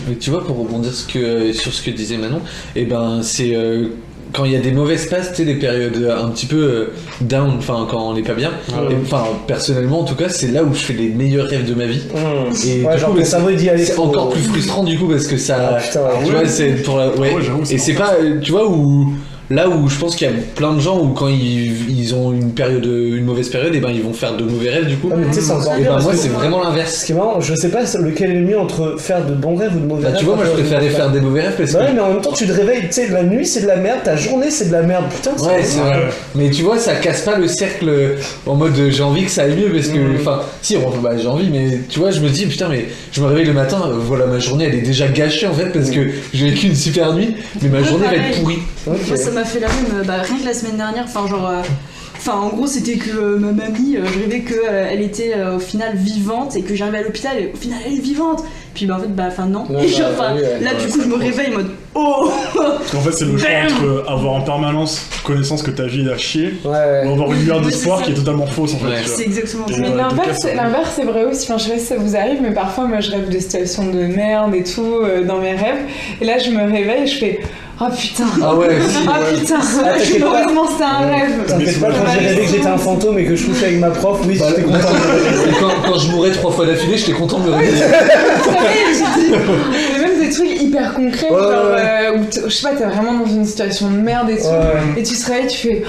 [0.08, 2.42] Mais tu vois, pour rebondir ce que, sur ce que disait Manon,
[2.76, 3.88] et ben c'est euh,
[4.34, 6.94] quand il y a des mauvaises passes, tu sais, des périodes un petit peu euh,
[7.22, 8.52] down, enfin quand on n'est pas bien.
[8.74, 11.68] Ah Et, Enfin, personnellement, en tout cas, c'est là où je fais les meilleurs rêves
[11.68, 12.02] de ma vie.
[12.14, 12.52] Hmm.
[12.66, 15.28] Et Ouais, du genre coup, il dit allez c'est encore plus frustrant du coup parce
[15.28, 15.76] que ça.
[15.76, 16.40] Ah, putain, tu ouais.
[16.40, 17.16] vois, c'est pour la.
[17.16, 17.36] Ouais.
[17.36, 19.14] Ah Et c'est pas, euh, tu vois, où
[19.52, 22.32] là où je pense qu'il y a plein de gens où quand ils, ils ont
[22.32, 25.10] une période, une mauvaise période, et ben ils vont faire de mauvais rêves du coup.
[25.12, 26.96] Ah, mais tu sais, c'est encore Et bien ben moi c'est vraiment l'inverse.
[27.02, 29.56] Ce qui est marrant, je sais pas lequel est le mieux entre faire de bons
[29.56, 30.18] rêves ou de mauvais Bah, rêves.
[30.20, 31.86] tu vois, moi je préférais faire des mauvais rêves parce Bah que.
[31.86, 33.76] ouais, mais en même temps, tu te réveilles, tu sais, la nuit c'est de la
[33.78, 35.32] merde, ta journée c'est de la merde, putain.
[35.44, 36.00] Ouais, c'est vrai.
[36.36, 39.32] Mais tu vois, ça casse pas le cercle euh, en mode euh, j'ai envie que
[39.32, 39.98] ça aille mieux parce que.
[40.00, 40.16] Mm.
[40.20, 43.22] Enfin, si, on- bah, j'ai envie, mais tu vois, je me dis putain, mais je
[43.22, 45.90] me réveille le matin, euh, voilà, ma journée elle est déjà gâchée en fait parce
[45.90, 46.00] que
[46.34, 48.60] j'ai vécu une super nuit, mais ma journée va être pourrie.
[49.42, 51.50] M'a fait la même, euh, bah, rien que la semaine dernière, enfin, genre.
[51.50, 51.62] euh,
[52.24, 55.60] Enfin, en gros, c'était que euh, ma mamie, euh, je rêvais qu'elle était euh, au
[55.60, 58.44] final vivante et que j'arrivais à l'hôpital et au final elle est vivante.
[58.76, 59.66] Puis bah, en fait, bah, enfin, non.
[59.68, 60.60] Ouais, Genre, bah, enfin, oui, ouais.
[60.64, 63.36] là, Ouais, du coup, je me réveille en mode Oh Parce qu'en fait, c'est le
[63.40, 67.08] choix entre euh, avoir en permanence connaissance que ta vie est à chier Ouais, ouais.
[67.08, 68.86] ou avoir une lueur d'espoir qui est totalement fausse en fait.
[68.86, 69.02] Ouais.
[69.04, 69.74] C'est exactement ça.
[69.74, 71.52] Et Mais l'inverse, c'est vrai aussi.
[71.52, 73.88] Enfin, je sais pas si ça vous arrive, mais parfois, moi, je rêve de situations
[73.90, 75.80] de merde et tout euh, dans mes rêves.
[76.22, 77.40] Et là, je me réveille et je fais
[77.84, 79.40] Oh putain Ah ouais, si, Ah ouais.
[79.40, 80.26] putain t'inquiète pas.
[80.44, 83.36] Heureusement c'était un rêve T'inquiète pas, quand j'ai rêvé que j'étais un fantôme et que
[83.36, 84.78] je couchais avec ma prof, oui, Bah, j'étais content.
[85.60, 87.84] Quand, quand je mourrais trois fois d'affilée, j'étais content de me réveiller.
[90.32, 93.46] trucs hyper concrets, Ouais, genre ouais, euh, où je sais pas, t'es vraiment dans une
[93.46, 95.00] situation de merde et tout, Ouais.
[95.00, 95.84] et tu te réveilles, tu fais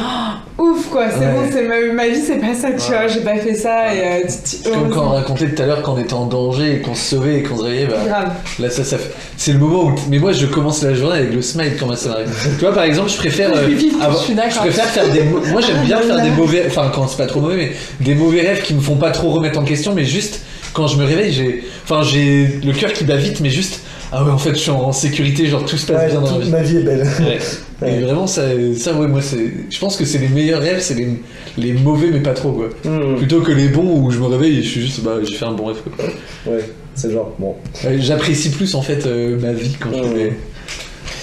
[0.59, 1.33] Oh, ouf quoi, c'est Ouais.
[1.33, 3.99] bon, c'est ma, ma vie, c'est pas ça, tu vois, j'ai pas fait ça, et
[4.01, 6.79] euh, tu- tu- Comme quand on racontait tout à l'heure qu'on était en danger et
[6.81, 8.33] qu'on se sauvait et qu'on se réveillait, bah, Grave.
[8.61, 9.95] là ça, ça fait- c'est le moment où.
[10.11, 12.29] Mais moi je commence la journée avec le smile quand ça m'arrive.
[12.59, 13.51] tu vois par exemple, je préfère.
[13.57, 13.69] euh,
[14.01, 15.23] avoir- je préfère faire des.
[15.23, 16.65] Moi j'aime bien faire des mauvais.
[16.67, 19.31] Enfin quand c'est pas trop mauvais, mais des mauvais rêves qui me font pas trop
[19.31, 20.41] remettre en question, mais juste
[20.75, 21.65] quand je me réveille, j'ai.
[21.85, 23.81] Enfin j'ai le cœur qui bat vite, mais juste.
[24.15, 26.27] Ah ouais, en fait je suis en sécurité, genre tout se passe Ouais, bien dans
[26.27, 26.51] la toute vie.
[26.51, 27.07] ma vie est belle.
[27.21, 27.39] Ouais.
[27.81, 27.95] Ouais.
[27.97, 28.43] Et vraiment, ça,
[28.77, 29.53] ça ouais, moi, c'est.
[29.71, 31.09] Je pense que c'est les meilleurs rêves, c'est les,
[31.57, 32.69] les mauvais, mais pas trop, quoi.
[32.85, 35.35] Hmm, Plutôt que les bons où je me réveille et je suis juste, bah, j'ai
[35.35, 36.05] fait un bon rêve, quoi.
[36.53, 36.61] Ouais,
[36.95, 37.57] c'est genre, bon.
[37.85, 40.33] Ouais, J'apprécie plus, en fait, euh, ma vie quand je Ouais.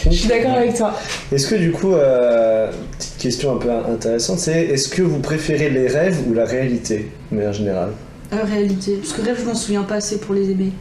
[0.03, 0.09] fais.
[0.11, 0.93] Je suis d'accord avec toi.
[1.31, 5.69] Est-ce que du coup, euh, petite question un peu intéressante, c'est est-ce que vous préférez
[5.69, 7.89] les rêves ou la réalité, de manière générale?
[8.33, 8.93] Euh, réalité.
[8.95, 10.71] Parce que rêve, je m'en souviens pas assez pour les aimer.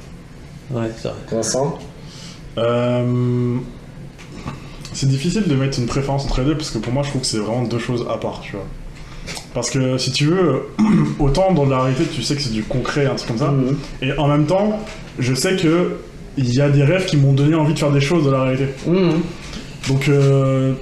[0.71, 1.17] Ouais, c'est vrai.
[1.33, 1.79] Vincent?
[2.57, 3.57] Euh,
[4.93, 7.21] C'est difficile de mettre une préférence entre les deux parce que pour moi je trouve
[7.21, 8.65] que c'est vraiment deux choses à part, tu vois.
[9.55, 10.63] Parce que si tu veux,
[11.19, 13.77] autant dans la réalité tu sais que c'est du concret, un truc comme ça, Mhm.
[14.03, 14.79] et en même temps
[15.19, 15.99] je sais que
[16.37, 18.43] il y a des rêves qui m'ont donné envie de faire des choses dans la
[18.45, 18.67] réalité.
[18.87, 19.21] Mhm.
[19.89, 20.73] Donc euh,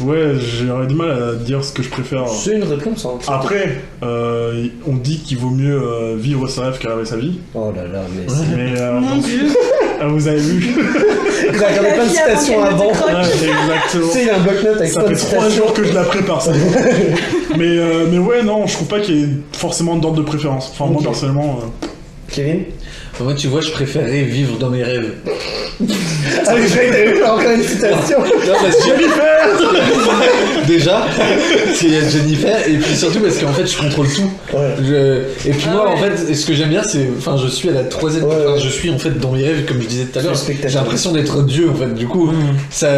[0.00, 2.26] ouais, j'aurais du mal à dire ce que je préfère.
[2.28, 3.18] C'est une réponse, hein.
[3.28, 7.72] Après, euh, on dit qu'il vaut mieux vivre ses rêves que rêver sa vie, Oh
[7.74, 8.56] là là, mais c'est...
[8.56, 9.48] mais euh, Mon dieu
[10.02, 10.74] ah, vous avez vu
[11.54, 12.86] Il a regardé plein de citations avant.
[12.88, 12.92] Ouais,
[13.38, 14.12] Tu exactement.
[14.12, 15.64] sais, il a un bloc-notes avec Ça plein de fait trois citations.
[15.64, 16.52] jours que je la prépare, ça.
[17.56, 20.70] mais, euh, mais ouais, non, je trouve pas qu'il y ait forcément d'ordre de préférence.
[20.72, 21.04] Enfin, moi Ok.
[21.04, 21.60] personnellement.
[21.62, 21.86] euh,
[22.28, 22.62] Kevin?
[23.20, 25.12] Moi, tu vois, je préférerais vivre dans mes rêves.
[26.46, 28.18] Ah oui, fait encore une citation.
[28.20, 31.06] Non, parce que Jennifer Déjà,
[31.96, 34.30] a Jennifer, et puis surtout parce qu'en fait, je contrôle tout.
[34.56, 34.74] Ouais.
[34.80, 37.08] Je- Et puis Ah moi, en fait, ce que j'aime bien, c'est.
[37.18, 38.24] Enfin, je suis à la troisième.
[38.24, 38.60] Ouais, enfin, ouais.
[38.60, 40.36] Je suis en fait dans mes rêves, comme je disais tout à l'heure.
[40.36, 40.70] spectateur.
[40.70, 41.94] J'ai l'impression d'être Dieu, en fait.
[41.94, 42.30] Du coup,
[42.70, 42.88] ça,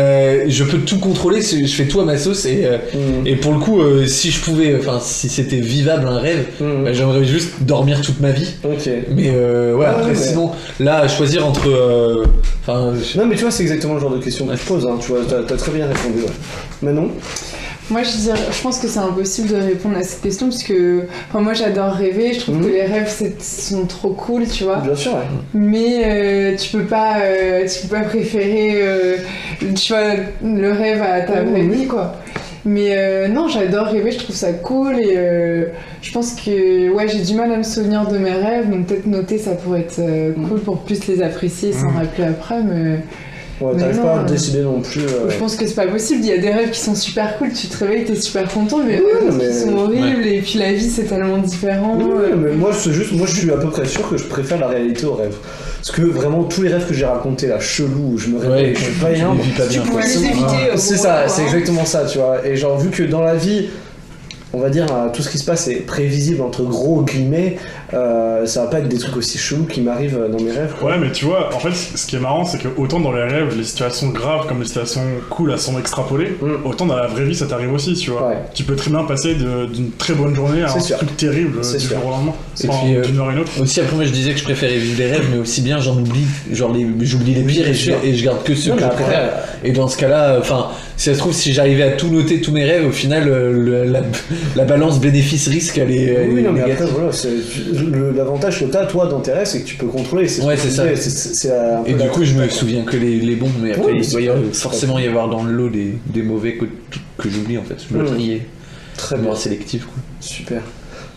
[0.49, 1.41] je peux tout contrôler.
[1.43, 2.45] c'est- Je fais tout à ma sauce.
[2.45, 3.27] Et, euh, Mhm.
[3.27, 4.77] et pour le coup, euh, si je pouvais.
[4.79, 6.85] Enfin, si c'était vivable un rêve, Mhm.
[6.85, 8.51] bah, j'aimerais juste dormir toute ma vie.
[8.65, 8.89] Ok.
[9.15, 10.15] Mais euh, ouais, Ah, après, ouais.
[10.17, 11.69] sinon, là, à choisir entre.
[11.69, 12.25] euh,
[12.67, 14.87] Enfin, je- Non mais tu vois c'est exactement le genre de question que je pose,
[14.87, 14.97] hein.
[15.01, 16.21] tu vois, t'as, t'as très bien répondu.
[16.23, 16.31] Ouais.
[16.83, 17.11] Manon
[17.91, 21.03] Moi, je, dirais, je pense que c'est impossible de répondre à cette question parce que
[21.29, 22.33] enfin, moi, j'adore rêver.
[22.33, 22.63] Je trouve Mhm.
[22.65, 24.79] que les rêves c'est- sont trop cool, tu vois.
[24.79, 25.27] Bien sûr, ouais.
[25.53, 29.17] Mais euh, tu peux pas, euh, tu peux pas préférer, euh,
[29.77, 31.51] tu vois, le rêve à ta Mhm.
[31.51, 32.15] vraie vie, quoi.
[32.67, 34.11] Mais euh, non, j'adore rêver.
[34.13, 35.67] Je trouve ça cool et euh,
[36.01, 39.07] je pense que ouais, j'ai du mal à me souvenir de mes rêves, donc peut-être
[39.07, 41.97] noter ça pourrait être euh, cool pour plus les apprécier et s'en Mhm.
[41.97, 42.63] rappeler après.
[42.63, 43.01] Mais
[43.61, 45.03] Ouais, t'arrives pas à euh, décider non plus.
[45.03, 46.21] euh, je pense que c'est pas possible.
[46.25, 47.53] Il y a des rêves qui sont super cool.
[47.53, 50.27] Tu te réveilles, t'es super content, mais Ouais, mais- qui sont horribles.
[50.27, 51.97] Et puis la vie, c'est tellement différent.
[52.01, 54.59] Euh, mais moi, c'est juste, moi, je suis à peu près sûr que je préfère
[54.59, 55.37] la réalité au rêve.
[55.87, 58.69] Parce que vraiment, tous les rêves que j'ai racontés là, chelou, où je me réveille,
[58.69, 59.37] Ouais, je suis pas je bien.
[59.57, 59.83] pas Tu bien.
[59.83, 60.11] pouvais quoi.
[60.11, 60.71] les éviter.
[60.71, 61.53] euh, C'est ça, voilà, c'est quoi.
[61.53, 62.47] exactement ça, tu vois.
[62.47, 63.67] Et genre, vu que dans la vie,
[64.55, 67.57] on va dire, euh, tout ce qui se passe est prévisible, entre gros guillemets,
[67.95, 70.75] euh, ça va pas être des trucs aussi chelous qui m'arrivent dans mes rêves.
[70.79, 70.91] quoi.
[70.93, 73.23] Ouais, mais tu vois, en fait, ce qui est marrant, c'est que autant dans les
[73.23, 76.67] rêves, les situations graves comme les situations cool, elles sont extrapolées, Mm.
[76.67, 78.29] autant dans la vraie vie, ça t'arrive aussi, tu vois.
[78.29, 78.37] Ouais.
[78.55, 80.97] Tu peux très bien passer d'une très bonne journée à un sûr.
[80.97, 81.97] truc terrible du sûr.
[81.99, 82.33] jour au lendemain.
[82.63, 83.53] Et Enfin, puis, euh, d'une heure à une autre.
[83.61, 85.97] Aussi après moi je disais que je préférais vivre les rêves mais aussi bien j'en
[85.97, 88.87] oublie genre les j'oublie les pires et je, et garde que ceux Non, que je
[88.87, 89.33] après, préfère
[89.65, 92.53] et dans ce cas-là enfin si ça se trouve si j'arrivais à tout noter tous
[92.53, 94.01] mes rêves au final euh, le- la,
[94.55, 96.87] la balance bénéfice-risque elle est, elle Oui, est non, mais négative.
[96.87, 97.13] après, voilà,
[98.17, 100.25] l'avantage que t'as, toi, dans tes rêves, c'est que tu peux contrôler.
[100.43, 100.85] Ouais, c'est ça.
[100.97, 101.53] c'est-
[101.87, 104.21] et du coup je me souviens que les, les bons mais après Oui, il doit
[104.21, 106.65] y avoir- forcément y avoir dans le lot des, des mauvais que,
[107.19, 108.43] que j'oublie en fait je dois trier
[108.97, 109.31] Très bien.
[109.31, 109.35] quoi.
[110.21, 110.61] Super.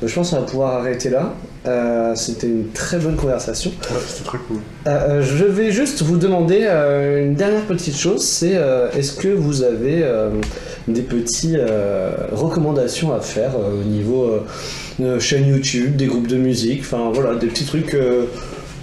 [0.02, 1.34] Bah, je pense qu'on va pouvoir arrêter là.
[1.68, 3.72] Euh, C'était une très bonne conversation.
[3.92, 4.58] Ouais, c'était très cool.
[4.88, 9.14] Euh, euh, je vais juste vous demander euh, une dernière petite chose, c'est euh, est-ce
[9.14, 10.30] que vous avez euh,
[10.88, 11.58] des petites
[12.32, 14.40] recommandations à faire euh, au niveau euh,
[15.00, 18.26] de chaîne YouTube, des groupes de musique, enfin voilà, des petits trucs euh,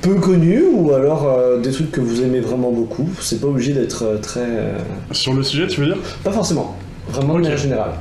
[0.02, 3.08] peu connus ou alors euh, des trucs que vous aimez vraiment beaucoup.
[3.20, 4.40] C'est pas obligé d'être euh, très...
[4.40, 4.78] euh,
[5.12, 5.98] Sur le sujet, tu veux dire?
[6.22, 6.76] Pas forcément,
[7.08, 7.92] vraiment de manière générale.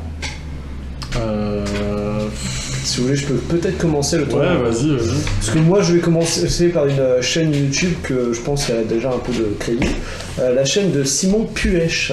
[1.17, 1.63] Euh...
[2.83, 4.39] Si vous voulez, je peux peut-être commencer le temps.
[4.39, 5.15] Ouais, vas-y, vas-y.
[5.39, 8.79] Parce que moi, je vais commencer par une euh, chaîne YouTube que je pense qu'elle
[8.79, 9.87] a déjà un peu de crédit.
[10.39, 12.11] Euh, la chaîne de Simon Puech.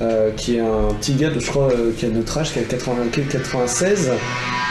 [0.00, 2.60] Euh, qui est un petit gars, de, je crois, euh, qui a notre âge, qui
[2.60, 2.94] a 80,
[3.28, 4.10] 96,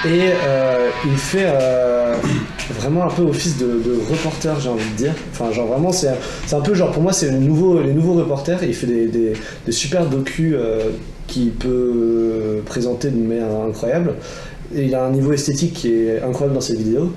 [0.06, 1.52] et euh, il fait
[2.80, 5.14] vraiment un peu office de, de reporter, j'ai envie de dire.
[5.32, 6.12] Enfin, genre vraiment, c'est
[6.45, 8.64] c'est un peu genre pour moi, c'est le nouveau, les nouveaux reporters.
[8.64, 10.56] Il fait des, des, super docus
[11.28, 14.14] qu'il peut présenter d'une manière incroyable.
[14.76, 17.12] Et il a un niveau esthétique qui est incroyable dans ses vidéos.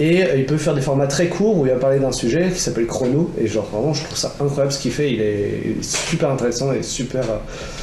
[0.00, 2.50] Et euh, il peut faire des formats très courts où il va parler d'un sujet
[2.52, 3.30] qui s'appelle Chrono.
[3.40, 5.12] Et genre vraiment, je trouve ça incroyable ce qu'il fait.
[5.12, 7.36] Il est, super intéressant et super, euh,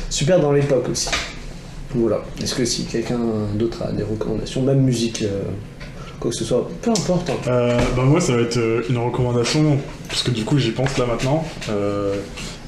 [0.10, 1.10] super dans l'époque aussi.
[1.96, 2.22] Voilà.
[2.42, 3.20] Est-ce que si quelqu'un
[3.56, 5.42] d'autre a des recommandations, même musique, euh,
[6.20, 7.30] quoi que ce soit, peu importe.
[7.30, 7.34] hein.
[7.48, 8.60] Euh, bah moi ça va être
[8.90, 9.78] une recommandation
[10.08, 11.44] parce que du coup j'y pense là maintenant.
[11.70, 12.16] Euh,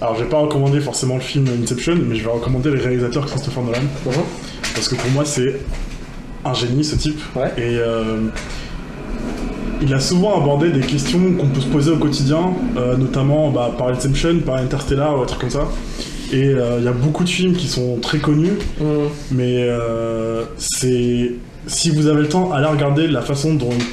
[0.02, 3.26] alors je vais pas recommander forcément le film Inception mais je vais recommander le réalisateur
[3.28, 4.14] Christopher Nolan Mhm.
[4.74, 5.56] parce que pour moi c'est
[6.44, 7.52] un génie ce type Ouais.
[7.58, 7.78] et
[9.84, 13.72] il a souvent abordé des questions qu'on peut se poser au quotidien euh, notamment bah,
[13.78, 15.68] par Inception, par Interstellar ou un truc comme ça.
[16.32, 18.88] Et euh, il y a beaucoup de films qui sont très connus Mhm.
[19.32, 21.34] mais euh, c'est
[21.68, 23.84] si vous avez le temps, allez regarder la façon dont il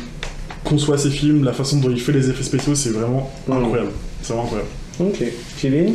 [0.64, 3.56] conçoit ses films, la façon dont il fait les effets spéciaux, c'est vraiment Mhm.
[3.58, 3.90] incroyable.
[4.22, 4.70] C'est vraiment incroyable.
[5.00, 5.22] Ok.
[5.60, 5.94] Kevin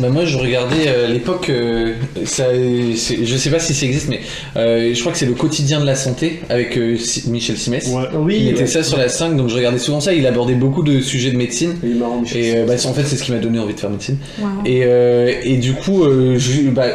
[0.00, 1.94] Bah moi je regardais euh, à l'époque, euh,
[2.24, 4.20] ça, je sais pas si ça existe, mais
[4.56, 7.88] euh, je crois que c'est le quotidien de la santé avec euh, Si- Michel Simès.
[7.88, 8.04] Ouais.
[8.14, 8.38] Oui.
[8.40, 8.66] Il était ouais.
[8.66, 10.14] ça sur la 5, donc je regardais souvent ça.
[10.14, 11.74] Il abordait beaucoup de sujets de médecine.
[11.82, 12.44] Il est marrant, Michel.
[12.44, 14.18] Et euh, bah, en fait, c'est ce qui m'a donné envie de faire médecine.
[14.40, 14.46] Wow.
[14.64, 16.86] Et, euh, et du coup, euh, je, bah,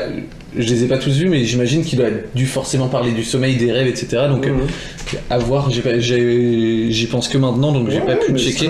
[0.58, 3.56] je les ai pas tous vus, mais j'imagine qu'il doit dû forcément parler du sommeil,
[3.58, 4.24] des rêves, etc.
[4.30, 4.54] Donc euh,
[5.30, 5.70] à voir.
[5.72, 8.70] J'y pense que maintenant, donc j'ai Ouais, pas pu checker.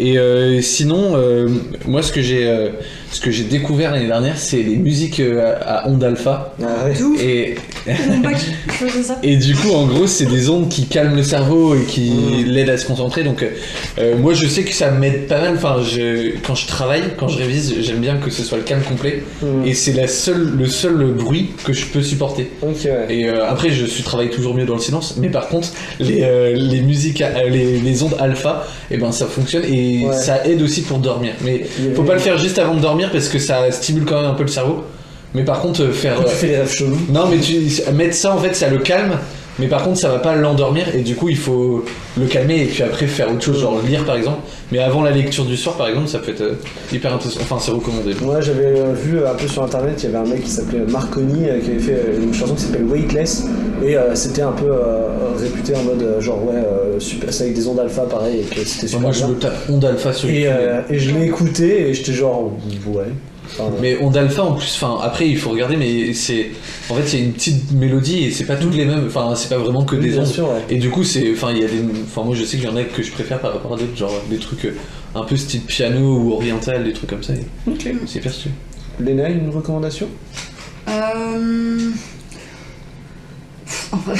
[0.00, 1.48] Et euh, sinon, euh,
[1.86, 2.70] moi, ce que j'ai, euh,
[3.10, 6.54] ce que j'ai découvert l'année dernière, c'est les musiques euh, à, ondes alpha.
[6.62, 7.54] Ah ouais.
[9.22, 12.44] Et, du coup, en gros, c'est des ondes qui calment le cerveau et qui Mm.
[12.46, 13.22] l'aident à se concentrer.
[13.24, 13.42] Donc,
[13.98, 15.54] euh, moi, je sais que ça m'aide pas mal.
[15.56, 18.82] Enfin, je, quand je travaille, quand je révise, j'aime bien que ce soit le calme
[18.82, 19.22] complet.
[19.42, 19.66] Mhm.
[19.66, 22.50] Et c'est la seule, le seul bruit que je peux supporter.
[22.62, 22.72] Ouais.
[23.08, 25.14] Et euh, après, je suis travaille toujours mieux dans le silence.
[25.18, 25.68] Mais par contre,
[26.00, 30.06] les, euh, les musiques, à- euh, les, les ondes alpha, et ben ça fonctionne et
[30.06, 30.14] Ouais.
[30.16, 31.32] ça aide aussi pour dormir.
[31.44, 31.64] Mais
[31.94, 34.34] faut pas le faire juste avant de dormir parce que ça stimule quand même un
[34.34, 34.84] peu le cerveau.
[35.34, 36.18] Mais par contre, euh, faire.
[36.18, 36.98] Tu euh, fais les rêves chelous.
[37.10, 37.60] non, mais tu
[37.92, 39.18] mettre ça en fait, ça le calme.
[39.58, 41.84] Mais par contre, ça va pas l'endormir et du coup, il faut
[42.16, 44.38] le calmer et puis après faire autre chose, genre lire par exemple.
[44.70, 46.54] Mais avant la lecture du soir, par exemple, ça peut être euh,
[46.92, 47.40] hyper intéressant.
[47.42, 48.14] Enfin, c'est recommandé.
[48.22, 50.80] Moi j'avais euh, vu un peu sur internet, il y avait un mec qui s'appelait
[50.88, 53.46] Marconi euh, qui avait fait une chanson qui s'appelle Weightless
[53.84, 54.70] et c'était un peu
[55.38, 56.60] réputé en mode genre ouais,
[56.98, 59.54] super, c'est avec des ondes alpha pareil et que c'était super Moi, je me tape
[59.68, 60.48] onde alpha sur Et,
[60.90, 62.52] et je l'ai écouté et j'étais genre
[62.86, 63.04] ouais.
[63.80, 66.48] Mais onde alpha en plus, enfin après il faut regarder, mais c'est
[66.90, 69.34] en fait il y a une petite mélodie et c'est pas toutes les mêmes, enfin
[69.34, 70.26] c'est pas vraiment que oui, des ondes.
[70.26, 70.62] sûr, ouais.
[70.70, 72.70] Et du coup c'est, enfin il y a des, enfin moi je sais qu'il y
[72.70, 74.74] en a que je préfère par rapport à d'autres, genre des trucs euh,
[75.14, 77.32] un peu style piano ou oriental, des trucs comme ça.
[77.66, 77.88] Ok.
[78.06, 78.54] C'est stylé.
[79.00, 80.08] Léna, une recommandation?
[80.88, 81.90] Euh...
[83.90, 84.18] pff, en vrai-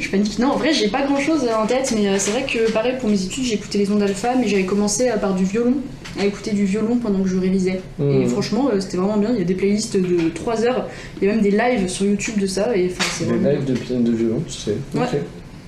[0.00, 0.38] je panique.
[0.38, 2.94] Non, en vrai, j'ai pas grand chose en tête, mais euh, c'est vrai que pareil
[3.00, 5.74] pour mes études, j'écoutais les ondes alpha, mais j'avais commencé à par du violon,
[6.18, 7.80] à écouter du violon pendant que je révisais.
[8.00, 8.28] Et Mhm.
[8.28, 9.30] franchement, euh, c'était vraiment bien.
[9.32, 10.86] Il y a des playlists de 3 heures,
[11.20, 13.64] il y a même des lives sur YouTube de ça, et enfin, c'est Des lives
[13.64, 14.76] de piano de violon, tu sais.
[14.94, 15.02] Ouais.
[15.02, 15.18] Ok.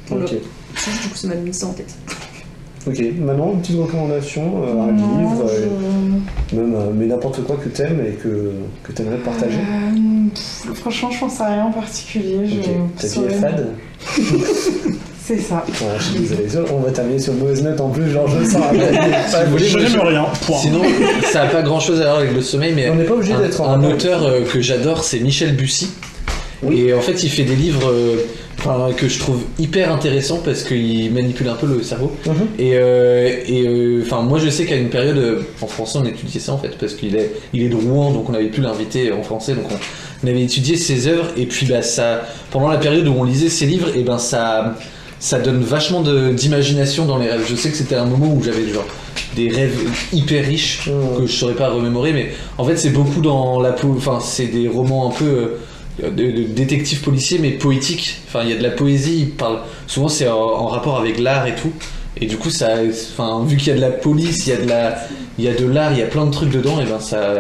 [0.09, 0.25] Voilà.
[0.25, 0.31] Ok.
[0.33, 1.95] Du coup, ça m'a mis ça en tête.
[2.87, 5.67] Ok, maintenant une petite recommandation, euh, un Non, livre, euh,
[6.53, 8.53] je- même, euh, mais n'importe quoi que t'aimes et que,
[8.83, 9.59] que t'aimerais partager.
[9.59, 12.39] Euh, franchement, je pense à rien en particulier.
[12.47, 12.67] Je Ok,
[12.99, 13.69] ta vie est fade
[15.23, 15.65] C'est ça.
[15.69, 18.45] Ouais, je suis désolé, on va terminer sur une mauvaise note en plus, genre je
[18.45, 20.25] sens Je n'aime rien.
[20.47, 20.57] Point.
[20.59, 20.81] Sinon
[21.31, 23.35] ça a pas grand chose à voir avec le sommeil, mais On n'est pas obligé
[23.35, 25.91] un, d'être en un auteur euh, que j'adore c'est Michel Bussy.
[26.63, 26.81] Oui.
[26.81, 28.17] Et en fait il fait des livres euh,
[28.97, 32.13] que je trouve hyper intéressants parce qu'il manipule un peu le cerveau.
[32.27, 32.33] Mhm.
[32.59, 36.41] Et, euh, et euh, enfin, moi je sais qu'à une période, en français on étudiait
[36.41, 39.11] ça en fait, parce qu'il est, il est de Rouen, donc on avait pu l'inviter
[39.13, 39.77] en français, donc on,
[40.25, 43.49] on avait étudié ses œuvres, et puis bah, ça, pendant la période où on lisait
[43.49, 44.77] ses livres, et ben ça,
[45.19, 47.47] ça donne vachement d'imagination dans les rêves.
[47.49, 48.85] Je sais que c'était un moment où j'avais genre
[49.37, 49.79] des rêves
[50.13, 51.21] hyper riches Mhm.
[51.23, 54.47] que je saurais pas remémorer, mais en fait c'est beaucoup dans la po- enfin c'est
[54.47, 55.53] des romans un peu
[56.03, 58.17] de, de détectives policiers mais poétiques.
[58.29, 61.19] Enfin il y a de la poésie, il parle souvent c'est en, en rapport avec
[61.19, 61.73] l'art et tout.
[62.17, 62.75] Et du coup ça,
[63.13, 64.97] enfin vu qu'il y a de la police, il y a de la,
[65.39, 67.39] il y a de l'art, il y a plein de trucs dedans, et ben ça,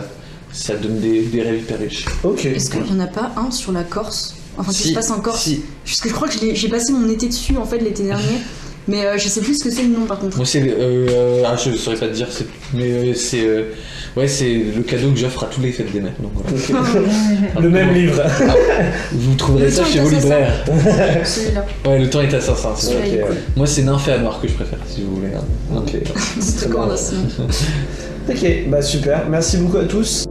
[0.53, 2.05] ça donne des, des rêves hyper riches.
[2.24, 2.47] Ok.
[2.47, 4.37] Est-ce qu'il y en a pas un sur la Corse?
[4.57, 5.43] Enfin, qui Si, se passe en Corse?
[5.43, 5.62] Si.
[5.85, 8.24] Parce que je crois que j'ai passé mon été dessus en fait l'été dernier,
[8.89, 10.36] mais euh, je sais plus ce que c'est le nom par contre.
[10.36, 13.62] Moi c'est, euh, ah, je saurais pas te dire, c'est- mais euh, c'est, euh,
[14.16, 16.12] ouais c'est le cadeau que j'offre à tous les fêtes des mères.
[16.20, 16.89] Donc voilà.
[17.61, 18.23] Le même livre.
[19.12, 20.65] Vous trouverez Le ça chez vos libraires.
[21.24, 21.65] Celui-là.
[21.86, 22.70] Ouais, le temps est assassin.
[22.77, 23.20] c'est vrai.
[23.57, 25.35] Moi c'est Nymphéa Noir que je préfère, si vous voulez.
[25.35, 25.44] hein.
[25.77, 25.97] Ok.
[26.62, 27.16] Recommandation.
[28.28, 29.27] Ok, bah super.
[29.28, 30.24] Merci beaucoup à tous.